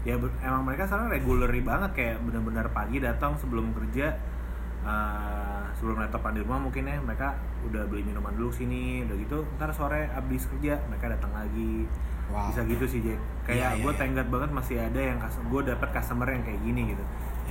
ya 0.02 0.14
emang 0.42 0.62
mereka 0.62 0.84
sekarang 0.84 1.08
regular 1.08 1.48
banget 1.50 1.90
kayak 1.92 2.16
benar-benar 2.20 2.68
pagi 2.70 3.00
datang 3.00 3.32
sebelum 3.34 3.72
kerja 3.72 4.12
uh, 4.82 5.64
sebelum 5.74 5.96
laptopan 5.98 6.32
di 6.32 6.40
rumah 6.40 6.60
mungkin 6.60 6.84
ya 6.84 7.00
mereka 7.00 7.32
udah 7.62 7.84
beli 7.84 8.04
minuman 8.04 8.32
dulu 8.32 8.48
sini 8.48 9.02
udah 9.02 9.16
gitu 9.18 9.38
ntar 9.56 9.72
sore 9.72 10.08
abis 10.10 10.44
kerja 10.46 10.76
mereka 10.86 11.08
datang 11.10 11.32
lagi 11.32 11.88
Wow. 12.34 12.50
bisa 12.50 12.60
gitu 12.66 12.84
sih 12.90 12.98
Jack 12.98 13.14
Iya, 13.14 13.22
kayak 13.46 13.70
iya, 13.78 13.82
gue 13.86 13.92
iya. 13.94 14.00
tenggat 14.02 14.26
banget 14.26 14.50
masih 14.50 14.76
ada 14.82 14.98
yang 14.98 15.18
gue 15.22 15.60
dapet 15.62 15.88
customer 15.94 16.26
yang 16.26 16.42
kayak 16.42 16.60
gini 16.66 16.82
gitu 16.90 17.04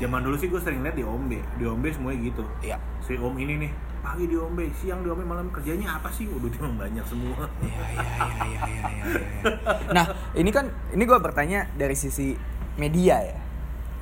zaman 0.04 0.20
dulu 0.20 0.36
sih 0.36 0.52
gue 0.52 0.60
sering 0.60 0.84
lihat 0.84 1.00
di 1.00 1.06
Ombe 1.08 1.40
di 1.56 1.64
Ombe 1.64 1.88
semuanya 1.88 2.20
gitu 2.20 2.44
Iya. 2.60 2.78
si 3.00 3.16
Om 3.16 3.36
ini 3.40 3.64
nih 3.64 3.72
pagi 4.04 4.28
di 4.28 4.36
Ombe 4.36 4.68
siang 4.76 5.00
di 5.00 5.08
Ombe 5.08 5.24
malam 5.24 5.48
kerjanya 5.56 5.96
apa 5.96 6.12
sih 6.12 6.28
udah 6.28 6.52
emang 6.60 6.76
banyak 6.76 7.06
semua 7.08 7.48
Iya, 7.64 7.84
iya, 7.96 8.04
iya, 8.04 8.44
iya, 8.44 8.62
iya, 8.68 8.84
iya, 8.92 9.06
iya. 9.08 9.44
Nah, 9.96 10.06
ini 10.36 10.52
kan 10.52 10.68
ini 10.92 11.04
gue 11.08 11.20
bertanya 11.24 11.72
dari 11.80 11.96
sisi 11.96 12.36
media 12.76 13.24
ya, 13.24 13.38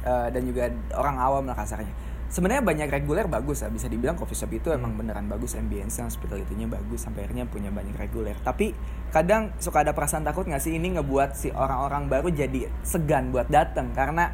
Eh, 0.01 0.27
dan 0.33 0.41
juga 0.49 0.65
orang 0.97 1.21
awam 1.21 1.43
lah 1.45 1.53
kasarnya. 1.53 1.93
Sebenarnya 2.31 2.63
banyak 2.63 2.87
reguler 2.89 3.27
bagus 3.27 3.59
ya, 3.59 3.67
bisa 3.67 3.85
dibilang 3.85 4.15
coffee 4.15 4.33
shop 4.33 4.51
itu 4.53 4.71
emang 4.71 4.95
beneran 4.95 5.27
bagus, 5.27 5.51
ambience-nya, 5.53 6.07
hospitality-nya 6.07 6.63
bagus, 6.65 7.03
sampai 7.03 7.27
akhirnya 7.27 7.43
punya 7.43 7.67
banyak 7.69 7.91
reguler. 7.93 8.39
Tapi 8.39 8.71
kadang 9.09 9.51
suka 9.57 9.83
ada 9.83 9.91
perasaan 9.91 10.23
takut 10.23 10.47
nggak 10.47 10.57
sih 10.57 10.71
ini 10.71 10.95
ngebuat 10.95 11.35
si 11.35 11.51
orang-orang 11.51 12.07
baru 12.07 12.31
jadi 12.31 12.71
segan 12.81 13.29
buat 13.29 13.45
datang 13.45 13.91
karena 13.91 14.31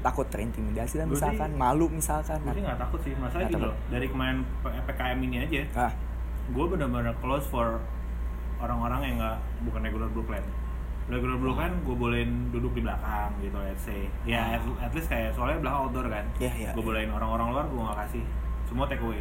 takut 0.00 0.24
terintimidasi 0.24 0.94
dan 0.96 1.06
sih- 1.06 1.18
misalkan 1.18 1.50
malu 1.52 1.90
misalkan. 1.90 2.38
gue 2.40 2.54
sih 2.54 2.62
nggak 2.62 2.78
takut 2.78 3.00
sih 3.02 3.12
masalah 3.14 3.42
gini 3.42 3.52
takut. 3.52 3.66
loh 3.66 3.76
dari 3.90 4.06
kemarin 4.06 4.38
PKM 4.62 5.18
ini 5.20 5.36
aja 5.40 5.60
Ah, 5.76 5.92
gue 6.48 6.64
benar-benar 6.64 7.12
close 7.18 7.44
for 7.44 7.82
orang-orang 8.58 9.00
yang 9.04 9.16
nggak 9.18 9.36
bukan 9.62 9.80
regular 9.82 10.08
Brooklyn 10.08 10.44
regular 11.10 11.36
Brooklyn 11.36 11.74
gue 11.82 11.96
bolehin 11.98 12.30
duduk 12.54 12.72
di 12.78 12.82
belakang 12.86 13.34
gitu 13.42 13.58
let's 13.58 13.82
say. 13.82 14.06
Ya 14.22 14.56
at, 14.56 14.62
at 14.78 14.92
least 14.94 15.10
kayak 15.10 15.34
soalnya 15.34 15.58
belakang 15.58 15.80
outdoor 15.90 16.06
kan. 16.06 16.24
Iya, 16.38 16.52
iya, 16.54 16.70
gue 16.70 16.82
iya. 16.82 16.86
bolehin 16.86 17.10
orang-orang 17.10 17.46
luar 17.50 17.64
gue 17.66 17.80
nggak 17.82 17.98
kasih. 18.06 18.24
Semua 18.70 18.86
take 18.86 19.02
away. 19.02 19.20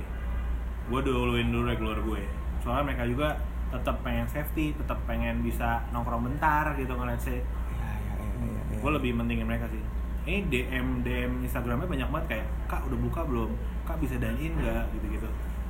Gue 0.88 1.00
duluin 1.02 1.50
dulu 1.50 1.66
regular 1.66 1.98
gue. 1.98 2.22
Soalnya 2.62 2.94
mereka 2.94 3.04
juga 3.10 3.28
tetap 3.70 4.02
pengen 4.02 4.26
safety 4.26 4.74
tetap 4.74 4.98
pengen 5.06 5.46
bisa 5.46 5.86
nongkrong 5.94 6.26
bentar 6.26 6.78
gitu 6.78 6.94
kan 6.94 7.10
let's 7.10 7.26
say. 7.26 7.42
Iya, 7.42 7.42
iya, 7.42 8.14
iya, 8.14 8.28
iya, 8.46 8.62
iya. 8.70 8.78
gue 8.80 8.92
lebih 8.94 9.12
pentingin 9.18 9.46
mereka 9.50 9.66
sih. 9.74 9.82
Ini 10.30 10.46
DM 10.46 10.88
DM 11.02 11.32
Instagramnya 11.42 11.90
banyak 11.90 12.10
banget 12.14 12.26
kayak 12.38 12.48
kak 12.70 12.86
udah 12.86 13.00
buka 13.02 13.26
belum? 13.26 13.50
Kak 13.90 13.98
bisa 13.98 14.16
dine 14.22 14.38
in 14.38 14.54
nggak? 14.56 14.86
Gitu 14.94 15.08
gitu 15.18 15.30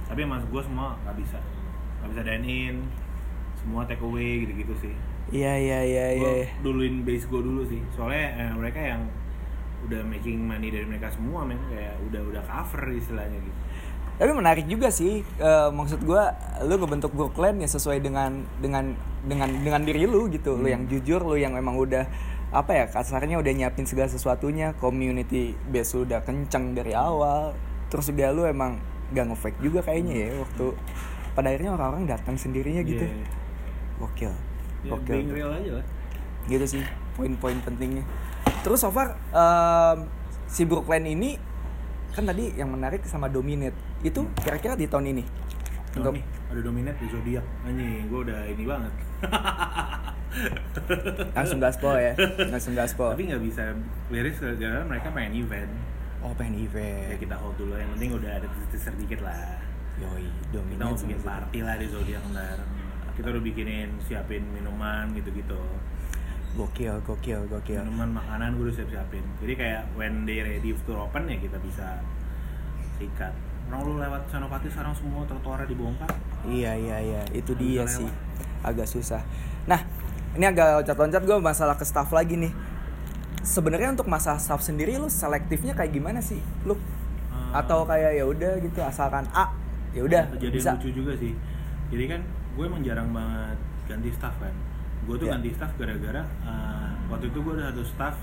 tapi 0.09 0.25
mas 0.25 0.41
gue 0.41 0.61
semua 0.65 0.97
nggak 1.05 1.21
bisa. 1.21 1.37
Nggak 2.01 2.09
bisa 2.11 2.21
dine 2.25 2.45
in 2.49 2.75
semua 3.59 3.83
take 3.83 4.01
away 4.01 4.47
gitu 4.47 4.53
gitu 4.65 4.73
sih 4.87 4.95
Iya, 5.29 5.53
iya, 5.57 5.79
iya, 5.83 6.05
iya. 6.13 6.19
gue 6.19 6.65
duluin 6.65 7.05
base 7.05 7.25
gue 7.25 7.41
dulu 7.41 7.61
sih. 7.65 7.81
Soalnya 7.93 8.25
eh, 8.35 8.51
mereka 8.53 8.79
yang 8.81 9.01
udah 9.87 10.01
making 10.03 10.43
money 10.43 10.69
dari 10.69 10.85
mereka 10.85 11.07
semua 11.09 11.45
men. 11.45 11.59
Kayak 11.69 11.95
udah 12.09 12.21
udah 12.29 12.43
cover 12.43 12.83
istilahnya 12.91 13.39
gitu. 13.39 13.59
Tapi 14.19 14.31
menarik 14.35 14.67
juga 14.67 14.91
sih, 14.91 15.23
eh, 15.23 15.69
maksud 15.71 16.03
gua 16.03 16.35
lu 16.67 16.75
ngebentuk 16.75 17.15
Brooklyn 17.15 17.63
ya 17.63 17.71
sesuai 17.71 18.03
dengan 18.03 18.43
dengan 18.59 18.91
dengan 19.23 19.47
dengan 19.47 19.81
diri 19.87 20.03
lu 20.03 20.27
gitu, 20.27 20.59
lu 20.59 20.67
Hmm. 20.67 20.75
yang 20.75 20.83
jujur, 20.91 21.23
lu 21.23 21.39
yang 21.39 21.55
memang 21.55 21.79
udah 21.79 22.03
apa 22.51 22.71
ya 22.73 22.85
kasarnya 22.91 23.39
udah 23.39 23.53
nyiapin 23.55 23.87
segala 23.87 24.11
sesuatunya, 24.11 24.75
community 24.75 25.55
base 25.71 25.95
lu 25.95 26.03
udah 26.03 26.19
kenceng 26.27 26.75
dari 26.75 26.91
awal, 26.91 27.55
terus 27.87 28.11
juga 28.11 28.35
lu 28.35 28.43
emang 28.43 28.75
gak 29.15 29.23
nge-fake 29.31 29.59
juga 29.63 29.79
kayaknya 29.81 30.13
ya 30.27 30.29
waktu 30.35 30.65
pada 31.31 31.47
akhirnya 31.49 31.71
orang-orang 31.79 32.03
datang 32.09 32.35
sendirinya 32.35 32.83
gitu, 32.83 33.05
Iya. 33.07 33.23
gokil, 33.97 34.33
ya 34.85 34.91
gokil, 34.95 35.15
being 35.15 35.31
real 35.31 35.51
aja 35.51 35.71
lah. 35.81 35.85
Gitu 36.47 36.65
sih 36.65 36.83
poin-poin 37.17 37.57
pentingnya. 37.63 38.03
Terus 38.63 38.83
so 38.83 38.89
far 38.91 39.15
em, 39.31 40.07
si 40.47 40.63
Brooklyn 40.63 41.05
ini 41.05 41.35
kan 42.15 42.25
tadi 42.25 42.55
yang 42.57 42.73
menarik 42.73 43.03
sama 43.05 43.27
Dominate. 43.27 43.75
Itu 44.01 44.31
kira-kira 44.39 44.79
di 44.79 44.87
tahun 44.87 45.11
ini? 45.11 45.23
Untuk 45.89 46.13
nih, 46.13 46.25
ada 46.53 46.61
dominate 46.61 47.01
di 47.01 47.07
zodiak 47.09 47.45
anjing 47.65 48.05
gue 48.09 48.19
udah 48.29 48.39
ini 48.45 48.63
banget. 48.65 48.93
Langsung 51.37 51.57
gaspol 51.57 51.97
ya 51.97 52.13
langsung 52.53 52.77
gaspol 52.77 53.17
tapi 53.17 53.33
nggak 53.33 53.41
bisa 53.41 53.73
liris 54.13 54.37
gara-gara 54.37 54.85
mereka 54.85 55.09
pengen 55.09 55.33
event. 55.41 55.71
Oh 56.21 56.29
pengen 56.37 56.61
ya 56.61 56.69
event 56.69 57.17
kita 57.17 57.35
hold 57.41 57.57
dulu 57.57 57.73
yang 57.73 57.89
penting 57.97 58.13
udah 58.13 58.31
ada 58.37 58.45
teaser 58.69 58.93
dikit 59.01 59.25
lah. 59.25 59.57
Yoi 59.97 60.29
kita 60.53 60.85
mau 60.85 60.93
dominate 60.93 61.09
bikin 61.09 61.21
party 61.25 61.59
lah 61.65 61.75
di 61.81 61.87
zodiak 61.89 62.21
ntar 62.29 62.57
kita 63.19 63.35
udah 63.35 63.43
bikinin 63.43 63.89
siapin 64.07 64.47
minuman 64.55 65.11
gitu-gitu. 65.11 65.59
Gokil 66.55 66.95
gokil 67.03 67.43
gokil. 67.51 67.83
Minuman 67.83 68.15
makanan 68.15 68.55
gue 68.55 68.71
udah 68.71 68.75
siap 68.79 68.89
siapin 68.95 69.21
jadi 69.43 69.53
kayak 69.59 69.81
when 69.99 70.23
they 70.23 70.39
ready 70.39 70.71
to 70.71 70.91
open 70.95 71.27
ya 71.27 71.35
kita 71.35 71.59
bisa 71.59 71.99
sikat. 72.95 73.35
Orang 73.69 73.85
lu 73.85 73.93
lewat 74.01 74.25
Senopati 74.31 74.65
sekarang 74.71 74.95
semua 74.97 75.27
trotoarnya 75.29 75.67
dibongkar. 75.69 76.09
Iya 76.47 76.73
iya 76.73 76.97
iya. 77.03 77.21
Itu 77.35 77.53
dia 77.59 77.83
sih. 77.85 78.07
lewat. 78.07 78.65
agak 78.71 78.87
susah. 78.87 79.21
Nah 79.67 79.83
ini 80.33 80.45
agak 80.47 80.81
loncat-loncat 80.81 81.21
gue 81.27 81.37
masalah 81.43 81.75
ke 81.75 81.83
staff 81.83 82.09
lagi 82.15 82.39
nih. 82.39 82.55
Sebenarnya 83.43 83.99
untuk 83.99 84.07
masalah 84.07 84.39
staff 84.39 84.63
sendiri 84.63 84.95
lu 84.95 85.11
selektifnya 85.11 85.75
kayak 85.75 85.91
gimana 85.91 86.23
sih? 86.23 86.39
Lu? 86.63 86.73
Eh, 86.75 87.51
atau 87.51 87.83
kayak 87.83 88.15
ya 88.15 88.23
udah 88.23 88.63
gitu 88.63 88.79
asalkan 88.79 89.27
A 89.35 89.51
ya 89.89 90.05
udah 90.05 90.23
jadi 90.37 90.55
bisa. 90.55 90.71
lucu 90.79 90.89
juga 90.95 91.13
sih. 91.19 91.33
Jadi 91.89 92.05
kan 92.09 92.21
gue 92.59 92.65
emang 92.65 92.83
jarang 92.83 93.09
banget 93.09 93.55
ganti 93.87 94.11
staff 94.11 94.35
kan 94.35 94.51
gue 95.01 95.15
tuh 95.15 95.25
Iya. 95.25 95.33
ganti 95.33 95.49
staff 95.49 95.71
gara-gara 95.73 96.21
eh, 96.43 96.91
waktu 97.07 97.25
itu 97.27 97.39
gue 97.39 97.53
ada 97.55 97.71
satu 97.71 97.83
staff 97.85 98.15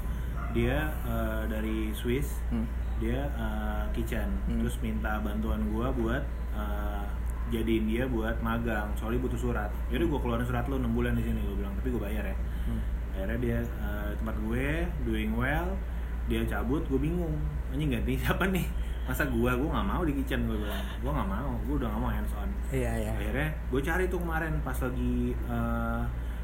dia 0.53 0.77
eh, 1.03 1.43
dari 1.49 1.91
Swiss 1.93 2.29
Hmm. 2.47 2.69
dia 2.99 3.25
eh, 3.27 3.85
kitchen 3.91 4.29
Hmm. 4.45 4.61
terus 4.61 4.77
minta 4.79 5.17
bantuan 5.19 5.65
gue 5.67 5.87
buat 5.97 6.21
eh, 6.53 7.05
jadiin 7.49 7.87
dia 7.87 8.05
buat 8.07 8.37
magang 8.41 8.93
soalnya 8.95 9.23
butuh 9.23 9.41
surat 9.41 9.71
jadi 9.87 10.03
gue 10.03 10.19
keluarin 10.19 10.45
surat 10.45 10.67
lu 10.67 10.77
6 10.77 10.93
bulan 10.93 11.15
di 11.15 11.25
sini 11.25 11.41
gue 11.41 11.57
bilang 11.57 11.73
tapi 11.75 11.89
gue 11.89 12.03
bayar 12.03 12.25
ya 12.27 12.37
Hmm. 12.67 12.81
akhirnya 13.13 13.39
dia 13.41 13.59
eh, 13.65 14.11
tempat 14.15 14.37
gue 14.39 14.67
doing 15.03 15.33
well 15.33 15.69
dia 16.27 16.45
cabut 16.45 16.85
gue 16.85 16.99
bingung 16.99 17.33
anjing 17.69 17.89
ganti 17.89 18.19
siapa 18.19 18.45
nih 18.47 18.67
masa 19.07 19.23
gua 19.31 19.55
gua 19.55 19.71
nggak 19.71 19.87
mau 19.87 20.03
di 20.03 20.13
kitchen 20.19 20.41
gue 20.45 20.59
bilang. 20.59 20.83
Gua 20.99 21.11
nggak 21.15 21.29
mau 21.31 21.51
gua 21.63 21.75
udah 21.79 21.89
nggak 21.89 22.03
mau 22.03 22.11
hands 22.11 22.33
on. 22.35 22.51
Iya 22.75 22.91
iya. 22.99 23.11
Akhirnya 23.15 23.49
gue 23.71 23.81
cari 23.81 24.05
tuh 24.11 24.19
kemarin 24.19 24.53
pas 24.67 24.75
lagi 24.75 25.15
eh, 25.33 26.03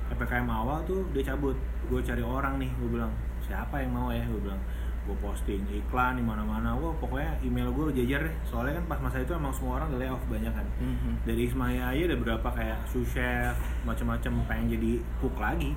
ppkm 0.09 0.47
awal 0.47 0.79
tuh 0.87 1.03
dia 1.11 1.27
cabut. 1.27 1.59
Gue 1.91 1.99
cari 2.01 2.23
orang 2.23 2.63
nih 2.63 2.71
gue 2.79 2.89
bilang 2.89 3.11
siapa 3.43 3.83
yang 3.83 3.91
mau 3.91 4.15
ya? 4.15 4.23
Gue 4.31 4.39
bilang 4.39 4.63
gue 5.03 5.17
posting 5.19 5.67
iklan 5.75 6.15
di 6.15 6.23
mana-mana. 6.23 6.79
Wah 6.79 6.95
pokoknya 7.03 7.35
email 7.43 7.75
gue 7.75 7.99
jajar 7.99 8.31
deh. 8.31 8.35
Soalnya 8.47 8.79
kan 8.79 8.85
pas 8.87 8.99
masa 9.03 9.19
itu 9.19 9.35
emang 9.35 9.51
semua 9.51 9.83
orang 9.83 9.91
udah 9.91 9.99
layoff 9.99 10.23
banyak 10.31 10.55
kan. 10.55 10.67
Mhm. 10.79 11.13
dari 11.27 11.43
Ismaya 11.51 11.83
aja 11.91 12.03
ada 12.15 12.17
berapa 12.19 12.49
kayak 12.55 12.79
sous 12.87 13.11
chef 13.11 13.59
macam-macam 13.83 14.33
pengen 14.47 14.79
jadi 14.79 14.93
cook 15.19 15.35
lagi 15.35 15.75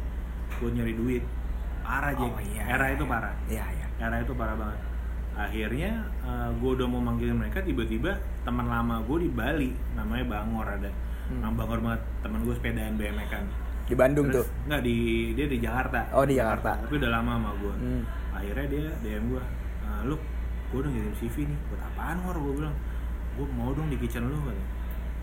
buat 0.61 0.69
nyari 0.77 0.93
duit. 0.93 1.23
Parah 1.81 2.13
aja 2.13 2.25
Oh, 2.25 2.41
iya, 2.41 2.65
era 2.65 2.85
iya, 2.89 2.97
itu 2.97 3.05
iya. 3.05 3.11
parah. 3.13 3.33
Iya 3.49 3.65
iya. 3.73 3.85
Era 4.01 4.17
itu 4.21 4.33
parah 4.37 4.57
banget 4.57 4.79
akhirnya 5.35 5.91
gue 6.55 6.71
udah 6.71 6.87
mau 6.87 6.99
manggil 6.99 7.31
mereka 7.31 7.59
tiba-tiba 7.59 8.15
teman 8.41 8.65
lama 8.65 8.99
gue 9.01 9.17
di 9.19 9.29
Bali 9.29 9.69
namanya 9.93 10.23
Bangor 10.25 10.67
ada. 10.69 10.91
Hmm. 11.25 11.41
Nah, 11.41 11.51
Bangor 11.51 11.79
banget 11.79 12.01
teman 12.21 12.39
gue 12.41 12.53
sepedaan 12.53 12.95
BMX 12.95 13.27
kan. 13.29 13.45
Di 13.85 13.93
Bandung 13.93 14.27
tuh? 14.31 14.45
nggak 14.65 14.81
di 14.81 14.95
dia 15.31 15.45
di 15.45 15.57
Jakarta. 15.59 16.09
Oh, 16.11 16.23
di 16.23 16.33
Jakarta. 16.33 16.81
tapi 16.81 16.95
udah 16.95 17.11
lama 17.11 17.31
sama 17.35 17.51
gue 17.55 17.73
Hmm. 17.75 18.03
akhirnya 18.31 18.65
dia 18.67 18.85
DM 19.01 19.23
gue 19.29 19.43
"Ah, 19.81 20.01
lu 20.03 20.15
gue 20.65 20.77
udah 20.77 20.89
ngirim 20.89 21.13
CV 21.15 21.35
nih 21.45 21.59
buat 21.69 21.81
apaan 21.85 22.17
war 22.23 22.35
gue 22.35 22.53
bilang 22.55 22.75
gue 23.35 23.45
mau 23.51 23.69
dong 23.71 23.87
di 23.87 23.97
kitchen 23.97 24.25
lu 24.25 24.39
katanya. 24.39 24.65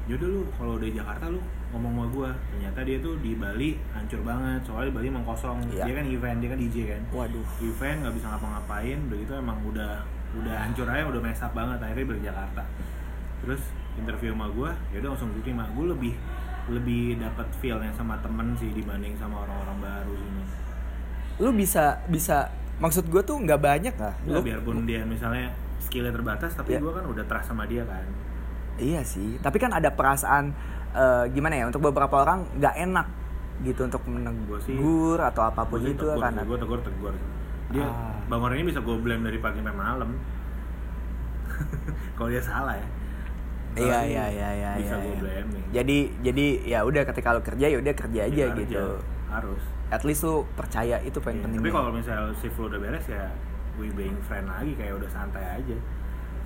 Yaudah 0.05 0.29
lu 0.29 0.41
kalau 0.53 0.73
udah 0.77 0.87
di 0.87 0.95
Jakarta 0.95 1.25
lu 1.27 1.41
ngomong 1.73 1.93
sama 1.95 2.07
gue 2.07 2.31
ternyata 2.51 2.79
dia 2.83 2.99
tuh 2.99 3.15
di 3.19 3.33
Bali 3.33 3.71
hancur 3.91 4.21
banget 4.21 4.61
soalnya 4.63 4.93
Bali 4.93 5.07
emang 5.09 5.25
kosong. 5.25 5.59
Iya. 5.69 5.85
dia 5.85 5.95
kan 5.95 6.05
event 6.07 6.39
dia 6.39 6.49
kan 6.49 6.59
DJ 6.61 6.77
kan. 6.87 7.03
Waduh. 7.11 7.47
Event 7.59 7.97
nggak 8.03 8.15
bisa 8.15 8.27
ngapa-ngapain 8.29 8.99
begitu 9.09 9.33
emang 9.33 9.59
udah 9.65 9.93
udah 10.33 10.55
hancur 10.59 10.85
aja 10.85 11.05
udah 11.05 11.21
mess 11.21 11.41
up 11.41 11.53
banget 11.53 11.79
akhirnya 11.79 12.05
balik 12.07 12.23
Jakarta. 12.23 12.63
Terus 13.41 13.63
interview 13.93 14.33
sama 14.33 14.47
gue 14.49 14.71
ya 14.91 15.01
udah 15.01 15.11
langsung 15.11 15.33
diterima 15.33 15.65
gue 15.67 15.87
lebih 15.87 16.15
lebih 16.69 17.19
dapat 17.19 17.45
feelnya 17.59 17.91
sama 17.91 18.15
temen 18.19 18.55
sih 18.55 18.71
dibanding 18.71 19.13
sama 19.15 19.43
orang-orang 19.43 19.79
baru 19.83 20.15
Mas. 20.31 20.53
lu 21.37 21.51
bisa 21.51 21.99
bisa 22.07 22.49
maksud 22.79 23.05
gue 23.05 23.19
tuh 23.21 23.35
nggak 23.37 23.59
banyak 23.59 23.95
lah 23.95 24.15
Ya, 24.23 24.31
lu 24.31 24.41
biarpun 24.41 24.87
dia 24.87 25.03
misalnya 25.03 25.51
skillnya 25.79 26.09
terbatas 26.09 26.55
tapi 26.55 26.77
Iya. 26.77 26.81
gue 26.81 26.93
kan 26.93 27.05
udah 27.05 27.25
trust 27.27 27.49
sama 27.49 27.67
dia 27.67 27.83
kan. 27.83 28.07
Iya 28.79 29.03
sih 29.03 29.37
tapi 29.39 29.59
kan 29.59 29.69
ada 29.71 29.91
perasaan 29.91 30.55
eh, 30.93 31.25
gimana 31.31 31.55
ya 31.55 31.67
untuk 31.67 31.83
beberapa 31.83 32.19
orang 32.19 32.47
nggak 32.55 32.75
enak 32.81 33.07
gitu 33.63 33.85
untuk 33.85 34.01
Gua 34.03 34.59
sih- 34.59 34.75
menegur 34.75 35.19
atau 35.19 35.43
apa 35.45 35.63
pun 35.63 35.79
itu 35.83 36.07
kan 36.13 36.35
gue 36.35 36.59
tegur 36.59 36.81
tegur 36.81 37.15
dia 37.71 37.83
Ah. 37.83 38.15
bangun 38.27 38.55
ini 38.55 38.63
bisa 38.67 38.79
gue 38.79 38.97
blame 38.97 39.23
dari 39.23 39.39
pagi 39.39 39.59
sampai 39.59 39.73
malam 39.73 40.11
kalau 42.15 42.29
dia 42.29 42.41
salah 42.41 42.75
ya 42.75 42.87
Iya 43.73 43.99
iya 44.05 44.25
iya 44.29 44.49
iya. 44.53 44.71
bisa 44.77 44.95
iya, 44.95 45.17
gue 45.17 45.31
iya. 45.33 45.45
Jadi 45.73 45.97
jadi 46.21 46.45
ya 46.67 46.79
udah 46.85 47.03
ketika 47.03 47.33
lo 47.33 47.41
kerja 47.41 47.67
ya 47.67 47.77
udah 47.79 47.95
kerja 47.95 48.21
aja 48.23 48.45
Ya, 48.45 48.53
gitu. 48.53 48.99
harus 49.27 49.63
At 49.89 50.03
least 50.03 50.23
lu 50.23 50.43
percaya 50.51 50.99
itu 51.01 51.19
paling 51.19 51.39
Iya, 51.39 51.45
penting. 51.47 51.61
tapi 51.63 51.71
kalau 51.71 51.91
misalnya 51.91 52.35
shift 52.35 52.57
lo 52.57 52.67
udah 52.67 52.79
beres 52.79 53.07
ya 53.07 53.31
we 53.75 53.89
being 53.91 54.19
friend 54.23 54.45
lagi 54.45 54.75
kayak 54.75 54.95
udah 54.95 55.09
santai 55.09 55.41
aja 55.41 55.77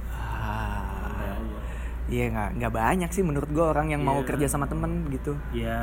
santai 0.07 1.26
ah, 1.26 1.34
aja 1.34 1.59
iya 2.07 2.24
nggak 2.28 2.50
nggak 2.57 2.72
banyak 2.72 3.11
sih 3.11 3.20
menurut 3.20 3.48
gue 3.48 3.61
orang 3.61 3.88
yang 3.88 4.00
mau 4.00 4.16
Iya. 4.16 4.28
kerja 4.28 4.46
sama 4.48 4.64
temen 4.64 5.11
gitu. 5.11 5.34
ya 5.50 5.78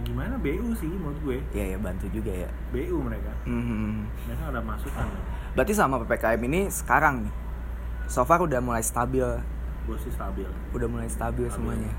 gimana 0.00 0.34
BU 0.36 0.74
sih 0.74 0.90
menurut 0.90 1.20
gue 1.20 1.38
Iya 1.52 1.64
ya 1.68 1.78
bantu 1.78 2.06
juga 2.08 2.32
ya. 2.36 2.50
BU 2.70 2.96
mereka 2.98 3.30
Mhm. 3.44 4.02
mereka 4.24 4.42
ada 4.48 4.60
masukan 4.60 5.06
Berarti 5.50 5.72
sama 5.72 5.98
ppkm 6.00 6.40
ini 6.44 6.60
sekarang 6.68 7.22
nih, 7.22 7.34
so 8.06 8.22
far 8.22 8.38
udah 8.38 8.58
mulai 8.58 8.80
stabil, 8.80 9.26
gue 9.84 9.96
sih 9.96 10.10
stabil 10.10 10.46
udah 10.70 10.86
mulai 10.86 11.06
stabil, 11.06 11.46
Stabil. 11.46 11.54
semuanya. 11.54 11.92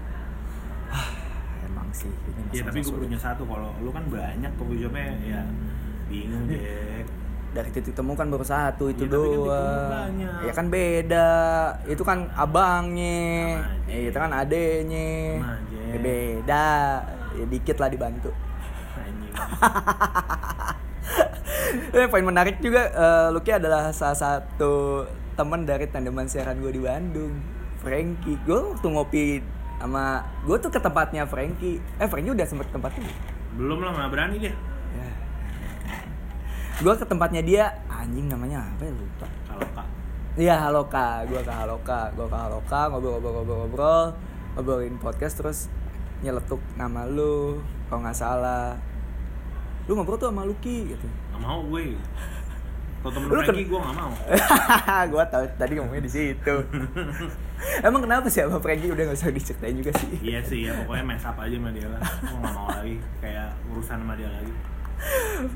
Ah, 0.88 1.08
emang 1.62 1.88
sih 1.92 2.08
ini 2.08 2.42
ya 2.52 2.64
tapi 2.64 2.80
gue 2.82 2.92
punya 2.98 3.16
satu 3.18 3.44
kalau 3.46 3.72
lu 3.78 3.88
kan 3.90 4.04
banyak 4.06 4.52
coffee 4.54 4.80
shopnya 4.82 5.16
ya 5.22 5.42
bingung 6.08 6.44
Jack 6.52 7.08
dari 7.52 7.70
titik 7.76 7.92
temu 7.92 8.16
kan 8.16 8.32
baru 8.32 8.48
satu 8.48 8.88
itu 8.88 9.04
kan 9.08 9.12
temu 9.12 9.44
doang. 9.44 9.92
banyak. 9.92 10.34
ya 10.48 10.52
kan 10.56 10.66
beda. 10.72 11.30
Itu 11.84 12.04
kan 12.08 12.32
abangnya, 12.32 13.60
eh, 13.92 14.08
itu 14.08 14.18
kan 14.18 14.32
adenya. 14.32 15.44
Ya 15.92 15.98
beda. 16.00 16.70
Ya 17.36 17.46
dikit 17.48 17.78
lah 17.80 17.92
dibantu. 17.92 18.32
Eh, 21.72 22.08
poin 22.08 22.24
menarik 22.24 22.60
juga 22.60 22.88
eh, 22.92 23.28
Lucky 23.32 23.52
adalah 23.52 23.96
salah 23.96 24.16
satu 24.16 25.04
teman 25.40 25.64
dari 25.64 25.88
tandeman 25.88 26.28
siaran 26.28 26.60
gue 26.60 26.72
di 26.72 26.80
Bandung. 26.84 27.36
Frankie. 27.80 28.36
Gue 28.44 28.76
waktu 28.76 28.88
ngopi 28.92 29.26
sama 29.80 30.24
gue 30.44 30.58
tuh 30.60 30.72
ke 30.72 30.80
tempatnya 30.80 31.24
Frankie. 31.28 31.80
Eh 32.00 32.08
Frankie 32.08 32.32
udah 32.32 32.48
sempet 32.48 32.68
ke 32.72 32.76
tempatnya. 32.76 33.08
belum? 33.56 33.80
belum 33.80 33.80
lah 33.84 33.92
nggak 33.98 34.12
berani 34.12 34.36
dia 34.40 34.52
Ya. 34.52 34.56
Gue 36.82 36.94
ke 36.98 37.06
tempatnya 37.06 37.42
dia 37.46 37.64
anjing 37.86 38.26
namanya 38.26 38.66
apa 38.66 38.90
ya 38.90 38.94
lupa. 38.94 39.28
kalau 39.46 39.68
kak 39.78 39.88
Iya 40.32 40.56
Haloka, 40.64 41.28
gue 41.28 41.42
ke 41.44 41.54
Haloka, 41.54 42.08
gue 42.16 42.24
ke 42.26 42.38
Haloka 42.40 42.82
ngobrol-ngobrol-ngobrol-ngobrol, 42.88 44.16
ngobrolin 44.56 44.96
podcast 44.98 45.38
terus 45.38 45.60
nyeletuk 46.24 46.58
nama 46.80 47.04
lu, 47.04 47.60
kalau 47.92 48.00
nggak 48.02 48.16
salah. 48.16 48.80
Lu 49.86 49.94
ngobrol 49.94 50.16
tuh 50.18 50.32
sama 50.32 50.48
Lucky 50.48 50.96
gitu. 50.96 51.08
nggak 51.36 51.42
mau 51.44 51.62
gue 51.70 51.94
kalau 53.02 53.18
temen 53.18 53.28
Lu 53.34 53.42
Frankie 53.42 53.66
gue 53.66 53.80
nggak 53.82 53.98
mau 53.98 54.14
gue 55.14 55.24
tau 55.34 55.44
tadi 55.58 55.72
ngomongnya 55.78 56.04
di 56.06 56.12
situ. 56.14 56.56
Emang 57.86 58.02
kenapa 58.02 58.26
sih 58.26 58.42
sama 58.42 58.58
Frankie 58.58 58.90
udah 58.90 59.04
gak 59.10 59.18
usah 59.22 59.30
diceritain 59.30 59.78
juga 59.78 59.92
sih. 59.98 60.18
iya 60.22 60.40
sih 60.42 60.66
ya 60.66 60.74
pokoknya 60.82 61.04
mess 61.14 61.26
up 61.26 61.38
aja 61.38 61.54
sama 61.54 61.70
dia 61.70 61.86
lah 61.90 62.02
gue 62.02 62.38
nggak 62.42 62.54
mau 62.58 62.68
lagi 62.70 62.98
kayak 63.22 63.50
urusan 63.70 63.98
sama 64.02 64.14
dia 64.18 64.30
lagi 64.30 64.54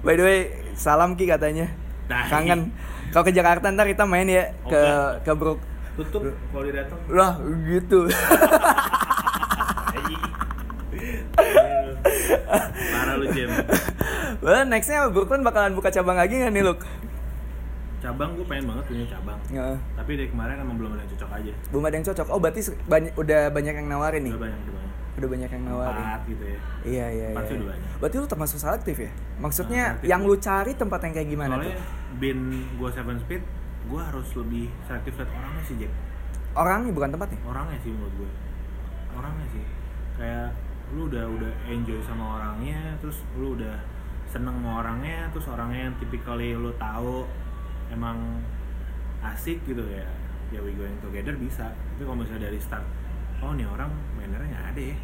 By 0.02 0.14
the 0.14 0.24
way, 0.24 0.40
salam 0.74 1.14
Ki 1.14 1.26
katanya. 1.26 1.70
Nah, 2.06 2.26
Kangen. 2.28 2.70
Kalau 3.10 3.24
ke 3.24 3.32
Jakarta 3.32 3.70
ntar 3.70 3.86
kita 3.86 4.04
main 4.04 4.26
ya 4.26 4.52
ke 4.64 4.76
Oke. 4.76 5.24
ke 5.24 5.32
Brook. 5.34 5.60
tutup 5.96 6.22
kalau 6.52 6.64
dia 6.64 6.76
datang 6.78 7.00
Lah 7.08 7.40
gitu. 7.64 8.04
parah 12.92 13.16
lu 13.16 13.26
Jem 13.32 13.50
Well, 14.40 14.64
nextnya 14.68 15.08
Brooklyn 15.08 15.42
bakalan 15.42 15.74
buka 15.74 15.90
cabang 15.90 16.18
lagi 16.18 16.38
gak 16.38 16.52
nih 16.52 16.64
Luk? 16.64 16.82
cabang 17.98 18.38
gue 18.38 18.46
pengen 18.46 18.70
banget 18.70 18.86
punya 18.86 19.06
cabang 19.10 19.40
Ya. 19.50 19.66
tapi 19.98 20.12
dari 20.14 20.30
kemarin 20.30 20.62
emang 20.62 20.78
belum 20.78 20.94
ada 20.94 21.02
yang 21.02 21.12
cocok 21.12 21.32
aja 21.34 21.52
Belum 21.72 21.84
ada 21.84 21.96
yang 21.96 22.06
cocok. 22.06 22.28
Oh, 22.28 22.38
berarti 22.38 22.62
banyak, 22.86 23.12
udah 23.16 23.42
banyak 23.50 23.74
yang 23.74 23.88
nawarin 23.88 24.22
nih. 24.22 24.34
udah 24.36 24.44
banyak 24.46 24.60
udah 24.62 24.74
banyak 24.76 24.85
Udah 25.16 25.30
banyak 25.30 25.48
yang 25.48 25.64
nawarin. 25.64 25.96
empat 25.98 26.22
gitu 26.26 26.44
ya 26.44 26.60
Iya, 26.84 27.06
iya, 27.10 27.26
Empat 27.32 27.46
iya. 27.48 27.64
banyak. 27.66 27.90
Berarti 27.98 28.16
lu 28.18 28.28
termasuk 28.28 28.58
selektif 28.58 28.96
ya? 28.98 29.12
Maksudnya 29.38 29.82
Nah, 29.82 29.92
selektif. 29.96 30.10
yang 30.10 30.22
lu 30.22 30.36
cari 30.38 30.72
tempat 30.74 31.00
yang 31.02 31.14
kayak 31.14 31.30
gimana 31.30 31.54
soalnya 31.56 31.74
tuh? 31.74 31.88
bin 32.16 32.40
gue 32.74 32.90
seven 32.90 33.18
speed 33.18 33.44
gue 33.86 34.02
harus 34.02 34.28
lebih 34.34 34.66
selektif 34.84 35.14
liat 35.16 35.30
orangnya 35.30 35.64
sih 35.64 35.76
Jack 35.78 35.94
Orangnya 36.54 36.92
bukan 36.92 37.10
tempatnya. 37.12 37.40
orangnya 37.44 37.78
sih 37.78 37.92
menurut 37.92 38.16
gue 38.16 38.32
orangnya 39.14 39.48
sih 39.50 39.64
kayak 40.16 40.48
lu 40.90 41.02
udah 41.06 41.26
udah 41.30 41.52
enjoy 41.66 42.00
sama 42.02 42.26
orangnya 42.36 42.80
terus 42.98 43.20
lu 43.36 43.54
udah 43.54 43.76
seneng 44.26 44.56
sama 44.56 44.80
orangnya 44.80 45.28
terus 45.30 45.46
orangnya 45.46 45.80
yang 45.86 45.96
typically 45.98 46.52
lu 46.52 46.72
tahu 46.76 47.28
emang 47.88 48.40
asik 49.22 49.60
gitu 49.64 49.84
ya 49.86 50.08
ya 50.50 50.60
we 50.60 50.72
going 50.72 50.96
together 51.00 51.36
bisa 51.36 51.68
tapi 51.68 52.02
kalau 52.02 52.18
misalnya 52.18 52.48
dari 52.48 52.58
start 52.58 52.86
oh 53.40 53.52
nih 53.52 53.66
orang 53.66 53.92
mannernya 54.26 54.50
nggak 54.50 54.66
ada 54.68 54.82
ya 54.84 54.96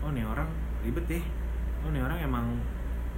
oh 0.00 0.10
nih 0.10 0.24
orang 0.24 0.48
ribet 0.80 1.04
deh 1.08 1.24
oh 1.80 1.90
nih 1.90 2.00
orang 2.00 2.18
emang 2.20 2.46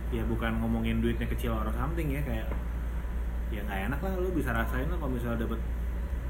ya 0.09 0.25
bukan 0.25 0.53
ngomongin 0.59 0.99
duitnya 0.99 1.29
kecil 1.29 1.53
or 1.53 1.69
something 1.71 2.09
ya 2.09 2.21
kayak 2.21 2.49
ya 3.49 3.61
nggak 3.63 3.81
enak 3.87 4.01
lah 4.01 4.13
lu 4.17 4.33
bisa 4.33 4.49
rasain 4.51 4.87
lah 4.87 4.97
kalau 4.97 5.13
misalnya 5.13 5.45
dapet 5.45 5.61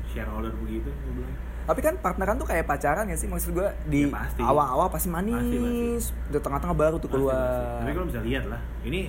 shareholder 0.05 0.51
begitu 0.57 0.91
gue 0.91 1.14
bilang 1.14 1.35
Tapi 1.62 1.79
kan 1.79 1.95
partneran 1.97 2.35
tuh 2.35 2.45
kayak 2.45 2.66
pacaran 2.66 3.07
ya 3.07 3.14
sih 3.14 3.31
maksud 3.31 3.55
gua 3.55 3.70
di 3.87 4.03
Ya, 4.03 4.11
pasti. 4.12 4.43
awal-awal 4.43 4.91
pasti 4.91 5.07
manis, 5.07 5.39
Pasti, 5.39 5.57
pasti. 5.57 6.11
di 6.29 6.39
tengah-tengah 6.43 6.75
baru 6.75 6.97
tuh 6.99 7.07
Pasti, 7.07 7.14
keluar. 7.14 7.39
pasti. 7.39 7.79
Tapi 7.79 7.91
kalau 7.95 8.07
bisa 8.11 8.20
lihat 8.20 8.45
lah, 8.51 8.61
ini 8.83 9.01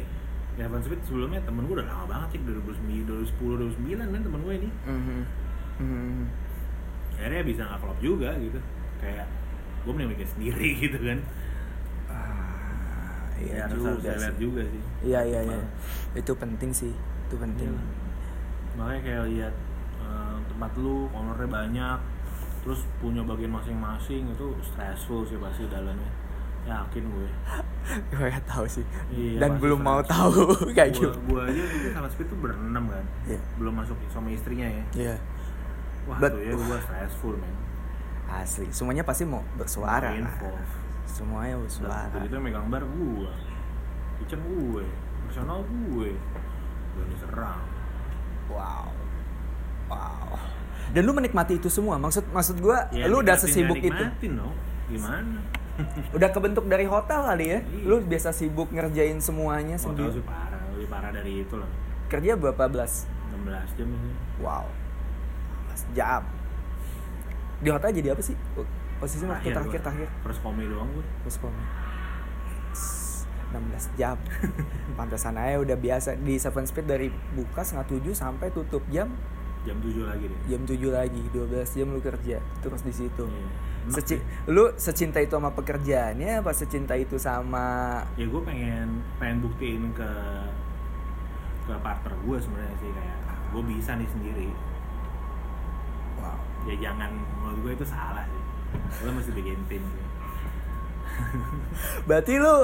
Evan 0.55 0.77
Smith 0.79 1.01
sebelumnya 1.01 1.41
temen 1.41 1.65
gue 1.65 1.73
udah 1.73 1.87
lama 1.89 2.05
banget 2.05 2.27
sih 2.29 2.39
2009 2.45 3.09
2010 3.09 3.57
2009 3.73 4.05
kan 4.05 4.21
temen 4.21 4.39
gue 4.39 4.53
ini 4.55 4.69
Mhm. 4.85 5.19
Mhm. 5.75 6.21
akhirnya 7.15 7.41
bisa 7.43 7.61
nggak 7.63 7.79
klop 7.79 7.97
juga 7.99 8.29
gitu 8.37 8.59
kayak 8.99 9.25
gue 9.83 9.91
mending 9.91 10.11
bikin 10.11 10.27
sendiri 10.29 10.67
gitu 10.83 10.97
kan 10.97 11.19
Ah, 12.05 13.27
iya 13.35 13.53
ya, 13.53 13.63
harus 13.65 13.83
harus 13.83 14.01
lihat 14.01 14.19
sih. 14.29 14.39
juga 14.39 14.61
sih 14.63 14.81
Iya 15.03 15.19
iya 15.21 15.39
iya. 15.43 15.59
Itu 16.13 16.31
penting 16.33 16.71
sih. 16.71 16.93
Itu 17.25 17.35
penting. 17.35 17.67
Iya. 17.67 17.83
makanya 18.73 19.01
kayak 19.01 19.23
lihat 19.27 19.53
eh, 19.99 20.35
tempat 20.47 20.71
lu 20.75 21.05
ownernya 21.09 21.45
banyak 21.47 21.99
terus 22.59 22.79
punya 22.97 23.21
bagian 23.21 23.51
masing-masing 23.51 24.23
itu 24.29 24.45
stressful 24.63 25.21
sih 25.23 25.35
pasti 25.35 25.67
dalamnya 25.67 26.09
yakin 26.63 27.03
gue 27.05 27.27
Gue 28.09 28.25
gak 28.25 28.47
tahu 28.47 28.63
sih. 28.65 28.85
Iya, 29.09 29.35
Dan 29.37 29.59
belum 29.59 29.77
mau 29.77 29.99
tahu 30.01 30.47
kayak 30.71 30.95
gua, 30.95 31.03
gitu. 31.05 31.19
gua 31.27 31.41
aja 31.43 31.63
sama 31.91 32.07
Speed 32.07 32.27
tuh 32.27 32.39
berenam 32.39 32.87
kan 32.87 33.03
Iya. 33.25 33.39
belum 33.57 33.73
masuk 33.75 33.97
sama 34.07 34.27
istrinya 34.29 34.63
ya 34.65 34.83
Iya. 34.95 35.15
wah 36.05 36.17
But- 36.17 36.31
tuh 36.31 36.41
ya 36.41 36.53
gua 36.55 36.77
stressful 36.79 37.35
man 37.35 37.53
Asli. 38.35 38.67
Semuanya 38.69 39.03
pasti 39.03 39.23
mau 39.23 39.45
bersuara. 39.53 40.09
Info. 40.11 40.49
Semuanya 41.05 41.59
bersuara. 41.59 42.09
Begitu 42.15 42.33
yang 42.33 42.43
megang 42.43 42.67
bar 42.67 42.81
gua 42.83 43.31
kitchen 44.17 44.39
gue 44.39 44.85
personal 45.25 45.59
gue 45.61 46.15
gue 46.93 47.05
diserang 47.11 47.59
Wow. 48.47 48.87
Wow. 49.89 50.37
Dan 50.93 51.03
lu 51.03 51.11
menikmati 51.11 51.57
itu 51.57 51.67
semua. 51.67 51.97
Maksud 51.97 52.29
maksud 52.29 52.57
gua, 52.59 52.85
Ya, 52.89 53.09
lu 53.09 53.19
udah 53.19 53.33
sesibuk 53.35 53.77
itu. 53.77 54.03
dong 54.23 54.53
gimana 54.85 55.41
Udah 56.15 56.29
kebentuk 56.29 56.69
dari 56.69 56.85
hotel 56.85 57.25
kali 57.25 57.45
ya. 57.49 57.59
Iya. 57.59 57.83
Lu 57.83 57.95
biasa 57.99 58.29
sibuk 58.29 58.69
ngerjain 58.69 59.17
semuanya 59.17 59.75
Hotel 59.75 60.05
sendiri. 60.05 60.13
sih 60.13 60.23
parah 60.23 60.61
lebih 60.71 60.87
parah 60.87 61.09
dari 61.09 61.41
itu 61.41 61.55
lah 61.57 61.69
Kerja 62.07 62.37
berapa 62.37 62.63
belas? 62.69 63.09
16 63.33 63.73
jam 63.75 63.87
ini 63.89 64.11
Wow. 64.39 64.69
16 65.73 65.97
jam. 65.97 66.21
Di 67.63 67.69
hotel 67.71 67.89
jadi 67.95 68.07
apa 68.11 68.21
sih? 68.21 68.35
Posisi 68.99 69.23
waktu 69.23 69.49
terakhir 69.49 69.79
gua. 69.79 69.85
terakhir. 69.87 70.07
First 70.21 70.39
doang 70.43 70.89
gue 70.91 71.05
Terus 71.23 71.37
komen. 71.39 71.63
16 73.53 73.99
jam. 74.01 74.17
Pantesan 74.99 75.37
aja 75.37 75.61
udah 75.61 75.77
biasa 75.77 76.17
di 76.17 76.35
Seven 76.35 76.65
Speed 76.65 76.89
dari 76.89 77.07
buka 77.07 77.61
setengah 77.61 77.85
7 77.85 78.13
sampai 78.13 78.49
tutup 78.49 78.81
jam 78.89 79.13
jam 79.63 79.79
7 79.79 80.03
lagi 80.03 80.25
deh 80.27 80.39
jam 80.51 80.61
7 80.67 80.75
lagi 80.91 81.21
12 81.31 81.77
jam 81.79 81.87
lu 81.87 82.03
kerja 82.03 82.37
terus 82.59 82.83
di 82.83 82.91
situ 82.91 83.23
Iya. 83.23 83.47
Enak 83.83 83.95
Seci- 83.99 84.23
lu 84.47 84.71
secinta 84.75 85.19
itu 85.19 85.35
sama 85.35 85.51
pekerjaannya 85.51 86.39
apa 86.39 86.51
secinta 86.55 86.95
itu 86.95 87.19
sama 87.19 87.99
ya 88.15 88.27
gue 88.27 88.41
pengen 88.43 89.03
pengen 89.19 89.43
buktiin 89.43 89.91
ke 89.91 90.11
ke 91.63 91.73
partner 91.79 92.11
gue 92.15 92.37
sebenarnya 92.39 92.75
sih 92.79 92.91
kayak 92.91 93.17
gue 93.51 93.63
bisa 93.67 93.91
nih 93.95 94.07
sendiri 94.07 94.47
ya 96.65 96.75
jangan. 96.79 97.11
Menurut 97.41 97.59
gue 97.61 97.71
itu 97.81 97.85
salah 97.85 98.25
sih. 98.25 98.41
Lo 99.05 99.11
mesti 99.13 99.31
bikin 99.31 99.59
tim 99.67 99.83
sih. 99.83 100.05
Berarti 102.09 102.33
lu 102.41 102.55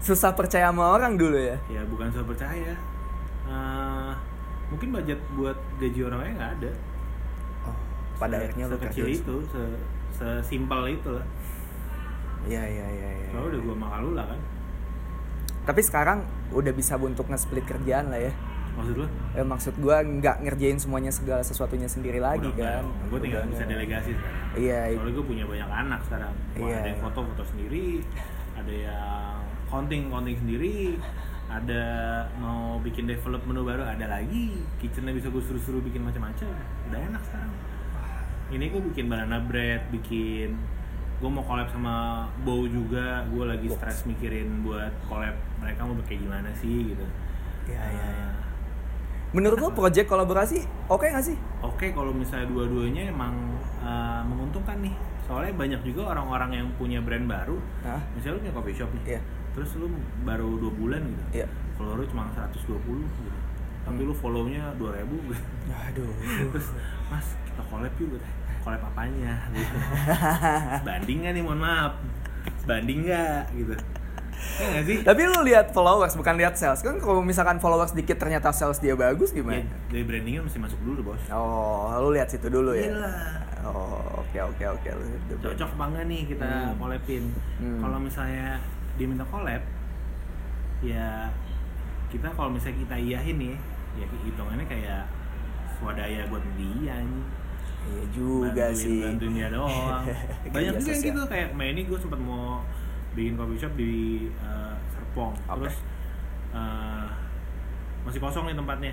susah 0.00 0.32
percaya 0.32 0.72
sama 0.72 0.96
orang 0.96 1.20
dulu 1.20 1.36
ya? 1.36 1.56
Ya 1.68 1.82
bukan 1.84 2.08
soal 2.10 2.24
percaya. 2.24 2.74
Eh, 3.42 4.12
mungkin 4.72 4.88
budget 4.94 5.20
buat 5.36 5.58
gaji 5.76 6.00
orangnya 6.08 6.32
nggak 6.38 6.52
ada. 6.62 6.70
Oh, 7.68 7.76
pada 8.16 8.34
Se- 8.38 8.42
akhirnya 8.48 8.64
lu 8.70 8.76
kerja 8.80 9.02
itu 9.04 9.34
se 9.50 9.62
sesimpel 10.12 10.92
itu 10.92 11.08
lah 11.08 11.24
iya 12.42 12.62
iya 12.66 12.86
iya 12.90 13.08
iya. 13.22 13.26
Kalau 13.30 13.48
udah 13.48 13.60
gue 13.62 13.76
makan 13.76 13.98
lu 14.02 14.12
lah 14.18 14.26
kan. 14.26 14.40
Tapi 15.62 15.80
sekarang 15.80 16.18
udah 16.50 16.72
bisa 16.74 16.98
untuk 16.98 17.30
nge-split 17.30 17.62
kerjaan 17.62 18.10
lah 18.10 18.18
ya 18.18 18.32
maksud 18.72 18.94
lo 18.96 19.06
eh, 19.36 19.44
maksud 19.44 19.74
gua 19.78 20.00
nggak 20.00 20.36
ngerjain 20.42 20.78
semuanya 20.80 21.12
segala 21.12 21.44
sesuatunya 21.44 21.86
sendiri 21.86 22.18
lagi 22.18 22.48
kan. 22.56 22.88
gue 23.12 23.18
tinggal 23.20 23.44
Udah 23.44 23.52
bisa 23.52 23.64
delegasi 23.68 24.10
sekarang. 24.16 24.44
Iya 24.56 24.80
soalnya 24.96 25.12
gue 25.12 25.24
punya 25.26 25.44
banyak 25.44 25.70
anak 25.70 26.00
sekarang. 26.08 26.32
Wah, 26.32 26.64
Iya. 26.64 26.76
ada 26.80 26.88
yang 26.88 27.00
foto 27.00 27.18
foto 27.22 27.42
sendiri 27.44 27.86
ada 28.52 28.72
yang 28.72 29.36
counting 29.68 30.02
counting 30.08 30.36
sendiri 30.36 30.96
ada 31.52 31.82
mau 32.40 32.80
bikin 32.80 33.04
develop 33.04 33.44
menu 33.44 33.60
baru 33.60 33.84
ada 33.84 34.08
lagi. 34.08 34.56
Kitchennya 34.80 35.12
bisa 35.12 35.28
gue 35.28 35.42
suruh-suruh 35.44 35.84
bikin 35.84 36.00
macam-macam. 36.00 36.48
Udah 36.88 37.00
enak 37.12 37.22
sekarang. 37.28 37.52
Ini 38.52 38.64
gue 38.68 38.82
bikin 38.88 39.08
banana 39.08 39.36
bread 39.40 39.84
bikin 39.92 40.56
gue 41.20 41.30
mau 41.30 41.44
collab 41.44 41.68
sama 41.68 42.24
Bow 42.40 42.64
juga. 42.64 43.28
Gue 43.28 43.44
lagi 43.44 43.68
stres 43.68 44.08
mikirin 44.08 44.64
buat 44.64 44.96
collab 45.04 45.36
mereka 45.60 45.84
mau 45.84 45.96
kayak 46.02 46.20
gimana 46.24 46.48
sih 46.56 46.96
gitu. 46.96 47.04
Iya, 47.68 47.78
iya, 47.84 48.06
iya. 48.16 48.28
Menurut 49.32 49.58
lu 49.64 49.68
project 49.72 50.12
kolaborasi 50.12 50.60
oke 50.92 51.08
nggak 51.08 51.24
sih? 51.24 51.36
Oke 51.64 51.88
kalau 51.96 52.12
misalnya 52.12 52.52
dua-duanya 52.52 53.08
emang 53.08 53.32
uh, 53.80 54.20
menguntungkan 54.28 54.76
nih. 54.84 54.92
Soalnya 55.24 55.56
banyak 55.56 55.80
juga 55.88 56.12
orang-orang 56.12 56.60
yang 56.60 56.68
punya 56.76 57.00
brand 57.00 57.24
baru. 57.24 57.56
Hah? 57.80 58.00
misalnya 58.12 58.36
lu 58.36 58.40
punya 58.44 58.54
coffee 58.60 58.76
shop 58.76 58.90
nih. 59.00 59.16
Iya. 59.16 59.22
terus 59.52 59.76
lu 59.76 59.84
baru 60.24 60.48
dua 60.56 60.72
bulan 60.72 61.00
gitu. 61.04 61.44
Iya. 61.44 61.46
follower 61.76 62.00
lu 62.00 62.06
cuma 62.08 62.28
120 62.32 63.04
gitu. 63.08 63.30
Tapi 63.82 64.00
lu 64.04 64.14
follow-nya 64.16 64.76
2000 64.76 65.28
gitu. 65.28 65.44
Aduh. 65.68 66.12
Terus 66.52 66.68
mas 67.08 67.26
kita 67.48 67.62
collab 67.72 67.92
yuk. 67.96 68.08
Gitu. 68.16 68.26
Collab 68.64 68.82
apanya? 68.84 69.48
Gitu. 69.52 69.76
Banding 70.88 71.18
nggak 71.24 71.32
nih? 71.36 71.42
Mohon 71.44 71.60
maaf. 71.64 71.92
Banding 72.68 73.00
nggak? 73.08 73.42
Gitu 73.56 73.74
ya 74.54 74.80
sih 74.82 74.98
Tapi 75.00 75.20
lu 75.22 75.40
lihat 75.42 75.70
followers 75.70 76.12
bukan 76.12 76.34
lihat 76.34 76.54
sales. 76.54 76.80
Kan 76.80 76.96
kalau 76.96 77.20
misalkan 77.20 77.56
followers 77.56 77.90
dikit 77.90 78.16
ternyata 78.16 78.50
sales 78.50 78.76
dia 78.76 78.92
bagus 78.92 79.30
ya, 79.30 79.38
gimana? 79.38 79.62
dari 79.86 80.02
brandingnya 80.02 80.42
mesti 80.42 80.58
masuk 80.58 80.78
dulu 80.80 81.00
bos 81.08 81.22
Oh, 81.28 81.88
lu 82.00 82.12
lihat 82.12 82.28
situ 82.28 82.46
dulu 82.46 82.72
ya. 82.72 82.88
Gila. 82.88 83.14
Oh, 83.64 83.96
oke 84.18 84.38
oke 84.38 84.64
oke. 84.70 84.88
Lu 84.90 85.02
lihat 85.02 85.22
dulu. 85.28 85.42
cocok 85.48 85.70
enggak 85.74 86.04
nih 86.04 86.22
kita 86.26 86.46
Hmm. 86.46 86.74
collabin 86.76 87.24
Hmm. 87.58 87.80
kalau 87.80 87.98
misalnya 87.98 88.46
diminta 88.92 89.24
collab 89.24 89.62
ya 90.80 91.30
kita 92.08 92.28
kalau 92.30 92.50
misalnya 92.50 92.76
kita 92.80 92.96
iyahin 92.98 93.36
nih 93.38 93.54
ya 93.94 94.06
hitungannya 94.20 94.66
kayak 94.66 95.02
swadaya 95.74 96.26
buat 96.26 96.42
dia 96.54 96.96
nih 96.98 97.24
Iya 97.82 98.04
juga 98.14 98.46
bantuin, 98.48 98.78
sih. 98.78 99.00
bantuin 99.02 99.32
dia 99.34 99.48
doang 99.48 100.02
Kerja 100.06 100.50
banyak 100.54 100.74
juga 100.76 100.90
yang 100.92 101.02
gitu 101.02 101.20
kayak 101.26 101.48
main 101.52 101.72
ini 101.72 101.82
gue 101.82 101.98
sempat 101.98 102.20
mau 102.20 102.62
bikin 103.12 103.34
coffee 103.36 103.58
shop 103.58 103.72
di 103.74 103.92
eh, 104.28 104.74
Serpong. 104.88 105.32
Oke. 105.46 105.64
terus 105.64 105.76
eh, 106.52 107.06
masih 108.02 108.18
kosong 108.18 108.48
nih 108.48 108.56
tempatnya. 108.56 108.92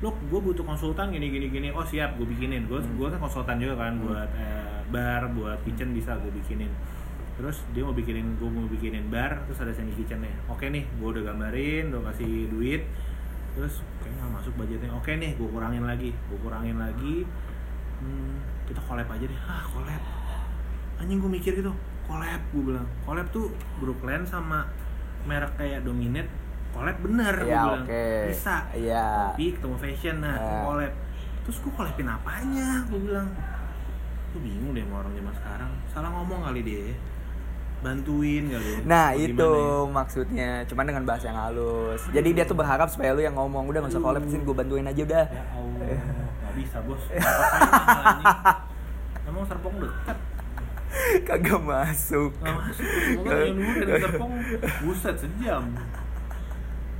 Loh 0.00 0.16
gue 0.16 0.40
butuh 0.40 0.64
konsultan 0.64 1.12
gini 1.12 1.28
gini 1.28 1.46
gini. 1.48 1.68
Oh 1.70 1.84
siap 1.84 2.16
gue 2.16 2.24
bikinin. 2.24 2.64
Gue 2.64 2.80
Hmm. 2.80 2.96
gue 2.96 3.06
kan 3.08 3.20
konsultan 3.20 3.60
juga 3.60 3.76
kan 3.78 3.92
Hmm. 3.96 4.04
buat 4.08 4.30
eh, 4.32 4.80
bar 4.88 5.22
buat 5.30 5.60
kitchen 5.62 5.92
bisa 5.92 6.16
gue 6.16 6.32
bikinin. 6.32 6.72
Terus 7.36 7.64
dia 7.72 7.80
mau 7.80 7.92
bikinin 7.92 8.36
gue 8.36 8.48
mau 8.48 8.64
bikinin 8.64 9.08
bar 9.08 9.44
terus 9.44 9.60
ada 9.60 9.72
semi 9.72 9.92
kitchennya. 9.92 10.32
Oke 10.48 10.68
nih 10.68 10.84
gue 10.84 11.08
udah 11.08 11.24
gambarin 11.24 11.88
udah 11.88 12.12
kasih 12.12 12.48
duit. 12.48 12.84
Terus 13.56 13.80
kayaknya 14.00 14.24
nggak 14.24 14.32
masuk 14.40 14.52
budgetnya. 14.56 14.90
Oke 14.92 15.16
nih 15.16 15.36
gue 15.36 15.48
kurangin 15.48 15.84
lagi 15.84 16.10
gue 16.12 16.38
kurangin 16.40 16.76
lagi. 16.76 17.24
Hmm, 18.00 18.40
kita 18.64 18.80
collab 18.84 19.04
aja 19.04 19.24
deh. 19.24 19.40
Ah 19.44 19.64
collab. 19.68 20.02
Anjing 21.00 21.16
gue 21.16 21.28
mikir 21.30 21.52
gitu 21.56 21.72
collab 22.10 22.42
gue 22.48 22.62
bilang. 22.64 22.86
Collab 23.00 23.26
tuh 23.30 23.46
Brooklyn 23.78 24.22
sama 24.24 24.66
merek 25.22 25.54
kayak 25.54 25.80
Dominate 25.80 26.26
collab 26.70 26.96
bener 26.98 27.34
gue 27.36 27.46
Iya, 27.46 27.62
bilang. 27.62 27.82
oke. 27.82 28.06
bisa. 28.26 28.56
Iya. 28.72 29.06
kopi 29.28 29.46
ketemu 29.52 29.76
fashion 29.76 30.16
nah 30.18 30.34
Eh. 30.34 30.62
collab. 30.64 30.92
Terus 31.40 31.56
gue 31.58 31.72
collabin 31.72 32.08
apanya 32.08 32.68
gue 32.84 33.00
bilang. 33.00 33.28
Gue 34.30 34.40
bingung 34.40 34.70
deh 34.72 34.82
sama 34.82 34.96
orang 34.98 35.12
zaman 35.12 35.34
sekarang. 35.36 35.70
Salah 35.86 36.10
ngomong 36.12 36.40
kali 36.44 36.60
dia. 36.60 36.90
Bantuin 37.80 38.44
kali 38.44 38.84
Nah 38.84 39.16
itu 39.16 39.32
gimana 39.32 39.56
ya. 39.56 39.88
maksudnya, 39.90 40.50
cuman 40.64 40.84
dengan 40.84 41.04
bahasa 41.04 41.24
yang 41.26 41.40
halus. 41.40 42.00
Jadi 42.08 42.28
dia 42.30 42.44
tuh 42.44 42.52
berharap 42.52 42.86
supaya 42.86 43.10
lu 43.10 43.20
yang 43.20 43.32
ngomong, 43.32 43.64
udah 43.66 43.80
nggak 43.80 43.90
usah 43.90 44.04
collab 44.04 44.20
sini, 44.24 44.44
gue 44.44 44.52
bantuin 44.52 44.84
aja 44.84 45.00
udah. 45.00 45.24
ya 45.26 45.42
Allah 45.50 45.96
nggak 46.44 46.54
bisa 46.56 46.76
bos. 46.82 47.00
Emang 49.22 49.44
Serpong 49.44 49.76
dekat 49.78 50.18
Kagak 51.28 51.60
masuk. 51.60 52.30
nggak 52.34 52.54
masuk 52.56 52.84
semoga 52.86 53.34
yang 53.38 53.54
dulu 53.54 53.72
dari 53.76 53.92
Serpong 53.98 54.32
buset 54.80 55.16
sejam 55.16 55.62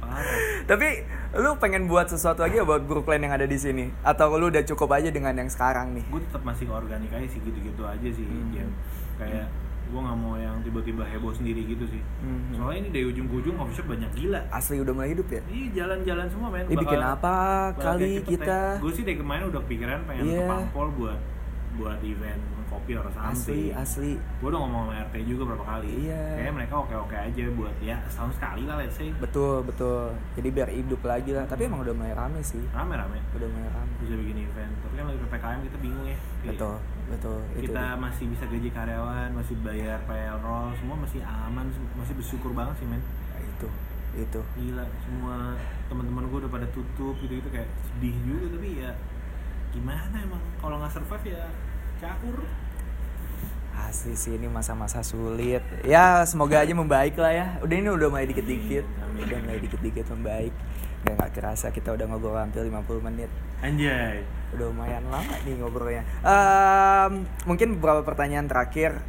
parah 0.01 0.25
Tapi 0.65 0.89
lu 1.33 1.51
pengen 1.57 1.87
buat 1.87 2.07
sesuatu 2.07 2.41
lagi 2.41 2.59
buat 2.61 2.83
Brooklyn 2.83 3.23
yang 3.23 3.33
ada 3.33 3.45
di 3.45 3.55
sini? 3.55 3.91
Atau 4.03 4.35
lu 4.35 4.49
udah 4.49 4.63
cukup 4.65 4.91
aja 4.93 5.09
dengan 5.09 5.35
yang 5.35 5.47
sekarang 5.47 5.93
nih? 5.93 6.05
gue 6.05 6.21
tetap 6.23 6.43
masih 6.43 6.67
organik 6.69 7.11
aja 7.11 7.27
sih 7.27 7.41
gitu-gitu 7.41 7.83
aja 7.83 8.09
sih 8.09 8.25
Hmm. 8.25 8.51
Jam. 8.51 8.71
kayak 9.17 9.47
gue 9.87 9.99
nggak 10.01 10.19
mau 10.19 10.35
yang 10.35 10.55
tiba-tiba 10.63 11.03
heboh 11.03 11.31
sendiri 11.31 11.67
gitu 11.67 11.83
sih 11.85 11.99
Hmm. 12.23 12.55
soalnya 12.55 12.79
ini 12.81 12.89
dari 12.91 13.07
ujung 13.07 13.27
ke 13.27 13.35
ujung 13.37 13.55
coffee 13.57 13.75
shop 13.75 13.87
banyak 13.89 14.11
gila 14.13 14.41
Asli 14.49 14.79
udah 14.79 14.93
mulai 14.93 15.11
hidup 15.11 15.27
ya? 15.29 15.41
Iya 15.45 15.67
jalan-jalan 15.77 16.27
semua 16.27 16.49
men. 16.49 16.65
Ih 16.65 16.77
bikin 16.77 17.01
apa 17.01 17.35
kali 17.77 18.13
kita? 18.23 18.79
Gue 18.79 18.93
sih 18.93 19.03
dari 19.03 19.19
kemarin 19.19 19.45
udah 19.47 19.61
kepikiran 19.61 19.99
pengen 20.05 20.23
Iya. 20.25 20.39
ke 20.39 20.43
Pampol 20.47 20.89
buat 20.95 21.19
buat 21.73 21.99
event 22.01 22.41
kopi 22.71 22.93
or 22.95 23.05
asli 23.05 23.19
something. 23.19 23.75
Asli 23.75 24.13
gue 24.17 24.49
udah 24.49 24.61
ngomong 24.63 24.83
sama 24.89 25.03
RT 25.11 25.15
juga 25.27 25.43
berapa 25.53 25.65
kali. 25.67 25.91
Iya. 26.07 26.23
kayaknya 26.39 26.55
mereka 26.55 26.75
oke 26.79 26.95
oke 26.95 27.17
aja 27.19 27.43
buat 27.59 27.75
ya 27.83 27.97
setahun 28.07 28.33
sekali 28.39 28.63
lah 28.65 28.77
let's 28.79 28.95
say. 28.95 29.11
Betul 29.19 29.67
betul. 29.67 30.15
Jadi 30.39 30.49
biar 30.55 30.69
hidup 30.71 31.01
lagi 31.03 31.31
lah. 31.35 31.45
Tapi 31.51 31.67
emang 31.67 31.83
udah 31.83 31.95
mulai 31.95 32.15
rame 32.15 32.41
sih. 32.41 32.63
Rame 32.71 32.95
rame. 32.95 33.19
Udah 33.35 33.49
mulai 33.51 33.71
rame. 33.75 33.93
Bisa 33.99 34.15
bikin 34.15 34.37
event. 34.47 34.73
Tapi 34.87 34.95
kan 34.95 35.05
lagi 35.11 35.19
ppkm 35.19 35.59
kita 35.67 35.79
bingung 35.83 36.07
ya. 36.07 36.19
Betul 36.47 36.77
betul. 37.11 37.39
Itu 37.59 37.61
kita 37.69 37.83
dia. 37.83 37.99
masih 37.99 38.25
bisa 38.31 38.45
gaji 38.47 38.69
karyawan 38.71 39.29
masih 39.35 39.55
bayar 39.67 39.99
payroll 40.07 40.71
semua 40.79 40.97
masih 41.03 41.21
aman 41.27 41.67
masih 41.99 42.15
bersyukur 42.15 42.55
banget 42.55 42.79
sih 42.79 42.87
men. 42.87 43.03
Nah, 43.03 43.43
itu 43.43 43.69
itu. 44.11 44.41
Gila 44.59 44.87
semua 45.07 45.55
teman-teman 45.87 46.27
gue 46.27 46.39
udah 46.47 46.51
pada 46.51 46.67
tutup 46.71 47.15
gitu 47.23 47.43
gitu 47.43 47.49
kayak 47.51 47.67
sedih 47.83 48.15
juga. 48.23 48.47
Tapi 48.55 48.69
ya 48.79 48.91
gimana 49.71 50.17
emang? 50.23 50.43
Kalau 50.59 50.79
nggak 50.79 50.93
survive 50.95 51.27
ya 51.35 51.47
cakur 52.01 52.39
asli 53.83 54.13
sih 54.13 54.35
ini 54.35 54.45
masa-masa 54.45 55.01
sulit. 55.01 55.65
Ya 55.83 56.21
semoga 56.25 56.61
aja 56.61 56.73
membaik 56.73 57.15
lah 57.15 57.31
ya. 57.31 57.47
Udah 57.61 57.75
ini 57.75 57.89
udah 57.89 58.09
mulai 58.09 58.27
dikit-dikit. 58.27 58.85
Udah 59.17 59.39
mulai 59.41 59.59
dikit-dikit 59.59 60.07
membaik. 60.11 60.53
Nggak 61.01 61.15
nggak 61.17 61.31
kerasa 61.33 61.71
kita 61.71 61.95
udah 61.95 62.05
ngobrol 62.05 62.37
hampir 62.37 62.61
50 62.61 63.01
menit. 63.01 63.31
Anjay. 63.61 64.21
Udah 64.53 64.67
lumayan 64.69 65.05
lama 65.07 65.35
nih 65.41 65.55
ngobrolnya. 65.57 66.03
Em, 66.21 67.13
mungkin 67.45 67.79
beberapa 67.79 68.03
pertanyaan 68.03 68.45
terakhir. 68.45 69.01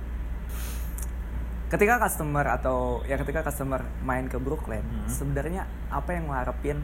Ketika 1.67 1.97
customer 1.97 2.43
atau 2.45 2.99
ya 3.03 3.15
ketika 3.15 3.41
customer 3.41 3.80
main 4.03 4.28
ke 4.28 4.36
Brooklyn 4.36 4.84
Hmm. 4.84 5.07
sebenarnya 5.07 5.63
apa 5.88 6.11
yang 6.11 6.28
mengharapin 6.28 6.84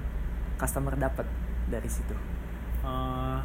customer 0.55 0.95
dapat 0.95 1.27
dari 1.67 1.91
situ? 1.91 2.15
Eh, 2.81 3.39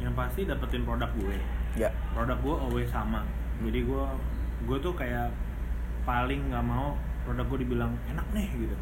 yang 0.00 0.16
pasti 0.16 0.48
dapetin 0.48 0.88
produk 0.88 1.12
gue 1.14 1.36
ya. 1.78 1.90
Produk 2.12 2.38
gue 2.42 2.54
always 2.66 2.90
sama. 2.90 3.22
Jadi 3.62 3.86
gue 3.86 4.04
gue 4.66 4.78
tuh 4.82 4.92
kayak 4.98 5.30
paling 6.02 6.50
nggak 6.50 6.64
mau 6.66 6.98
produk 7.22 7.46
gue 7.54 7.58
dibilang 7.62 7.92
enak 8.10 8.26
nih 8.34 8.48
gitu. 8.58 8.76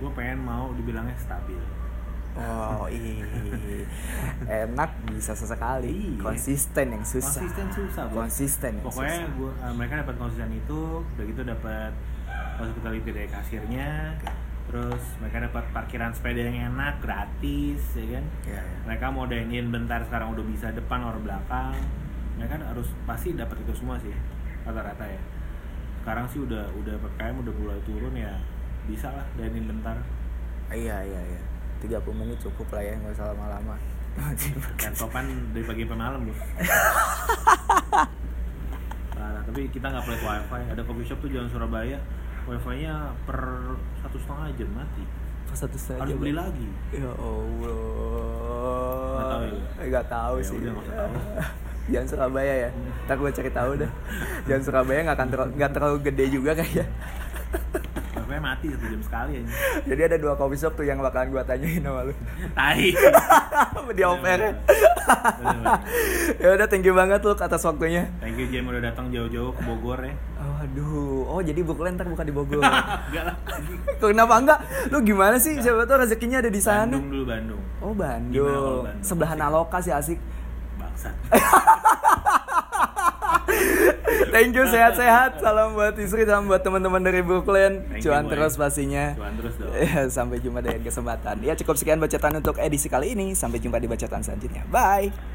Gue 0.00 0.10
pengen 0.16 0.42
mau 0.42 0.72
dibilangnya 0.72 1.14
stabil. 1.20 1.60
Oh 2.34 2.90
iya. 2.94 3.22
Enak 4.66 4.90
bisa 5.06 5.38
sesekali. 5.38 6.18
Iya. 6.18 6.22
konsisten 6.22 6.86
yang 6.90 7.04
susah. 7.06 7.40
Konsisten 7.44 7.66
susah 7.70 8.04
bos. 8.10 8.16
konsisten 8.26 8.72
yang 8.74 8.86
pokoknya 8.90 9.18
susah. 9.22 9.36
gua, 9.38 9.52
eh, 9.54 9.74
mereka 9.78 9.94
dapat 10.02 10.14
konsisten 10.18 10.50
itu 10.50 10.80
udah 11.04 11.24
gitu 11.30 11.42
dapat 11.46 11.92
hospitality 12.58 13.10
dari 13.10 13.28
kasirnya 13.30 14.18
terus 14.74 15.06
mereka 15.22 15.46
dapat 15.46 15.70
parkiran 15.70 16.10
sepeda 16.10 16.50
yang 16.50 16.74
enak 16.74 16.98
gratis 16.98 17.94
ya 17.94 18.18
kan? 18.18 18.26
Ya, 18.42 18.58
ya. 18.58 18.62
mereka 18.82 19.06
mau 19.14 19.22
dine 19.30 19.46
in 19.54 19.70
bentar 19.70 20.02
sekarang 20.02 20.34
udah 20.34 20.42
bisa 20.42 20.74
depan 20.74 20.98
or 21.06 21.14
belakang. 21.22 21.78
Mereka 22.34 22.58
harus 22.58 22.90
pasti 23.06 23.38
dapat 23.38 23.62
itu 23.62 23.70
semua 23.70 24.02
sih 24.02 24.10
rata-rata 24.66 25.06
ya. 25.06 25.22
Sekarang 26.02 26.26
sih 26.26 26.42
udah 26.42 26.74
udah 26.74 26.98
ppkm 27.06 27.46
udah 27.46 27.54
mulai 27.54 27.78
turun 27.86 28.18
ya 28.18 28.34
bisa 28.90 29.14
lah 29.14 29.22
dine 29.38 29.62
in 29.62 29.70
bentar. 29.70 29.94
Iya 30.74 31.06
iya 31.06 31.22
iya. 31.22 31.42
30 31.78 31.94
menit 32.10 32.42
cukup 32.42 32.74
lah 32.74 32.82
ya 32.82 32.98
nggak 32.98 33.14
usah 33.14 33.30
lama-lama. 33.30 33.78
Laptopan 34.82 35.54
dari 35.54 35.62
pagi 35.62 35.82
sampai 35.86 35.98
malam 35.98 36.22
loh 36.30 36.38
Parah, 39.14 39.42
tapi 39.42 39.70
kita 39.70 39.86
nggak 39.86 40.02
pelit 40.02 40.22
wifi. 40.26 40.62
Ada 40.66 40.82
coffee 40.82 41.06
shop 41.06 41.22
tuh 41.22 41.30
jalan 41.30 41.46
Surabaya 41.46 42.02
wifi 42.44 42.84
nya 42.84 42.94
per 43.24 43.38
satu 43.98 44.16
setengah 44.18 44.46
jam 44.54 44.70
mati. 44.72 45.04
Pas 45.44 45.58
satu 45.58 45.76
saja 45.76 46.00
harus 46.00 46.16
beli 46.16 46.32
lagi. 46.32 46.68
Ya 46.90 47.10
allah 47.14 47.78
Nggak 49.14 49.28
tahu 49.28 49.42
ya? 49.44 49.84
Nggak 49.84 50.06
tahu 50.08 50.34
Ya 50.34 50.44
sih. 50.44 50.56
udah, 50.58 50.72
tahu. 50.74 51.12
jangan 51.92 52.06
Surabaya 52.08 52.54
ya. 52.64 52.70
Ntar 53.04 53.16
gue 53.16 53.30
cari 53.30 53.50
tahu 53.52 53.70
deh 53.76 53.90
jangan 54.48 54.62
Surabaya 54.64 54.98
nggak 55.04 55.16
akan 55.16 55.28
terlalu, 55.28 55.50
nggak 55.56 55.72
terlalu 55.72 55.96
gede 56.02 56.24
juga 56.32 56.50
kayaknya 56.54 56.86
wifi 58.24 58.40
mati 58.40 58.66
satu 58.72 58.86
jam 58.88 59.02
sekali 59.04 59.32
aja 59.38 59.50
jadi 59.84 60.00
ada 60.08 60.16
dua 60.16 60.34
coffee 60.34 60.56
shop 60.56 60.72
tuh 60.74 60.84
yang 60.84 60.98
bakalan 60.98 61.28
gue 61.30 61.42
tanyain 61.44 61.80
sama 61.80 62.00
lu 62.08 62.14
tai 62.56 62.90
di 63.94 64.02
Bener-bener. 64.02 64.56
ya 66.42 66.48
udah 66.56 66.66
thank 66.66 66.82
you 66.82 66.96
banget 66.96 67.20
lu 67.20 67.36
atas 67.36 67.62
waktunya 67.62 68.08
thank 68.18 68.34
you 68.34 68.48
Jem 68.48 68.64
udah 68.64 68.80
datang 68.80 69.12
jauh-jauh 69.12 69.52
ke 69.52 69.60
Bogor 69.62 70.00
ya 70.00 70.14
Waduh, 70.44 71.24
oh 71.28 71.40
jadi 71.40 71.60
Brooklyn 71.60 71.96
ntar 71.96 72.04
bukan 72.04 72.24
di 72.24 72.32
Bogor. 72.32 72.60
enggak 72.64 73.24
lah 73.24 73.36
Kenapa 73.96 74.34
enggak? 74.36 74.58
Lu 74.88 75.00
gimana 75.00 75.36
sih? 75.36 75.56
Siapa 75.56 75.84
tuh 75.84 76.00
rezekinya 76.00 76.40
ada 76.40 76.48
di 76.48 76.60
sana? 76.60 76.88
Bandung 76.88 77.08
dulu 77.08 77.24
Bandung 77.24 77.62
Oh 77.80 77.92
Bandung. 77.92 78.84
Bandung? 78.84 79.00
Sebelahan 79.00 79.40
Aloka 79.40 79.80
sih 79.80 79.92
asik. 79.92 80.16
bangsat 80.76 81.12
Thank 84.34 84.54
you 84.56 84.66
sehat-sehat. 84.66 85.38
Salam 85.38 85.78
buat 85.78 85.94
istri, 85.98 86.26
salam 86.26 86.50
buat 86.50 86.62
teman-teman 86.62 87.02
dari 87.02 87.22
Brooklyn. 87.22 87.86
Thank 87.86 88.02
Cuan 88.02 88.26
terus 88.26 88.58
pastinya. 88.58 89.14
Cuan 89.14 89.34
terus 89.38 89.54
dong. 89.58 89.70
Ya, 89.74 90.06
sampai 90.10 90.38
jumpa 90.42 90.60
dengan 90.62 90.82
kesempatan. 90.82 91.42
Ya 91.42 91.54
cukup 91.54 91.78
sekian 91.78 92.02
bacaan 92.02 92.40
untuk 92.40 92.58
edisi 92.58 92.90
kali 92.90 93.14
ini. 93.14 93.34
Sampai 93.38 93.62
jumpa 93.62 93.78
di 93.78 93.88
bacaan 93.90 94.22
selanjutnya. 94.22 94.66
Bye. 94.70 95.33